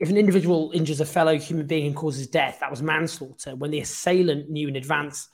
if 0.00 0.10
an 0.10 0.16
individual 0.16 0.72
injures 0.74 1.00
a 1.00 1.06
fellow 1.06 1.38
human 1.38 1.66
being 1.66 1.86
and 1.86 1.96
causes 1.96 2.26
death, 2.26 2.58
that 2.60 2.70
was 2.70 2.82
manslaughter. 2.82 3.54
When 3.54 3.70
the 3.70 3.80
assailant 3.80 4.50
knew 4.50 4.68
in 4.68 4.76
advance 4.76 5.28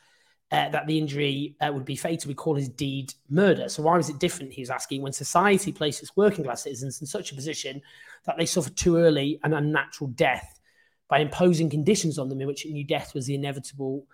uh, 0.53 0.69
that 0.71 0.87
the 0.87 0.99
injury 0.99 1.57
uh, 1.61 1.71
would 1.73 1.85
be 1.85 1.97
fatal, 1.97 2.29
we 2.29 2.35
call 2.35 2.57
his 2.57 2.69
deed 2.69 3.15
murder. 3.29 3.69
So 3.69 3.83
why 3.83 3.97
was 3.97 4.09
it 4.09 4.19
different? 4.19 4.53
He 4.53 4.63
was 4.63 4.71
asking 4.71 5.01
when 5.01 5.13
society 5.13 5.71
places 5.71 6.11
working 6.17 6.45
class 6.45 6.63
citizens 6.63 7.01
in 7.01 7.07
such 7.07 7.31
a 7.31 7.37
position 7.37 7.81
that 8.25 8.37
they 8.37 8.47
suffer 8.47 8.71
too 8.71 8.97
early 8.97 9.39
an 9.45 9.55
unnatural 9.55 10.11
death 10.11 10.61
by 11.09 11.21
imposing 11.21 11.71
conditions 11.71 12.19
on 12.19 12.29
them 12.29 12.41
in 12.41 12.47
which 12.47 12.67
it 12.67 12.73
knew 12.73 12.85
death 12.85 13.15
was 13.15 13.27
the 13.27 13.35
inevitable 13.35 14.07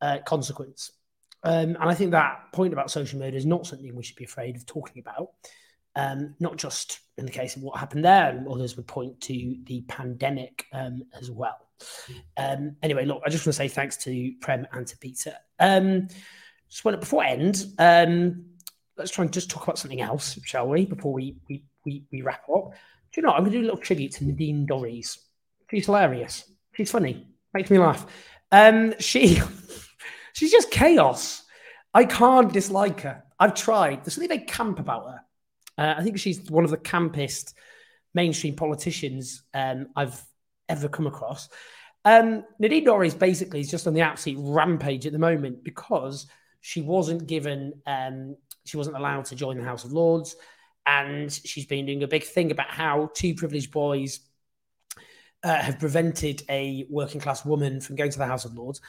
uh, 0.00 0.18
consequence. 0.26 0.92
Um, 1.42 1.76
and 1.80 1.90
I 1.90 1.94
think 1.94 2.10
that 2.10 2.52
point 2.52 2.72
about 2.72 2.90
social 2.90 3.18
murder 3.18 3.36
is 3.36 3.46
not 3.46 3.66
something 3.66 3.94
we 3.94 4.02
should 4.02 4.16
be 4.16 4.24
afraid 4.24 4.56
of 4.56 4.66
talking 4.66 5.00
about. 5.00 5.30
Um, 5.96 6.34
not 6.38 6.56
just 6.56 7.00
in 7.16 7.24
the 7.24 7.32
case 7.32 7.56
of 7.56 7.62
what 7.62 7.78
happened 7.78 8.04
there, 8.04 8.28
and 8.30 8.46
others 8.46 8.76
would 8.76 8.86
point 8.86 9.20
to 9.22 9.56
the 9.64 9.82
pandemic 9.88 10.66
um, 10.72 11.02
as 11.18 11.30
well. 11.30 11.67
Um, 12.36 12.76
anyway, 12.82 13.04
look, 13.04 13.22
I 13.24 13.30
just 13.30 13.46
want 13.46 13.54
to 13.54 13.58
say 13.58 13.68
thanks 13.68 13.96
to 13.98 14.32
Prem 14.40 14.66
and 14.72 14.86
to 14.86 14.98
Peter. 14.98 15.34
Um, 15.58 16.08
just 16.68 16.84
want 16.84 16.94
to, 16.94 16.98
before 16.98 17.24
I 17.24 17.28
end, 17.30 17.64
um, 17.78 18.44
let's 18.96 19.10
try 19.10 19.24
and 19.24 19.32
just 19.32 19.50
talk 19.50 19.62
about 19.62 19.78
something 19.78 20.00
else, 20.00 20.38
shall 20.44 20.68
we? 20.68 20.86
Before 20.86 21.12
we 21.12 21.36
we 21.48 21.64
we, 21.84 22.04
we 22.12 22.22
wrap 22.22 22.42
up. 22.54 22.72
Do 23.12 23.20
you 23.20 23.22
know? 23.22 23.32
I'm 23.32 23.40
going 23.40 23.52
to 23.52 23.58
do 23.58 23.62
a 23.62 23.68
little 23.68 23.78
tribute 23.78 24.12
to 24.12 24.24
Nadine 24.24 24.66
Dorries. 24.66 25.18
She's 25.70 25.86
hilarious. 25.86 26.44
She's 26.74 26.90
funny. 26.90 27.26
Makes 27.54 27.70
me 27.70 27.78
laugh. 27.78 28.06
Um, 28.52 28.94
she 28.98 29.40
she's 30.32 30.52
just 30.52 30.70
chaos. 30.70 31.44
I 31.94 32.04
can't 32.04 32.52
dislike 32.52 33.00
her. 33.00 33.24
I've 33.38 33.54
tried. 33.54 34.04
There's 34.04 34.14
something 34.14 34.28
very 34.28 34.44
camp 34.44 34.78
about 34.78 35.08
her. 35.08 35.20
Uh, 35.78 35.94
I 35.96 36.02
think 36.02 36.18
she's 36.18 36.50
one 36.50 36.64
of 36.64 36.70
the 36.70 36.76
campest 36.76 37.54
mainstream 38.14 38.56
politicians 38.56 39.42
um, 39.54 39.88
I've 39.94 40.20
ever 40.68 40.88
come 40.88 41.06
across. 41.06 41.48
Um, 42.04 42.44
Nadine 42.58 42.86
Dorries 42.86 43.18
basically 43.18 43.60
is 43.60 43.70
just 43.70 43.86
on 43.86 43.94
the 43.94 44.00
absolute 44.00 44.38
rampage 44.40 45.06
at 45.06 45.12
the 45.12 45.18
moment 45.18 45.64
because 45.64 46.26
she 46.60 46.80
wasn't 46.80 47.26
given, 47.26 47.74
um, 47.86 48.36
she 48.64 48.76
wasn't 48.76 48.96
allowed 48.96 49.26
to 49.26 49.36
join 49.36 49.58
the 49.58 49.64
House 49.64 49.84
of 49.84 49.92
Lords, 49.92 50.36
and 50.86 51.30
she's 51.32 51.66
been 51.66 51.86
doing 51.86 52.02
a 52.02 52.08
big 52.08 52.24
thing 52.24 52.50
about 52.50 52.70
how 52.70 53.10
two 53.14 53.34
privileged 53.34 53.72
boys 53.72 54.20
uh, 55.42 55.56
have 55.56 55.78
prevented 55.78 56.42
a 56.48 56.86
working 56.88 57.20
class 57.20 57.44
woman 57.44 57.80
from 57.80 57.96
going 57.96 58.10
to 58.10 58.18
the 58.18 58.26
House 58.26 58.44
of 58.44 58.56
Lords. 58.56 58.80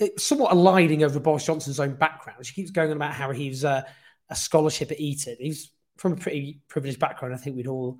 It's 0.00 0.24
somewhat 0.24 0.52
aligning 0.52 1.02
over 1.04 1.20
Boris 1.20 1.46
Johnson's 1.46 1.80
own 1.80 1.94
background. 1.94 2.44
She 2.44 2.54
keeps 2.54 2.70
going 2.70 2.90
on 2.90 2.96
about 2.96 3.14
how 3.14 3.30
he's 3.32 3.64
uh, 3.64 3.82
a 4.28 4.36
scholarship 4.36 4.90
at 4.90 5.00
Eton. 5.00 5.36
He's 5.38 5.70
from 5.96 6.12
a 6.12 6.16
pretty 6.16 6.60
privileged 6.68 7.00
background. 7.00 7.34
I 7.34 7.38
think 7.38 7.56
we'd 7.56 7.66
all 7.66 7.98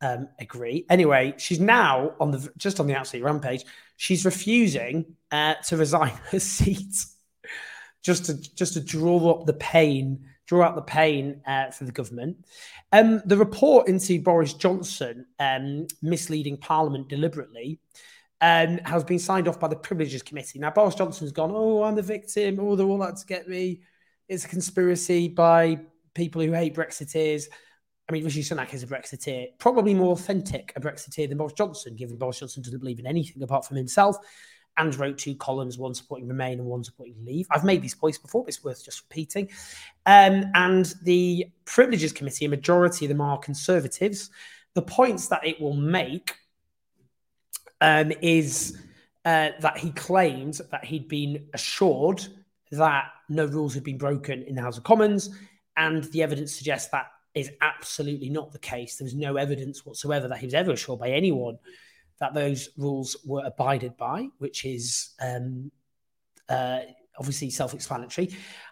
um, 0.00 0.28
agree. 0.38 0.86
Anyway, 0.88 1.34
she's 1.36 1.60
now 1.60 2.12
on 2.20 2.30
the 2.30 2.50
just 2.56 2.80
on 2.80 2.86
the 2.86 2.94
absolute 2.94 3.24
rampage. 3.24 3.64
She's 3.96 4.24
refusing 4.24 5.16
uh, 5.30 5.54
to 5.66 5.76
resign 5.76 6.12
her 6.30 6.40
seat 6.40 6.94
just 8.02 8.26
to 8.26 8.34
just 8.54 8.74
to 8.74 8.80
draw 8.80 9.30
up 9.30 9.46
the 9.46 9.54
pain, 9.54 10.26
draw 10.46 10.64
out 10.64 10.74
the 10.74 10.82
pain 10.82 11.42
uh, 11.46 11.70
for 11.70 11.84
the 11.84 11.92
government. 11.92 12.44
Um, 12.92 13.22
the 13.24 13.36
report 13.36 13.88
into 13.88 14.20
Boris 14.20 14.54
Johnson 14.54 15.26
um, 15.38 15.86
misleading 16.02 16.56
Parliament 16.56 17.08
deliberately 17.08 17.78
um, 18.40 18.78
has 18.78 19.04
been 19.04 19.18
signed 19.18 19.48
off 19.48 19.60
by 19.60 19.68
the 19.68 19.76
Privileges 19.76 20.22
Committee. 20.22 20.58
Now, 20.58 20.70
Boris 20.70 20.94
Johnson's 20.94 21.32
gone, 21.32 21.52
oh, 21.52 21.82
I'm 21.82 21.94
the 21.94 22.02
victim. 22.02 22.58
Oh, 22.58 22.74
they're 22.74 22.86
all 22.86 23.02
out 23.02 23.16
to 23.18 23.26
get 23.26 23.48
me. 23.48 23.82
It's 24.28 24.44
a 24.44 24.48
conspiracy 24.48 25.28
by 25.28 25.80
people 26.14 26.42
who 26.42 26.52
hate 26.52 26.74
Brexiteers. 26.74 27.44
I 28.10 28.12
mean, 28.12 28.24
Rishi 28.24 28.42
Sunak 28.42 28.74
is 28.74 28.82
a 28.82 28.88
Brexiteer, 28.88 29.50
probably 29.58 29.94
more 29.94 30.10
authentic 30.10 30.72
a 30.74 30.80
Brexiteer 30.80 31.28
than 31.28 31.38
Boris 31.38 31.52
Johnson, 31.52 31.94
given 31.94 32.16
Boris 32.16 32.40
Johnson 32.40 32.60
doesn't 32.60 32.80
believe 32.80 32.98
in 32.98 33.06
anything 33.06 33.40
apart 33.40 33.64
from 33.64 33.76
himself 33.76 34.16
and 34.78 34.92
wrote 34.96 35.16
two 35.16 35.36
columns, 35.36 35.78
one 35.78 35.94
supporting 35.94 36.26
Remain 36.26 36.58
and 36.58 36.66
one 36.66 36.82
supporting 36.82 37.14
Leave. 37.24 37.46
I've 37.52 37.62
made 37.62 37.82
these 37.82 37.94
points 37.94 38.18
before, 38.18 38.42
but 38.42 38.48
it's 38.48 38.64
worth 38.64 38.84
just 38.84 39.04
repeating. 39.08 39.48
Um, 40.06 40.46
and 40.56 40.92
the 41.04 41.46
Privileges 41.66 42.12
Committee, 42.12 42.46
a 42.46 42.48
majority 42.48 43.04
of 43.04 43.10
them 43.10 43.20
are 43.20 43.38
Conservatives. 43.38 44.30
The 44.74 44.82
points 44.82 45.28
that 45.28 45.46
it 45.46 45.60
will 45.60 45.76
make 45.76 46.34
um, 47.80 48.10
is 48.22 48.76
uh, 49.24 49.50
that 49.60 49.78
he 49.78 49.92
claimed 49.92 50.60
that 50.72 50.84
he'd 50.84 51.06
been 51.06 51.46
assured 51.54 52.26
that 52.72 53.12
no 53.28 53.44
rules 53.44 53.72
had 53.72 53.84
been 53.84 53.98
broken 53.98 54.42
in 54.42 54.56
the 54.56 54.62
House 54.62 54.78
of 54.78 54.82
Commons, 54.82 55.30
and 55.76 56.02
the 56.04 56.24
evidence 56.24 56.52
suggests 56.52 56.90
that 56.90 57.06
is 57.34 57.50
absolutely 57.60 58.28
not 58.28 58.52
the 58.52 58.58
case. 58.58 58.96
There 58.96 59.04
was 59.04 59.14
no 59.14 59.36
evidence 59.36 59.84
whatsoever 59.84 60.28
that 60.28 60.38
he 60.38 60.46
was 60.46 60.54
ever 60.54 60.72
assured 60.72 61.00
by 61.00 61.10
anyone 61.10 61.58
that 62.20 62.34
those 62.34 62.68
rules 62.76 63.16
were 63.24 63.44
abided 63.44 63.96
by, 63.96 64.28
which 64.38 64.64
is 64.64 65.10
um, 65.20 65.70
uh, 66.48 66.80
obviously 67.18 67.50
self 67.50 67.74
explanatory. 67.74 68.30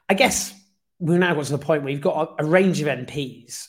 I 0.08 0.14
guess 0.14 0.54
we've 0.98 1.18
now 1.18 1.34
got 1.34 1.46
to 1.46 1.52
the 1.52 1.58
point 1.58 1.82
where 1.82 1.92
you've 1.92 2.00
got 2.00 2.34
a, 2.38 2.44
a, 2.44 2.46
range 2.46 2.80
of 2.80 2.88
MPs, 2.88 3.68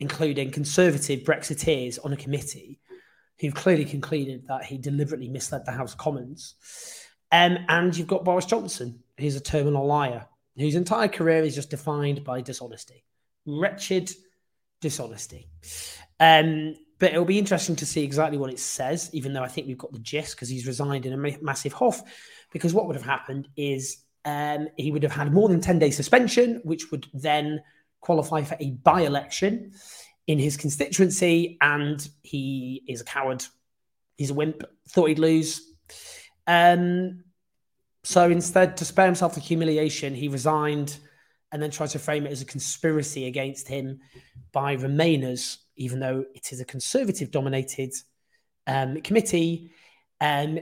including 0.00 0.50
conservative 0.50 1.20
Brexiteers 1.20 1.98
on 2.04 2.12
a 2.12 2.16
committee, 2.16 2.80
who've 3.40 3.54
clearly 3.54 3.84
concluded 3.84 4.46
that 4.48 4.64
he 4.64 4.78
deliberately 4.78 5.28
misled 5.28 5.64
the 5.64 5.72
House 5.72 5.92
of 5.92 5.98
Commons. 5.98 6.54
Um, 7.32 7.58
and 7.68 7.96
you've 7.96 8.06
got 8.06 8.24
Boris 8.24 8.46
Johnson, 8.46 9.00
who's 9.18 9.36
a 9.36 9.40
terminal 9.40 9.86
liar, 9.86 10.26
whose 10.56 10.76
entire 10.76 11.08
career 11.08 11.42
is 11.42 11.54
just 11.54 11.70
defined 11.70 12.24
by 12.24 12.40
dishonesty, 12.40 13.04
wretched 13.46 14.12
dishonesty. 14.80 15.48
Um, 16.20 16.74
but 16.98 17.12
it'll 17.12 17.24
be 17.24 17.38
interesting 17.38 17.76
to 17.76 17.86
see 17.86 18.02
exactly 18.02 18.38
what 18.38 18.50
it 18.50 18.58
says, 18.58 19.10
even 19.12 19.32
though 19.32 19.42
I 19.42 19.48
think 19.48 19.66
we've 19.66 19.78
got 19.78 19.92
the 19.92 19.98
gist 19.98 20.36
because 20.36 20.48
he's 20.48 20.66
resigned 20.66 21.06
in 21.06 21.12
a 21.12 21.16
ma- 21.16 21.36
massive 21.42 21.72
huff. 21.72 22.02
Because 22.52 22.72
what 22.72 22.86
would 22.86 22.96
have 22.96 23.04
happened 23.04 23.48
is 23.56 24.04
um, 24.24 24.68
he 24.76 24.90
would 24.92 25.02
have 25.02 25.12
had 25.12 25.32
more 25.32 25.48
than 25.48 25.60
10 25.60 25.78
days 25.78 25.96
suspension, 25.96 26.60
which 26.64 26.90
would 26.90 27.06
then 27.12 27.60
qualify 28.00 28.42
for 28.42 28.56
a 28.60 28.70
by 28.70 29.02
election 29.02 29.72
in 30.26 30.38
his 30.38 30.56
constituency. 30.56 31.58
And 31.60 32.08
he 32.22 32.82
is 32.86 33.00
a 33.00 33.04
coward. 33.04 33.44
He's 34.16 34.30
a 34.30 34.34
wimp, 34.34 34.62
thought 34.88 35.08
he'd 35.08 35.18
lose. 35.18 35.60
Um, 36.46 37.24
so 38.04 38.30
instead, 38.30 38.76
to 38.76 38.84
spare 38.84 39.06
himself 39.06 39.34
the 39.34 39.40
humiliation, 39.40 40.14
he 40.14 40.28
resigned 40.28 40.98
and 41.54 41.62
then 41.62 41.70
tried 41.70 41.88
to 41.88 41.98
frame 41.98 42.26
it 42.26 42.32
as 42.32 42.42
a 42.42 42.44
conspiracy 42.44 43.26
against 43.26 43.68
him 43.68 44.00
by 44.52 44.76
Remainers 44.76 45.56
even 45.76 46.00
though 46.00 46.24
it 46.34 46.52
is 46.52 46.60
a 46.60 46.64
conservative 46.64 47.30
dominated 47.30 47.92
um, 48.66 49.00
committee 49.00 49.70
um, 50.20 50.58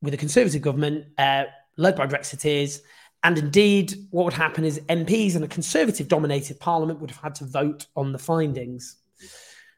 with 0.00 0.14
a 0.14 0.16
conservative 0.16 0.62
government 0.62 1.06
uh, 1.18 1.44
led 1.76 1.96
by 1.96 2.06
Brexiteers. 2.06 2.80
And 3.24 3.38
indeed, 3.38 3.94
what 4.10 4.24
would 4.24 4.34
happen 4.34 4.64
is 4.64 4.80
MPs 4.80 5.36
in 5.36 5.42
a 5.42 5.48
conservative 5.48 6.08
dominated 6.08 6.58
parliament 6.58 7.00
would 7.00 7.10
have 7.10 7.20
had 7.20 7.34
to 7.36 7.44
vote 7.44 7.86
on 7.94 8.12
the 8.12 8.18
findings. 8.18 8.96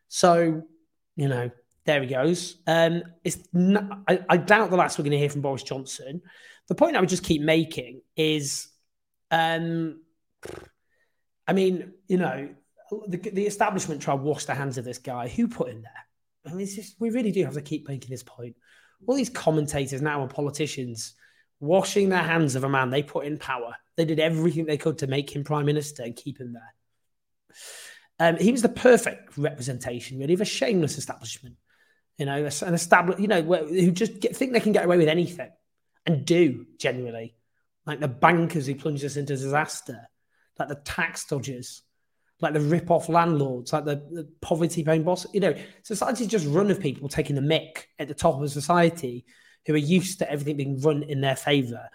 So, 0.09 0.63
you 1.17 1.29
know, 1.29 1.51
there 1.85 2.01
he 2.01 2.09
goes. 2.09 2.57
Um, 2.67 3.03
it's 3.23 3.39
not, 3.53 4.01
I, 4.09 4.21
I, 4.29 4.37
doubt 4.39 4.71
the 4.71 4.77
last 4.77 4.99
we're 4.99 5.03
going 5.03 5.13
to 5.13 5.19
hear 5.19 5.29
from 5.29 5.43
Boris 5.43 5.63
Johnson. 5.63 6.23
The 6.69 6.75
point 6.75 6.97
I 6.97 7.01
would 7.01 7.11
just 7.11 7.25
keep 7.25 7.43
making 7.43 8.01
is, 8.17 8.69
um, 9.31 10.01
I 11.47 11.53
mean, 11.53 11.93
you 12.09 12.17
know, 12.17 12.49
the, 13.07 13.17
the 13.17 13.47
establishment 13.47 14.03
try 14.03 14.17
to 14.17 14.23
wash 14.23 14.45
their 14.45 14.57
hands 14.57 14.79
of 14.79 14.85
this 14.85 14.99
guy. 14.99 15.29
Who 15.29 15.49
put 15.49 15.69
him 15.69 15.83
there? 15.83 15.93
I 16.47 16.55
mean, 16.55 16.63
it's 16.63 16.77
just 16.77 16.97
we 16.99 17.11
really 17.11 17.33
do 17.33 17.45
have 17.45 17.55
to 17.55 17.63
keep 17.63 17.89
making 17.89 18.11
this 18.11 18.23
point. 18.23 18.57
All 19.07 19.15
these 19.15 19.31
commentators 19.31 20.01
now 20.01 20.23
and 20.23 20.31
politicians 20.31 21.15
washing 21.61 22.09
their 22.09 22.23
hands 22.23 22.57
of 22.57 22.65
a 22.65 22.69
man 22.69 22.91
they 22.91 23.03
put 23.03 23.27
in 23.27 23.39
power. 23.39 23.75
They 23.97 24.05
did 24.05 24.21
everything 24.21 24.67
they 24.67 24.77
could 24.77 24.99
to 24.99 25.07
make 25.07 25.35
him 25.35 25.45
prime 25.45 25.67
minister 25.67 26.03
and 26.03 26.17
keep 26.17 26.41
him 26.41 26.55
there. 26.55 26.75
Um, 28.21 28.37
he 28.37 28.53
was 28.53 28.63
the 28.63 28.69
perfect 28.69 29.37
representation, 29.37 30.19
really, 30.19 30.35
of 30.35 30.41
a 30.41 30.45
shameless 30.45 30.99
establishment. 30.99 31.57
You 32.19 32.27
know, 32.27 32.37
an 32.37 32.75
established, 32.75 33.21
you 33.21 33.27
know, 33.27 33.43
who 33.43 33.91
just 33.91 34.21
get, 34.21 34.37
think 34.37 34.53
they 34.53 34.61
can 34.61 34.73
get 34.73 34.85
away 34.85 34.99
with 34.99 35.09
anything 35.09 35.51
and 36.07 36.25
do 36.25 36.67
genuinely, 36.79 37.35
like 37.87 37.99
the 37.99 38.09
bankers 38.09 38.67
who 38.67 38.75
plunged 38.77 39.05
us 39.05 39.17
into 39.17 39.35
disaster, 39.35 40.09
like 40.59 40.69
the 40.69 40.77
tax 40.77 41.25
dodgers, 41.27 41.83
like 42.41 42.53
the 42.53 42.61
rip-off 42.61 43.09
landlords, 43.09 43.73
like 43.73 43.85
the, 43.85 43.97
the 44.11 44.29
poverty-paying 44.41 45.03
boss. 45.03 45.27
You 45.33 45.41
know, 45.41 45.55
society's 45.83 46.27
just 46.27 46.47
run 46.47 46.71
of 46.71 46.81
people 46.81 47.09
taking 47.09 47.37
the 47.37 47.43
mick 47.43 47.85
at 47.99 48.09
the 48.09 48.15
top 48.15 48.41
of 48.41 48.51
society 48.51 49.25
who 49.67 49.75
are 49.75 49.79
used 49.79 50.19
to 50.19 50.31
everything 50.31 50.57
being 50.57 50.81
run 50.81 51.03
in 51.03 51.21
their 51.21 51.37
favour. 51.37 51.89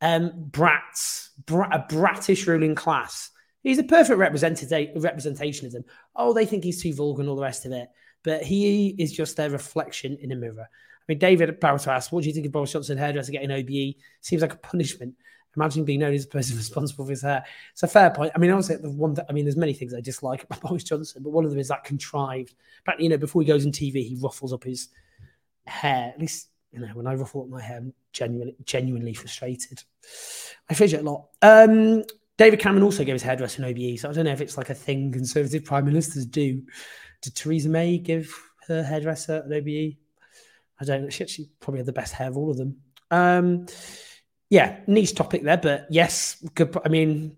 Um, 0.00 0.32
brats, 0.36 1.30
brat, 1.46 1.70
a 1.72 1.86
bratish 1.88 2.46
ruling 2.46 2.74
class. 2.74 3.30
He's 3.62 3.78
a 3.78 3.84
perfect 3.84 4.18
representation 4.18 5.66
of 5.66 5.72
them. 5.72 5.84
Oh, 6.14 6.34
they 6.34 6.44
think 6.44 6.64
he's 6.64 6.82
too 6.82 6.92
vulgar 6.92 7.22
and 7.22 7.30
all 7.30 7.36
the 7.36 7.42
rest 7.42 7.64
of 7.64 7.72
it. 7.72 7.88
But 8.22 8.42
he 8.42 8.94
is 8.98 9.12
just 9.12 9.36
their 9.36 9.50
reflection 9.50 10.18
in 10.20 10.32
a 10.32 10.36
mirror. 10.36 10.68
I 10.68 11.04
mean, 11.08 11.18
David 11.18 11.60
Barrett 11.60 11.86
asked, 11.86 12.12
What 12.12 12.22
do 12.22 12.28
you 12.28 12.34
think 12.34 12.46
of 12.46 12.52
Boris 12.52 12.72
Johnson 12.72 12.98
hairdresser 12.98 13.32
getting 13.32 13.50
OBE? 13.50 13.96
Seems 14.20 14.42
like 14.42 14.52
a 14.52 14.58
punishment. 14.58 15.14
Imagine 15.56 15.84
being 15.84 16.00
known 16.00 16.14
as 16.14 16.24
the 16.24 16.30
person 16.30 16.56
responsible 16.56 17.04
for 17.04 17.10
his 17.10 17.22
hair. 17.22 17.44
It's 17.72 17.82
a 17.82 17.88
fair 17.88 18.10
point. 18.10 18.32
I 18.34 18.38
mean, 18.38 18.50
honestly, 18.50 18.76
the 18.76 18.90
one 18.90 19.14
that 19.14 19.26
I 19.28 19.32
mean, 19.32 19.44
there's 19.44 19.56
many 19.56 19.72
things 19.72 19.94
I 19.94 20.00
dislike 20.00 20.44
about 20.44 20.60
Boris 20.62 20.84
Johnson, 20.84 21.22
but 21.22 21.30
one 21.30 21.44
of 21.44 21.50
them 21.50 21.60
is 21.60 21.68
that 21.68 21.84
contrived. 21.84 22.54
But 22.84 23.00
you 23.00 23.08
know, 23.08 23.18
before 23.18 23.42
he 23.42 23.48
goes 23.48 23.64
on 23.66 23.72
TV, 23.72 24.06
he 24.06 24.18
ruffles 24.20 24.52
up 24.52 24.64
his 24.64 24.88
hair. 25.66 26.12
At 26.14 26.20
least, 26.20 26.48
you 26.72 26.80
know, 26.80 26.88
when 26.94 27.06
I 27.06 27.14
ruffle 27.14 27.42
up 27.42 27.48
my 27.48 27.62
hair, 27.62 27.78
I'm 27.78 27.94
genuinely, 28.12 28.56
genuinely 28.64 29.14
frustrated. 29.14 29.82
I 30.68 30.74
fidget 30.74 31.00
a 31.00 31.04
lot. 31.04 31.28
Um, 31.42 32.04
David 32.36 32.58
Cameron 32.58 32.82
also 32.82 33.04
gave 33.04 33.14
his 33.14 33.22
hairdresser 33.22 33.62
an 33.62 33.70
OBE, 33.70 33.98
so 33.98 34.10
I 34.10 34.12
don't 34.12 34.24
know 34.24 34.32
if 34.32 34.40
it's 34.40 34.58
like 34.58 34.70
a 34.70 34.74
thing 34.74 35.12
Conservative 35.12 35.64
prime 35.66 35.84
ministers 35.84 36.26
do. 36.26 36.62
Did 37.22 37.34
Theresa 37.34 37.68
May 37.68 37.98
give 37.98 38.34
her 38.66 38.82
hairdresser 38.82 39.44
an 39.46 39.52
OBE? 39.52 39.96
I 40.80 40.84
don't 40.84 41.04
know. 41.04 41.10
She 41.10 41.22
actually 41.22 41.48
probably 41.60 41.78
had 41.78 41.86
the 41.86 41.92
best 41.92 42.12
hair 42.12 42.28
of 42.28 42.36
all 42.36 42.50
of 42.50 42.56
them. 42.56 42.76
Um, 43.10 43.66
yeah, 44.54 44.76
niche 44.86 45.16
topic 45.16 45.42
there, 45.42 45.56
but 45.56 45.88
yes, 45.90 46.36
good. 46.54 46.76
I 46.84 46.88
mean, 46.88 47.36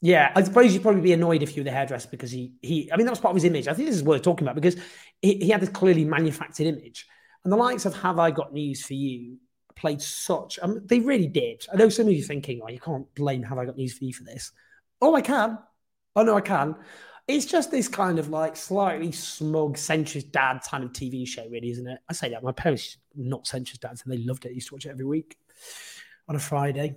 yeah, 0.00 0.32
I 0.34 0.42
suppose 0.42 0.74
you'd 0.74 0.82
probably 0.82 1.00
be 1.00 1.12
annoyed 1.12 1.40
if 1.40 1.56
you 1.56 1.60
were 1.60 1.66
the 1.66 1.70
hairdresser 1.70 2.08
because 2.10 2.32
he, 2.32 2.54
he, 2.62 2.90
I 2.92 2.96
mean, 2.96 3.06
that 3.06 3.12
was 3.12 3.20
part 3.20 3.30
of 3.30 3.36
his 3.36 3.44
image. 3.44 3.68
I 3.68 3.74
think 3.74 3.86
this 3.86 3.94
is 3.94 4.02
worth 4.02 4.22
talking 4.22 4.44
about 4.44 4.56
because 4.56 4.74
he, 5.22 5.36
he 5.36 5.50
had 5.50 5.60
this 5.60 5.68
clearly 5.68 6.04
manufactured 6.04 6.66
image. 6.66 7.06
And 7.44 7.52
the 7.52 7.56
likes 7.56 7.86
of 7.86 7.94
Have 7.98 8.18
I 8.18 8.32
Got 8.32 8.52
News 8.52 8.84
for 8.84 8.94
You 8.94 9.36
played 9.76 10.02
such, 10.02 10.58
um, 10.62 10.82
they 10.84 10.98
really 10.98 11.28
did. 11.28 11.64
I 11.72 11.76
know 11.76 11.88
some 11.88 12.08
of 12.08 12.12
you 12.12 12.24
thinking, 12.24 12.60
oh, 12.60 12.70
you 12.70 12.80
can't 12.80 13.06
blame 13.14 13.44
Have 13.44 13.58
I 13.58 13.64
Got 13.64 13.76
News 13.76 13.96
for 13.96 14.02
You 14.02 14.12
for 14.12 14.24
this. 14.24 14.50
Oh, 15.00 15.14
I 15.14 15.20
can. 15.20 15.56
Oh, 16.16 16.24
no, 16.24 16.36
I 16.36 16.40
can. 16.40 16.74
It's 17.28 17.46
just 17.46 17.70
this 17.70 17.86
kind 17.86 18.18
of 18.18 18.30
like 18.30 18.56
slightly 18.56 19.12
smug, 19.12 19.76
centrist 19.76 20.32
dad 20.32 20.58
kind 20.68 20.82
of 20.82 20.90
TV 20.90 21.24
show, 21.24 21.46
really, 21.48 21.70
isn't 21.70 21.86
it? 21.86 22.00
I 22.08 22.14
say 22.14 22.30
that. 22.30 22.42
My 22.42 22.50
parents 22.50 22.96
not 23.14 23.44
centrist 23.44 23.78
dads 23.78 24.02
and 24.02 24.12
they 24.12 24.18
loved 24.24 24.44
it. 24.44 24.48
I 24.48 24.54
used 24.54 24.68
to 24.68 24.74
watch 24.74 24.86
it 24.86 24.90
every 24.90 25.04
week 25.04 25.36
on 26.28 26.36
a 26.36 26.40
Friday. 26.40 26.96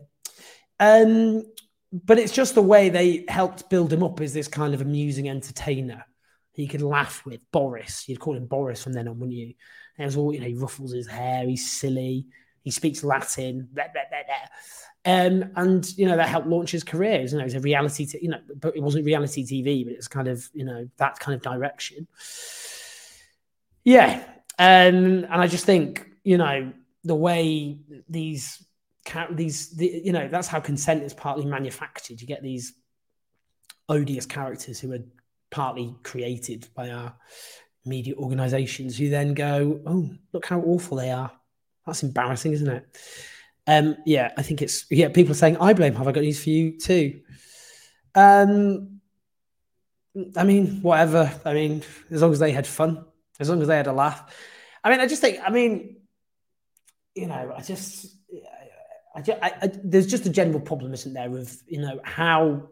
Um, 0.80 1.44
but 1.92 2.20
it's 2.20 2.34
just 2.34 2.56
the 2.56 2.62
way 2.62 2.90
they 2.90 3.26
helped 3.28 3.70
build 3.70 3.92
him 3.92 4.04
up 4.04 4.22
as 4.22 4.34
this 4.34 4.48
kind 4.48 4.74
of 4.74 4.82
amusing 4.82 5.30
entertainer. 5.30 6.06
He 6.54 6.68
could 6.68 6.82
laugh 6.82 7.26
with 7.26 7.40
Boris. 7.52 8.08
You'd 8.08 8.20
call 8.20 8.36
him 8.36 8.46
Boris 8.46 8.84
from 8.84 8.94
then 8.94 9.08
on, 9.08 9.20
wouldn't 9.20 9.38
you? 9.38 9.54
And 9.98 10.04
it 10.04 10.06
was 10.06 10.18
all, 10.18 10.34
you 10.34 10.40
know, 10.40 10.48
he 10.48 10.54
ruffles 10.54 10.94
his 10.94 11.08
hair, 11.08 11.46
he's 11.46 11.72
silly, 11.72 12.28
he 12.64 12.72
speaks 12.72 13.04
Latin, 13.04 13.68
blah, 13.72 13.86
blah, 13.92 14.04
blah, 14.10 14.36
um, 15.06 15.52
and 15.56 15.98
you 15.98 16.06
know 16.06 16.18
that 16.18 16.28
helped 16.28 16.48
launch 16.48 16.72
his 16.72 16.84
career. 16.84 17.22
You 17.22 17.38
know, 17.38 17.46
it's 17.46 17.54
a 17.54 17.60
reality, 17.60 18.06
t- 18.06 18.20
you 18.22 18.30
know, 18.30 18.42
but 18.56 18.76
it 18.76 18.84
wasn't 18.84 19.06
reality 19.06 19.46
TV, 19.46 19.86
but 19.86 19.94
it's 19.94 20.10
kind 20.10 20.28
of 20.28 20.48
you 20.54 20.66
know 20.66 20.90
that 20.98 21.20
kind 21.20 21.36
of 21.36 21.42
direction. 21.42 22.08
Yeah, 23.84 24.24
um, 24.60 25.26
and 25.26 25.36
I 25.36 25.48
just 25.48 25.66
think 25.66 26.06
you 26.24 26.38
know 26.38 26.74
the 27.06 27.16
way 27.16 27.80
these 28.10 28.64
these 29.32 29.70
the, 29.72 30.02
you 30.04 30.12
know 30.12 30.28
that's 30.28 30.48
how 30.48 30.60
consent 30.60 31.04
is 31.04 31.14
partly 31.14 31.46
manufactured 31.46 32.22
you 32.22 32.28
get 32.28 32.44
these 32.44 32.74
odious 33.90 34.26
characters 34.26 34.80
who 34.80 34.94
are 34.94 35.04
partly 35.50 35.96
created 36.04 36.68
by 36.76 36.90
our 36.90 37.16
media 37.86 38.14
organizations 38.16 38.98
who 38.98 39.10
then 39.10 39.34
go, 39.34 39.82
oh, 39.86 40.10
look 40.32 40.46
how 40.46 40.62
awful 40.62 40.98
they 40.98 41.12
are. 41.12 41.32
That's 41.86 42.04
embarrassing, 42.04 42.54
isn't 42.54 42.70
it? 42.70 42.98
Um, 43.68 43.98
yeah, 44.06 44.32
I 44.38 44.42
think 44.42 44.62
it's, 44.62 44.86
yeah, 44.90 45.10
people 45.10 45.32
are 45.32 45.36
saying, 45.36 45.58
I 45.58 45.74
blame, 45.74 45.96
have 45.96 46.08
I 46.08 46.12
got 46.12 46.22
news 46.22 46.44
for 46.44 46.50
you 46.50 46.78
too? 46.78 47.22
Um, 48.16 49.02
I 50.36 50.44
mean, 50.44 50.82
whatever. 50.82 51.32
I 51.46 51.54
mean, 51.54 51.84
as 52.12 52.22
long 52.22 52.32
as 52.32 52.40
they 52.40 52.52
had 52.52 52.68
fun, 52.68 53.06
as 53.40 53.50
long 53.50 53.62
as 53.62 53.68
they 53.68 53.78
had 53.78 53.88
a 53.88 53.94
laugh. 53.94 54.36
I 54.84 54.90
mean, 54.90 55.00
I 55.00 55.08
just 55.08 55.22
think, 55.22 55.40
I 55.44 55.50
mean, 55.50 55.98
you 57.16 57.28
know, 57.28 57.54
I 57.58 57.62
just, 57.62 58.16
I, 59.16 59.52
I, 59.62 59.72
there's 59.84 60.08
just 60.08 60.26
a 60.26 60.30
general 60.30 60.60
problem, 60.60 60.94
isn't 60.94 61.14
there, 61.14 61.36
of 61.36 61.56
you 61.68 61.82
know 61.82 62.00
how 62.04 62.70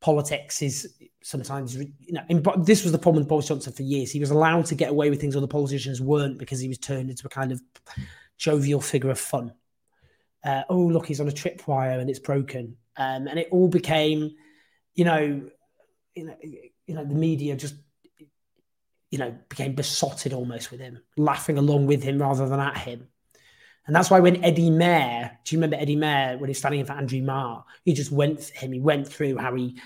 politics 0.00 0.62
is 0.62 0.94
sometimes, 1.22 1.76
you 1.76 1.92
know, 2.10 2.22
in, 2.28 2.44
this 2.58 2.82
was 2.82 2.92
the 2.92 2.98
problem 2.98 3.22
with 3.22 3.28
Boris 3.28 3.48
Johnson 3.48 3.72
for 3.72 3.82
years. 3.82 4.10
He 4.10 4.20
was 4.20 4.30
allowed 4.30 4.66
to 4.66 4.74
get 4.74 4.90
away 4.90 5.10
with 5.10 5.20
things 5.20 5.36
other 5.36 5.46
politicians 5.46 6.00
weren't 6.00 6.38
because 6.38 6.60
he 6.60 6.68
was 6.68 6.78
turned 6.78 7.10
into 7.10 7.26
a 7.26 7.30
kind 7.30 7.52
of 7.52 7.62
jovial 8.36 8.80
figure 8.80 9.10
of 9.10 9.18
fun. 9.18 9.52
Uh, 10.44 10.62
oh, 10.68 10.86
look, 10.86 11.06
he's 11.06 11.20
on 11.20 11.28
a 11.28 11.32
tripwire 11.32 12.00
and 12.00 12.10
it's 12.10 12.18
broken, 12.18 12.76
um, 12.96 13.26
and 13.26 13.38
it 13.38 13.48
all 13.50 13.68
became, 13.68 14.30
you 14.94 15.04
know, 15.04 15.42
you 16.14 16.24
know, 16.24 16.36
you 16.42 16.94
know, 16.94 17.04
the 17.04 17.14
media 17.14 17.56
just 17.56 17.74
you 19.10 19.18
know, 19.18 19.34
became 19.48 19.74
besotted 19.74 20.32
almost 20.32 20.70
with 20.70 20.80
him, 20.80 20.98
laughing 21.16 21.58
along 21.58 21.86
with 21.86 22.02
him 22.02 22.20
rather 22.20 22.48
than 22.48 22.60
at 22.60 22.76
him. 22.76 23.08
And 23.86 23.94
that's 23.94 24.10
why 24.10 24.20
when 24.20 24.42
Eddie 24.44 24.70
Mair, 24.70 25.38
do 25.44 25.54
you 25.54 25.58
remember 25.58 25.76
Eddie 25.76 25.96
Mair 25.96 26.38
when 26.38 26.48
he 26.48 26.50
was 26.50 26.58
standing 26.58 26.80
in 26.80 26.86
for 26.86 26.92
Andrew 26.92 27.22
Marr? 27.22 27.64
He 27.84 27.92
just 27.92 28.10
went 28.10 28.44
him. 28.44 28.72
He 28.72 28.80
went 28.80 29.06
through 29.06 29.36
how 29.38 29.54
he 29.54 29.76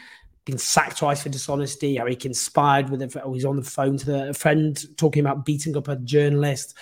been 0.47 0.59
sacked 0.59 0.99
twice 0.99 1.23
for 1.23 1.29
dishonesty, 1.29 1.97
how 1.97 2.07
he 2.07 2.17
conspired 2.17 2.89
with 2.89 3.03
a, 3.03 3.23
oh, 3.23 3.35
he's 3.35 3.45
on 3.45 3.57
the 3.57 3.63
phone 3.63 3.97
to 3.99 4.07
the, 4.07 4.29
a 4.31 4.35
friend 4.35 4.97
talking 4.97 5.21
about 5.21 5.45
beating 5.45 5.77
up 5.77 5.89
a 5.89 5.97
journalist, 5.97 6.77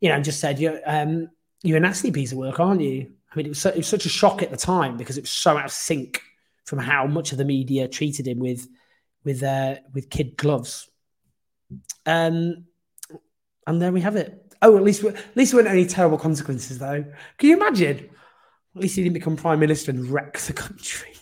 you 0.00 0.10
know, 0.10 0.20
just 0.20 0.40
said, 0.40 0.58
you're, 0.58 0.78
um, 0.84 1.30
you're 1.62 1.78
a 1.78 1.80
nasty 1.80 2.10
piece 2.10 2.32
of 2.32 2.38
work, 2.38 2.60
aren't 2.60 2.82
you? 2.82 3.10
I 3.30 3.36
mean, 3.36 3.46
it 3.46 3.50
was, 3.50 3.60
so, 3.60 3.70
it 3.70 3.78
was 3.78 3.88
such 3.88 4.04
a 4.04 4.10
shock 4.10 4.42
at 4.42 4.50
the 4.50 4.56
time 4.56 4.96
because 4.96 5.16
it 5.16 5.22
was 5.22 5.30
so 5.30 5.56
out 5.56 5.64
of 5.64 5.72
sync 5.72 6.20
from 6.64 6.78
how 6.78 7.06
much 7.06 7.32
of 7.32 7.38
the 7.38 7.44
media 7.44 7.88
treated 7.88 8.26
him 8.26 8.38
with 8.38 8.68
with 9.24 9.42
uh, 9.42 9.76
with 9.94 10.10
kid 10.10 10.36
gloves. 10.36 10.88
Um, 12.06 12.66
and 13.66 13.80
there 13.80 13.92
we 13.92 14.00
have 14.00 14.16
it. 14.16 14.41
Oh, 14.62 14.76
at 14.76 14.84
least 14.84 15.02
at 15.02 15.36
least 15.36 15.52
weren't 15.52 15.66
any 15.66 15.84
terrible 15.84 16.18
consequences, 16.18 16.78
though. 16.78 17.04
Can 17.38 17.48
you 17.48 17.56
imagine? 17.56 18.08
At 18.76 18.80
least 18.80 18.96
he 18.96 19.02
didn't 19.02 19.14
become 19.14 19.36
prime 19.36 19.58
minister 19.58 19.90
and 19.90 20.08
wreck 20.08 20.38
the 20.38 20.52
country. 20.52 21.10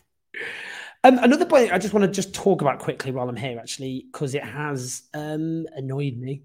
Um, 1.03 1.16
another 1.16 1.47
point 1.47 1.72
I 1.72 1.78
just 1.78 1.95
want 1.95 2.05
to 2.05 2.11
just 2.11 2.34
talk 2.34 2.61
about 2.61 2.78
quickly 2.78 3.11
while 3.11 3.26
I'm 3.26 3.34
here, 3.34 3.59
actually, 3.59 4.05
because 4.12 4.34
it 4.34 4.45
has 4.45 5.05
um, 5.14 5.64
annoyed 5.74 6.18
me, 6.18 6.43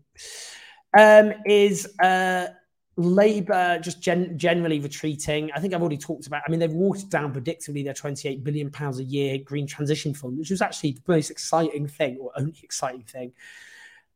um, 0.97 1.33
is 1.45 1.85
uh, 2.01 2.47
Labour 2.95 3.79
just 3.79 4.01
gen- 4.01 4.37
generally 4.37 4.79
retreating. 4.79 5.51
I 5.53 5.59
think 5.59 5.73
I've 5.73 5.81
already 5.81 5.97
talked 5.97 6.27
about. 6.27 6.43
I 6.47 6.49
mean, 6.49 6.61
they've 6.61 6.71
watered 6.71 7.09
down 7.09 7.33
predictably 7.33 7.83
their 7.83 7.93
28 7.93 8.45
billion 8.45 8.71
pounds 8.71 8.99
a 8.99 9.03
year 9.03 9.39
green 9.39 9.67
transition 9.67 10.13
fund, 10.13 10.37
which 10.37 10.51
was 10.51 10.61
actually 10.61 10.93
the 10.93 11.01
most 11.05 11.31
exciting 11.31 11.85
thing, 11.85 12.17
or 12.21 12.31
only 12.37 12.55
exciting 12.63 13.03
thing 13.03 13.33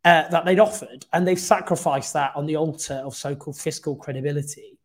uh, 0.06 0.28
that 0.30 0.45
they'd 0.45 0.60
offered, 0.60 1.06
and 1.12 1.28
they've 1.28 1.39
sacrificed 1.39 2.14
that 2.14 2.32
on 2.36 2.45
the 2.45 2.56
altar 2.56 2.95
of 3.06 3.16
so-called 3.16 3.58
fiscal 3.58 3.95
credibility, 3.95 4.78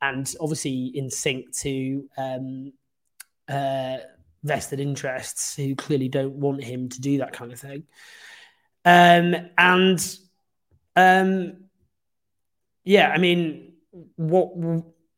and 0.00 0.34
obviously 0.40 0.92
in 0.94 1.10
sync 1.10 1.54
to 1.58 2.08
um, 2.16 2.72
uh, 3.48 3.98
vested 4.42 4.80
interests 4.80 5.56
who 5.56 5.74
clearly 5.74 6.08
don't 6.08 6.34
want 6.34 6.62
him 6.62 6.88
to 6.88 7.00
do 7.00 7.18
that 7.18 7.32
kind 7.32 7.52
of 7.52 7.60
thing. 7.60 7.84
Um, 8.84 9.34
and 9.56 10.18
um, 10.96 11.64
yeah, 12.84 13.10
I 13.10 13.18
mean, 13.18 13.74
what 14.16 14.52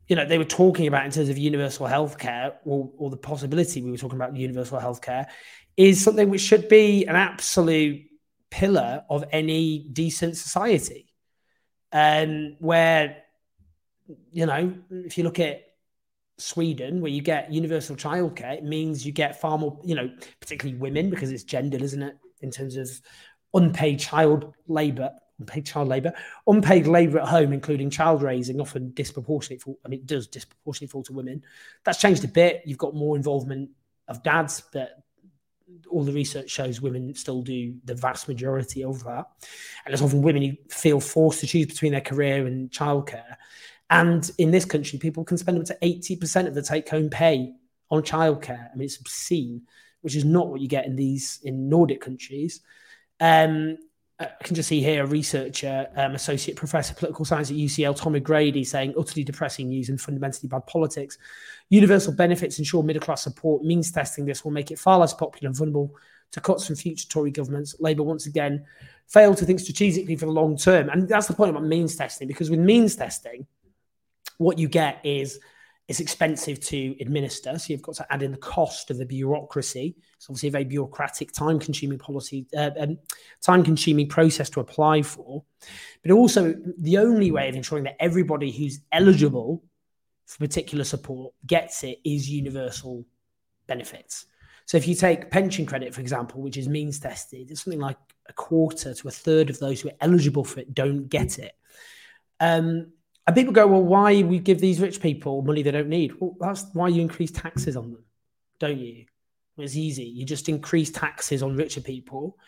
you 0.09 0.14
know 0.14 0.24
they 0.24 0.38
were 0.38 0.44
talking 0.44 0.86
about 0.86 1.05
in 1.05 1.11
terms 1.11 1.28
of 1.28 1.38
universal 1.38 1.86
healthcare, 1.86 2.55
or, 2.64 2.90
or 2.97 3.11
the 3.11 3.16
possibility 3.16 3.82
we 3.82 3.90
were 3.90 3.97
talking 3.97 4.18
about 4.18 4.36
universal 4.36 4.78
healthcare, 4.78 5.26
is 5.76 6.03
something 6.03 6.30
which 6.30 6.40
should 6.40 6.68
be 6.68 7.05
an 7.07 7.16
absolute 7.16 8.03
pillar 8.57 9.04
of 9.11 9.24
any 9.32 9.78
decent 9.92 10.36
society. 10.36 11.12
Um, 11.92 12.57
where, 12.59 13.18
you 14.32 14.46
know, 14.46 14.74
if 14.90 15.16
you 15.18 15.24
look 15.24 15.40
at 15.40 15.62
Sweden, 16.38 17.00
where 17.00 17.11
you 17.11 17.22
get 17.22 17.52
universal 17.52 17.96
childcare, 17.96 18.57
it 18.57 18.64
means 18.64 19.04
you 19.07 19.12
get 19.12 19.40
far 19.40 19.59
more, 19.59 19.78
you 19.84 19.94
know, 19.94 20.11
particularly 20.40 20.78
women, 20.78 21.11
because 21.11 21.30
it's 21.30 21.44
gendered, 21.44 21.82
isn't 21.82 22.02
it, 22.02 22.16
in 22.40 22.50
terms 22.50 22.76
of 22.76 22.88
unpaid 23.54 24.00
child 24.00 24.52
labor, 24.68 25.11
unpaid 25.38 25.66
child 25.66 25.88
labor, 25.88 26.12
unpaid 26.46 26.86
labor 26.86 27.18
at 27.20 27.28
home, 27.28 27.52
including 27.52 27.90
child 27.90 28.22
raising, 28.22 28.61
often 28.61 28.92
disproportionately 28.92 29.59
fall. 29.59 29.78
I 29.84 29.88
mean, 29.88 30.00
it 30.00 30.07
does 30.07 30.26
disproportionately 30.26 30.92
fall 30.92 31.02
to 31.04 31.12
women. 31.12 31.42
That's 31.84 32.00
changed 32.00 32.24
a 32.24 32.28
bit. 32.28 32.62
You've 32.64 32.78
got 32.78 32.94
more 32.94 33.16
involvement 33.16 33.70
of 34.09 34.22
dads, 34.22 34.62
but 34.72 34.90
all 35.90 36.04
the 36.04 36.12
research 36.12 36.50
shows 36.50 36.80
women 36.80 37.14
still 37.14 37.42
do 37.42 37.74
the 37.84 37.94
vast 37.94 38.28
majority 38.28 38.84
of 38.84 39.02
that. 39.04 39.26
And 39.84 39.92
it's 39.92 40.02
often 40.02 40.22
women 40.22 40.42
who 40.42 40.52
feel 40.68 41.00
forced 41.00 41.40
to 41.40 41.46
choose 41.46 41.66
between 41.66 41.92
their 41.92 42.00
career 42.00 42.46
and 42.46 42.70
childcare. 42.70 43.36
And 43.90 44.28
in 44.38 44.50
this 44.50 44.64
country, 44.64 44.98
people 44.98 45.24
can 45.24 45.38
spend 45.38 45.58
up 45.58 45.64
to 45.66 45.78
80% 45.82 46.46
of 46.46 46.54
the 46.54 46.62
take 46.62 46.88
home 46.88 47.08
pay 47.08 47.52
on 47.90 48.02
childcare. 48.02 48.70
I 48.72 48.76
mean, 48.76 48.86
it's 48.86 49.00
obscene, 49.00 49.62
which 50.00 50.16
is 50.16 50.24
not 50.24 50.48
what 50.48 50.60
you 50.60 50.68
get 50.68 50.86
in 50.86 50.96
these 50.96 51.40
in 51.42 51.68
Nordic 51.68 52.00
countries. 52.00 52.60
Um, 53.20 53.78
I 54.18 54.28
can 54.42 54.56
just 54.56 54.68
see 54.68 54.80
here 54.80 55.04
a 55.04 55.06
researcher, 55.06 55.88
um, 55.94 56.14
associate 56.14 56.56
professor 56.56 56.92
of 56.92 56.98
political 56.98 57.26
science 57.26 57.50
at 57.50 57.56
UCL, 57.56 57.96
Tom 57.96 58.14
O'Grady, 58.14 58.64
saying 58.64 58.94
utterly 58.98 59.24
depressing 59.24 59.68
news 59.68 59.90
and 59.90 60.00
fundamentally 60.00 60.48
bad 60.48 60.66
politics. 60.66 61.18
Universal 61.68 62.14
benefits 62.14 62.58
ensure 62.58 62.82
middle 62.82 63.02
class 63.02 63.22
support. 63.22 63.62
Means 63.62 63.92
testing 63.92 64.24
this 64.24 64.42
will 64.42 64.52
make 64.52 64.70
it 64.70 64.78
far 64.78 64.98
less 64.98 65.12
popular 65.12 65.48
and 65.48 65.56
vulnerable 65.56 65.94
to 66.32 66.40
cuts 66.40 66.66
from 66.66 66.76
future 66.76 67.06
Tory 67.08 67.30
governments. 67.30 67.76
Labour 67.78 68.04
once 68.04 68.26
again 68.26 68.64
failed 69.06 69.36
to 69.36 69.44
think 69.44 69.60
strategically 69.60 70.16
for 70.16 70.26
the 70.26 70.32
long 70.32 70.56
term. 70.56 70.88
And 70.88 71.06
that's 71.06 71.26
the 71.26 71.34
point 71.34 71.50
about 71.50 71.64
means 71.64 71.94
testing, 71.94 72.26
because 72.26 72.48
with 72.48 72.60
means 72.60 72.96
testing, 72.96 73.46
what 74.38 74.58
you 74.58 74.68
get 74.68 75.00
is 75.04 75.40
it's 75.89 76.01
expensive 76.01 76.59
to 76.61 76.97
administer. 77.01 77.59
So 77.59 77.72
you've 77.72 77.82
got 77.82 77.95
to 77.97 78.12
add 78.12 78.22
in 78.22 78.32
the 78.32 78.39
cost 78.39 78.91
of 78.91 78.99
the 78.99 79.07
bureaucracy. 79.07 79.95
It's 80.16 80.26
obviously 80.28 80.49
a 80.49 80.53
very 80.53 80.64
bureaucratic, 80.64 81.32
time 81.32 81.61
consuming 81.61 81.99
policy, 81.99 82.47
uh, 82.57 82.70
um, 82.78 82.99
time 83.41 83.62
consuming 83.62 84.09
process 84.09 84.51
to 84.51 84.61
apply 84.61 85.03
for. 85.03 85.45
But 86.03 86.11
also, 86.11 86.55
the 86.78 86.99
only 86.99 87.30
way 87.30 87.49
of 87.49 87.55
ensuring 87.55 87.84
that 87.84 88.03
everybody 88.03 88.51
who's 88.51 88.80
eligible 88.91 89.62
for 90.26 90.39
particular 90.39 90.82
support 90.82 91.34
gets 91.47 91.84
it 91.84 91.99
is 92.05 92.28
universal 92.28 93.05
benefits. 93.68 94.26
So 94.64 94.76
if 94.76 94.89
you 94.89 94.97
take 94.97 95.30
pension 95.30 95.64
credit, 95.64 95.95
for 95.95 96.01
example, 96.01 96.43
which 96.43 96.57
is 96.57 96.68
means 96.68 96.99
tested, 96.99 97.51
it's 97.51 97.62
something 97.62 97.80
like 97.80 97.99
a 98.28 98.32
quarter 98.32 98.93
to 98.93 99.09
a 99.09 99.12
third 99.12 99.51
of 99.51 99.61
those 99.61 99.80
who 99.80 99.91
are 99.91 99.97
eligible 100.01 100.45
for 100.45 100.59
it 100.59 100.74
don't 100.74 101.09
get 101.09 101.39
it. 101.39 101.53
Um, 102.41 102.93
and 103.26 103.34
people 103.34 103.52
go, 103.52 103.66
well, 103.66 103.82
why 103.82 104.22
we 104.22 104.38
give 104.38 104.60
these 104.60 104.80
rich 104.80 105.00
people 105.00 105.42
money 105.42 105.62
they 105.62 105.72
don't 105.72 105.88
need? 105.88 106.12
Well, 106.20 106.36
that's 106.38 106.64
why 106.72 106.88
you 106.88 107.00
increase 107.00 107.30
taxes 107.30 107.76
on 107.76 107.92
them, 107.92 108.04
don't 108.60 108.78
you? 108.78 109.06
It's 109.58 109.76
easy. 109.76 110.04
You 110.04 110.24
just 110.24 110.48
increase 110.48 110.90
taxes 110.90 111.42
on 111.42 111.56
richer 111.56 111.80
people. 111.80 112.38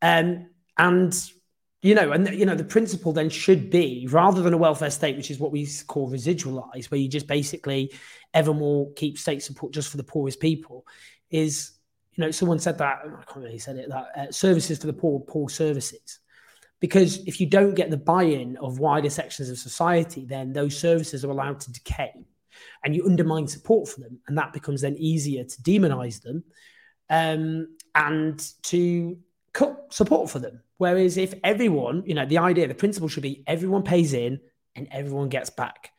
Um, 0.00 0.48
and 0.78 1.14
you 1.82 1.94
know, 1.94 2.12
and 2.12 2.26
you 2.28 2.46
know, 2.46 2.54
the 2.54 2.64
principle 2.64 3.12
then 3.12 3.28
should 3.28 3.68
be 3.68 4.08
rather 4.10 4.40
than 4.40 4.54
a 4.54 4.58
welfare 4.58 4.90
state, 4.90 5.16
which 5.16 5.30
is 5.30 5.38
what 5.38 5.52
we 5.52 5.68
call 5.86 6.10
residualized, 6.10 6.90
where 6.90 6.98
you 6.98 7.08
just 7.08 7.26
basically 7.26 7.92
ever 8.32 8.54
more 8.54 8.90
keep 8.94 9.18
state 9.18 9.42
support 9.42 9.72
just 9.72 9.90
for 9.90 9.98
the 9.98 10.04
poorest 10.04 10.40
people, 10.40 10.86
is 11.30 11.72
you 12.14 12.24
know, 12.24 12.30
someone 12.30 12.58
said 12.58 12.78
that 12.78 13.00
I 13.04 13.24
can't 13.30 13.44
really 13.44 13.58
said 13.58 13.76
it 13.76 13.90
that 13.90 14.06
uh, 14.16 14.32
services 14.32 14.78
for 14.78 14.86
the 14.86 14.92
poor, 14.92 15.20
poor 15.20 15.48
services. 15.48 16.20
Because 16.80 17.18
if 17.26 17.40
you 17.40 17.46
don't 17.46 17.74
get 17.74 17.90
the 17.90 17.96
buy 17.96 18.24
in 18.24 18.56
of 18.58 18.78
wider 18.78 19.10
sections 19.10 19.48
of 19.48 19.58
society, 19.58 20.26
then 20.26 20.52
those 20.52 20.78
services 20.78 21.24
are 21.24 21.30
allowed 21.30 21.60
to 21.60 21.72
decay 21.72 22.12
and 22.84 22.94
you 22.94 23.04
undermine 23.06 23.46
support 23.46 23.88
for 23.88 24.00
them. 24.00 24.18
And 24.26 24.36
that 24.38 24.52
becomes 24.52 24.82
then 24.82 24.96
easier 24.98 25.44
to 25.44 25.62
demonize 25.62 26.20
them 26.22 26.44
um, 27.10 27.76
and 27.94 28.44
to 28.64 29.18
cut 29.52 29.92
support 29.92 30.30
for 30.30 30.38
them. 30.38 30.60
Whereas 30.76 31.16
if 31.16 31.34
everyone, 31.44 32.02
you 32.06 32.14
know, 32.14 32.26
the 32.26 32.38
idea, 32.38 32.68
the 32.68 32.74
principle 32.74 33.08
should 33.08 33.22
be 33.22 33.44
everyone 33.46 33.82
pays 33.82 34.12
in 34.12 34.40
and 34.74 34.88
everyone 34.90 35.28
gets 35.28 35.50
back. 35.50 35.90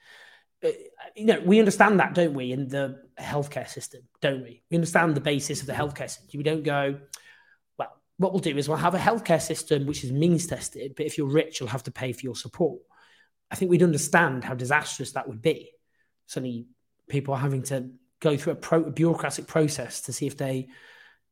Uh, 0.63 0.69
you 1.15 1.25
know, 1.25 1.41
we 1.45 1.59
understand 1.59 1.99
that, 1.99 2.13
don't 2.13 2.33
we, 2.33 2.51
in 2.51 2.67
the 2.67 3.01
healthcare 3.19 3.67
system, 3.67 4.01
don't 4.21 4.43
we? 4.43 4.61
We 4.69 4.75
understand 4.75 5.15
the 5.15 5.21
basis 5.21 5.61
of 5.61 5.67
the 5.67 5.73
healthcare 5.73 6.09
system. 6.09 6.37
We 6.37 6.43
don't 6.43 6.63
go, 6.63 6.99
what 8.17 8.31
we'll 8.31 8.39
do 8.39 8.57
is 8.57 8.69
we'll 8.69 8.77
have 8.77 8.95
a 8.95 8.99
healthcare 8.99 9.41
system 9.41 9.85
which 9.85 10.03
is 10.03 10.11
means 10.11 10.47
tested, 10.47 10.93
but 10.95 11.05
if 11.05 11.17
you're 11.17 11.27
rich, 11.27 11.59
you'll 11.59 11.69
have 11.69 11.83
to 11.83 11.91
pay 11.91 12.13
for 12.13 12.21
your 12.21 12.35
support. 12.35 12.79
I 13.51 13.55
think 13.55 13.69
we'd 13.69 13.83
understand 13.83 14.43
how 14.43 14.55
disastrous 14.55 15.11
that 15.11 15.27
would 15.27 15.41
be. 15.41 15.71
Suddenly, 16.27 16.67
people 17.09 17.33
are 17.33 17.39
having 17.39 17.63
to 17.63 17.89
go 18.19 18.37
through 18.37 18.53
a, 18.53 18.55
pro- 18.55 18.85
a 18.85 18.91
bureaucratic 18.91 19.47
process 19.47 20.01
to 20.01 20.13
see 20.13 20.27
if 20.27 20.37
they 20.37 20.67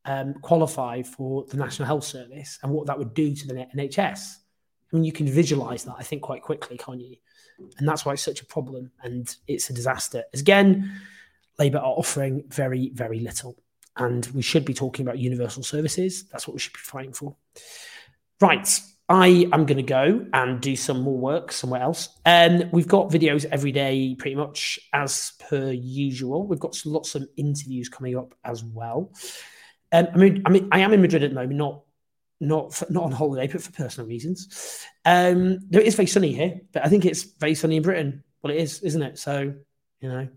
um, 0.05 0.35
qualify 0.35 1.01
for 1.01 1.45
the 1.45 1.57
National 1.57 1.85
Health 1.85 2.03
Service 2.03 2.59
and 2.61 2.71
what 2.71 2.87
that 2.87 2.97
would 2.97 3.13
do 3.13 3.33
to 3.33 3.47
the 3.47 3.65
NHS. 3.75 4.35
I 4.91 4.95
mean, 4.95 5.05
you 5.05 5.11
can 5.11 5.27
visualize 5.27 5.85
that, 5.85 5.95
I 5.97 6.03
think, 6.03 6.21
quite 6.21 6.43
quickly, 6.43 6.77
can't 6.77 7.01
you? 7.01 7.15
And 7.77 7.87
that's 7.87 8.05
why 8.05 8.13
it's 8.13 8.21
such 8.21 8.41
a 8.41 8.45
problem 8.45 8.91
and 9.01 9.33
it's 9.47 9.69
a 9.69 9.73
disaster. 9.73 10.23
As 10.33 10.41
again, 10.41 10.99
Labour 11.57 11.79
are 11.79 11.95
offering 11.97 12.43
very, 12.49 12.91
very 12.93 13.19
little. 13.19 13.55
And 13.95 14.25
we 14.27 14.41
should 14.41 14.65
be 14.65 14.73
talking 14.73 15.05
about 15.05 15.19
universal 15.19 15.63
services. 15.63 16.25
That's 16.31 16.47
what 16.47 16.53
we 16.53 16.59
should 16.59 16.73
be 16.73 16.79
fighting 16.79 17.13
for. 17.13 17.35
Right. 18.41 18.79
I 19.09 19.47
am 19.51 19.65
going 19.65 19.77
to 19.77 19.83
go 19.83 20.25
and 20.33 20.61
do 20.61 20.75
some 20.75 21.01
more 21.01 21.17
work 21.17 21.51
somewhere 21.51 21.81
else. 21.81 22.09
And 22.25 22.63
um, 22.63 22.69
we've 22.71 22.87
got 22.87 23.09
videos 23.09 23.45
every 23.45 23.71
day, 23.71 24.15
pretty 24.17 24.35
much 24.35 24.79
as 24.93 25.33
per 25.39 25.71
usual. 25.71 26.47
We've 26.47 26.59
got 26.59 26.81
lots 26.85 27.13
of 27.15 27.27
interviews 27.35 27.89
coming 27.89 28.17
up 28.17 28.33
as 28.43 28.63
well. 28.63 29.11
Um, 29.91 30.07
I 30.13 30.17
mean, 30.17 30.43
I 30.45 30.49
mean, 30.49 30.69
I 30.71 30.79
am 30.79 30.93
in 30.93 31.01
Madrid 31.01 31.23
at 31.23 31.29
the 31.29 31.35
moment, 31.35 31.57
not 31.57 31.81
not 32.39 32.73
for, 32.73 32.91
not 32.91 33.03
on 33.03 33.11
holiday, 33.11 33.47
but 33.47 33.61
for 33.61 33.71
personal 33.71 34.07
reasons. 34.07 34.85
Um, 35.05 35.59
it 35.71 35.83
is 35.83 35.95
very 35.95 36.07
sunny 36.07 36.33
here, 36.33 36.61
but 36.71 36.85
I 36.85 36.89
think 36.89 37.05
it's 37.05 37.23
very 37.23 37.55
sunny 37.55 37.77
in 37.77 37.83
Britain. 37.83 38.23
Well, 38.41 38.51
it 38.51 38.57
is, 38.57 38.81
isn't 38.81 39.01
it? 39.01 39.19
So 39.19 39.53
you 40.01 40.09
know, 40.09 40.27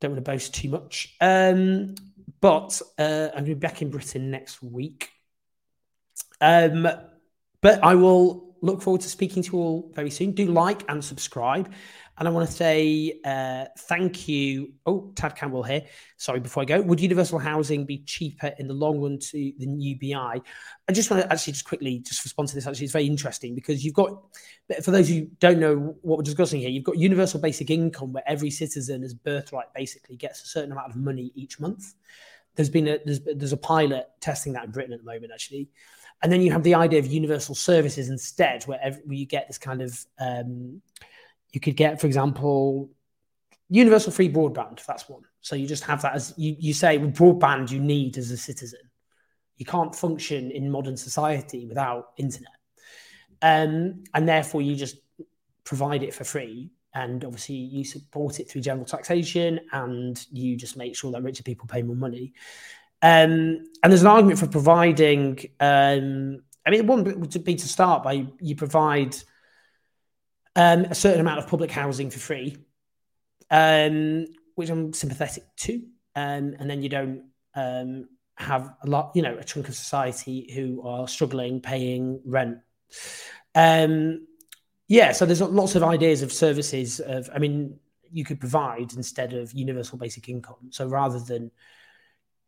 don't 0.00 0.12
want 0.12 0.24
to 0.24 0.30
boast 0.30 0.54
too 0.54 0.68
much. 0.68 1.16
Um, 1.20 1.94
but 2.40 2.80
uh, 2.98 3.28
I'm 3.34 3.44
going 3.44 3.44
to 3.44 3.54
be 3.54 3.54
back 3.54 3.82
in 3.82 3.90
Britain 3.90 4.30
next 4.30 4.62
week. 4.62 5.10
Um, 6.40 6.88
but 7.60 7.84
I 7.84 7.94
will 7.94 8.56
look 8.62 8.82
forward 8.82 9.02
to 9.02 9.08
speaking 9.08 9.42
to 9.42 9.52
you 9.52 9.58
all 9.58 9.92
very 9.94 10.10
soon. 10.10 10.32
Do 10.32 10.46
like 10.46 10.82
and 10.88 11.04
subscribe. 11.04 11.72
And 12.20 12.28
I 12.28 12.32
want 12.32 12.46
to 12.46 12.54
say 12.54 13.18
uh, 13.24 13.64
thank 13.78 14.28
you. 14.28 14.74
Oh, 14.84 15.10
Tad 15.16 15.36
Campbell 15.36 15.62
here. 15.62 15.86
Sorry, 16.18 16.38
before 16.38 16.62
I 16.62 16.66
go, 16.66 16.82
would 16.82 17.00
universal 17.00 17.38
housing 17.38 17.86
be 17.86 17.98
cheaper 18.04 18.52
in 18.58 18.68
the 18.68 18.74
long 18.74 19.00
run 19.00 19.18
to 19.18 19.32
the 19.32 19.66
UBI? 19.66 20.14
I 20.14 20.92
just 20.92 21.10
want 21.10 21.22
to 21.22 21.32
actually 21.32 21.54
just 21.54 21.64
quickly 21.64 22.00
just 22.00 22.22
respond 22.22 22.50
to 22.50 22.54
this. 22.54 22.66
Actually, 22.66 22.84
it's 22.84 22.92
very 22.92 23.06
interesting 23.06 23.54
because 23.54 23.82
you've 23.82 23.94
got, 23.94 24.22
for 24.82 24.90
those 24.90 25.08
who 25.08 25.28
don't 25.38 25.58
know 25.58 25.96
what 26.02 26.18
we're 26.18 26.22
discussing 26.22 26.60
here, 26.60 26.68
you've 26.68 26.84
got 26.84 26.98
universal 26.98 27.40
basic 27.40 27.70
income 27.70 28.12
where 28.12 28.24
every 28.26 28.50
citizen 28.50 29.02
as 29.02 29.14
birthright 29.14 29.72
basically 29.74 30.16
gets 30.16 30.44
a 30.44 30.46
certain 30.46 30.72
amount 30.72 30.90
of 30.90 30.96
money 30.96 31.32
each 31.34 31.58
month. 31.58 31.94
There's 32.54 32.68
been 32.68 32.86
a 32.86 32.98
there's, 33.02 33.20
there's 33.20 33.54
a 33.54 33.56
pilot 33.56 34.10
testing 34.20 34.52
that 34.52 34.64
in 34.66 34.72
Britain 34.72 34.92
at 34.92 34.98
the 34.98 35.10
moment 35.10 35.32
actually, 35.32 35.70
and 36.22 36.30
then 36.30 36.42
you 36.42 36.52
have 36.52 36.64
the 36.64 36.74
idea 36.74 36.98
of 36.98 37.06
universal 37.06 37.54
services 37.54 38.10
instead, 38.10 38.64
where, 38.64 38.78
every, 38.82 39.02
where 39.04 39.16
you 39.16 39.24
get 39.24 39.46
this 39.46 39.56
kind 39.56 39.80
of 39.80 40.04
um, 40.18 40.82
you 41.52 41.60
could 41.60 41.76
get, 41.76 42.00
for 42.00 42.06
example, 42.06 42.90
universal 43.68 44.12
free 44.12 44.28
broadband. 44.28 44.84
That's 44.84 45.08
one. 45.08 45.22
So 45.40 45.56
you 45.56 45.66
just 45.66 45.84
have 45.84 46.02
that 46.02 46.14
as 46.14 46.34
you, 46.36 46.56
you 46.58 46.74
say 46.74 46.98
with 46.98 47.16
broadband 47.16 47.70
you 47.70 47.80
need 47.80 48.18
as 48.18 48.30
a 48.30 48.36
citizen. 48.36 48.80
You 49.56 49.66
can't 49.66 49.94
function 49.94 50.50
in 50.50 50.70
modern 50.70 50.96
society 50.96 51.66
without 51.66 52.10
internet. 52.16 52.52
Um, 53.42 54.04
and 54.14 54.28
therefore 54.28 54.62
you 54.62 54.74
just 54.74 54.96
provide 55.64 56.02
it 56.02 56.14
for 56.14 56.24
free. 56.24 56.70
And 56.92 57.24
obviously 57.24 57.54
you 57.54 57.84
support 57.84 58.40
it 58.40 58.50
through 58.50 58.62
general 58.62 58.84
taxation 58.84 59.60
and 59.72 60.24
you 60.32 60.56
just 60.56 60.76
make 60.76 60.96
sure 60.96 61.12
that 61.12 61.22
richer 61.22 61.42
people 61.42 61.68
pay 61.68 61.82
more 61.82 61.96
money. 61.96 62.32
Um, 63.02 63.64
and 63.82 63.90
there's 63.90 64.02
an 64.02 64.08
argument 64.08 64.40
for 64.40 64.48
providing, 64.48 65.38
um, 65.60 66.42
I 66.66 66.70
mean, 66.70 66.86
one 66.86 67.04
would 67.04 67.44
be 67.44 67.54
to 67.54 67.68
start 67.68 68.02
by 68.02 68.26
you 68.40 68.56
provide 68.56 69.16
um, 70.56 70.84
a 70.84 70.94
certain 70.94 71.20
amount 71.20 71.38
of 71.38 71.46
public 71.46 71.70
housing 71.70 72.10
for 72.10 72.18
free, 72.18 72.56
um, 73.50 74.26
which 74.54 74.70
I'm 74.70 74.92
sympathetic 74.92 75.44
to. 75.58 75.82
Um, 76.16 76.54
and 76.58 76.68
then 76.68 76.82
you 76.82 76.88
don't 76.88 77.24
um, 77.54 78.08
have 78.36 78.74
a 78.82 78.86
lot, 78.86 79.12
you 79.14 79.22
know, 79.22 79.36
a 79.36 79.44
chunk 79.44 79.68
of 79.68 79.74
society 79.74 80.50
who 80.54 80.82
are 80.86 81.06
struggling 81.06 81.60
paying 81.60 82.20
rent. 82.24 82.58
Um, 83.54 84.26
yeah, 84.88 85.12
so 85.12 85.24
there's 85.24 85.40
lots 85.40 85.76
of 85.76 85.84
ideas 85.84 86.22
of 86.22 86.32
services 86.32 86.98
of, 87.00 87.30
I 87.32 87.38
mean, 87.38 87.78
you 88.10 88.24
could 88.24 88.40
provide 88.40 88.92
instead 88.94 89.32
of 89.32 89.52
universal 89.52 89.98
basic 89.98 90.28
income. 90.28 90.70
So 90.70 90.86
rather 90.86 91.20
than 91.20 91.52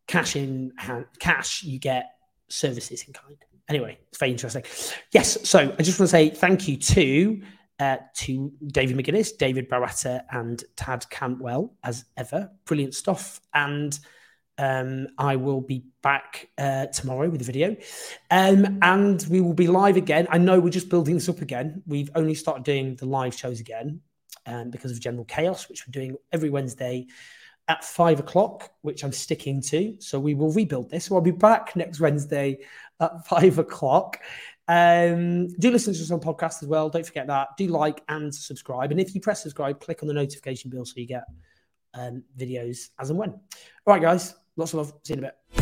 cash 0.09 0.35
in 0.35 0.73
hand, 0.77 1.07
cash, 1.21 1.63
you 1.63 1.79
get 1.79 2.17
services 2.49 3.05
in 3.07 3.13
kind. 3.13 3.37
Anyway, 3.69 3.99
it's 4.09 4.19
very 4.19 4.33
interesting. 4.33 4.65
Yes, 5.13 5.49
so 5.49 5.75
I 5.79 5.83
just 5.83 6.01
want 6.01 6.09
to 6.09 6.17
say 6.17 6.31
thank 6.31 6.67
you 6.67 6.77
to 6.79 7.43
uh, 7.83 7.97
to 8.15 8.53
David 8.69 8.97
McGuinness, 8.97 9.37
David 9.37 9.69
Baratta, 9.69 10.23
and 10.31 10.63
Tad 10.77 11.09
Cantwell, 11.11 11.75
as 11.83 12.05
ever. 12.17 12.51
Brilliant 12.65 12.95
stuff. 12.95 13.41
And 13.53 13.99
um, 14.57 15.09
I 15.19 15.35
will 15.37 15.61
be 15.61 15.85
back 16.01 16.49
uh, 16.59 16.87
tomorrow 16.87 17.29
with 17.29 17.41
a 17.41 17.45
video. 17.45 17.77
Um, 18.31 18.79
and 18.83 19.27
we 19.29 19.41
will 19.41 19.55
be 19.55 19.67
live 19.67 19.97
again. 19.97 20.29
I 20.31 20.39
know 20.39 20.61
we're 20.61 20.71
just 20.71 20.91
building 20.91 21.15
this 21.15 21.29
up 21.29 21.41
again. 21.41 21.83
We've 21.87 22.11
only 22.15 22.35
started 22.35 22.63
doing 22.63 22.95
the 22.95 23.07
live 23.07 23.35
shows 23.35 23.59
again 23.59 24.01
um, 24.47 24.71
because 24.71 24.93
of 24.93 25.01
general 25.01 25.25
chaos, 25.25 25.69
which 25.69 25.85
we're 25.85 25.93
doing 25.93 26.17
every 26.31 26.51
Wednesday 26.51 27.09
at 27.67 27.85
five 27.85 28.21
o'clock, 28.21 28.71
which 28.83 29.03
I'm 29.03 29.13
sticking 29.13 29.61
to. 29.63 29.97
So 29.99 30.21
we 30.21 30.35
will 30.35 30.53
rebuild 30.53 30.91
this. 30.91 31.07
So 31.07 31.17
I'll 31.17 31.21
be 31.21 31.33
back 31.33 31.75
next 31.75 31.99
Wednesday 31.99 32.59
at 33.01 33.27
five 33.27 33.59
o'clock. 33.59 34.21
Um, 34.73 35.49
do 35.59 35.71
listen 35.71 35.93
to 35.93 36.01
us 36.01 36.11
on 36.11 36.21
podcast 36.21 36.63
as 36.63 36.69
well. 36.69 36.89
Don't 36.89 37.05
forget 37.05 37.27
that. 37.27 37.49
Do 37.59 37.67
like 37.67 38.03
and 38.09 38.35
subscribe. 38.35 38.91
And 38.91 38.99
if 38.99 39.15
you 39.15 39.21
press 39.21 39.43
subscribe, 39.43 39.81
click 39.81 40.03
on 40.03 40.09
the 40.09 40.15
notification 40.15 40.71
bell 40.71 40.87
so 40.87 40.95
you 40.97 41.07
get 41.07 41.25
um, 41.93 42.23
videos 42.39 42.89
as 42.99 43.11
and 43.11 43.19
when. 43.19 43.31
All 43.31 43.41
right, 43.87 44.01
guys. 44.01 44.35
Lots 44.57 44.73
of 44.73 44.79
love. 44.79 44.95
See 45.05 45.15
you 45.15 45.19
in 45.19 45.25
a 45.25 45.29
bit. 45.29 45.62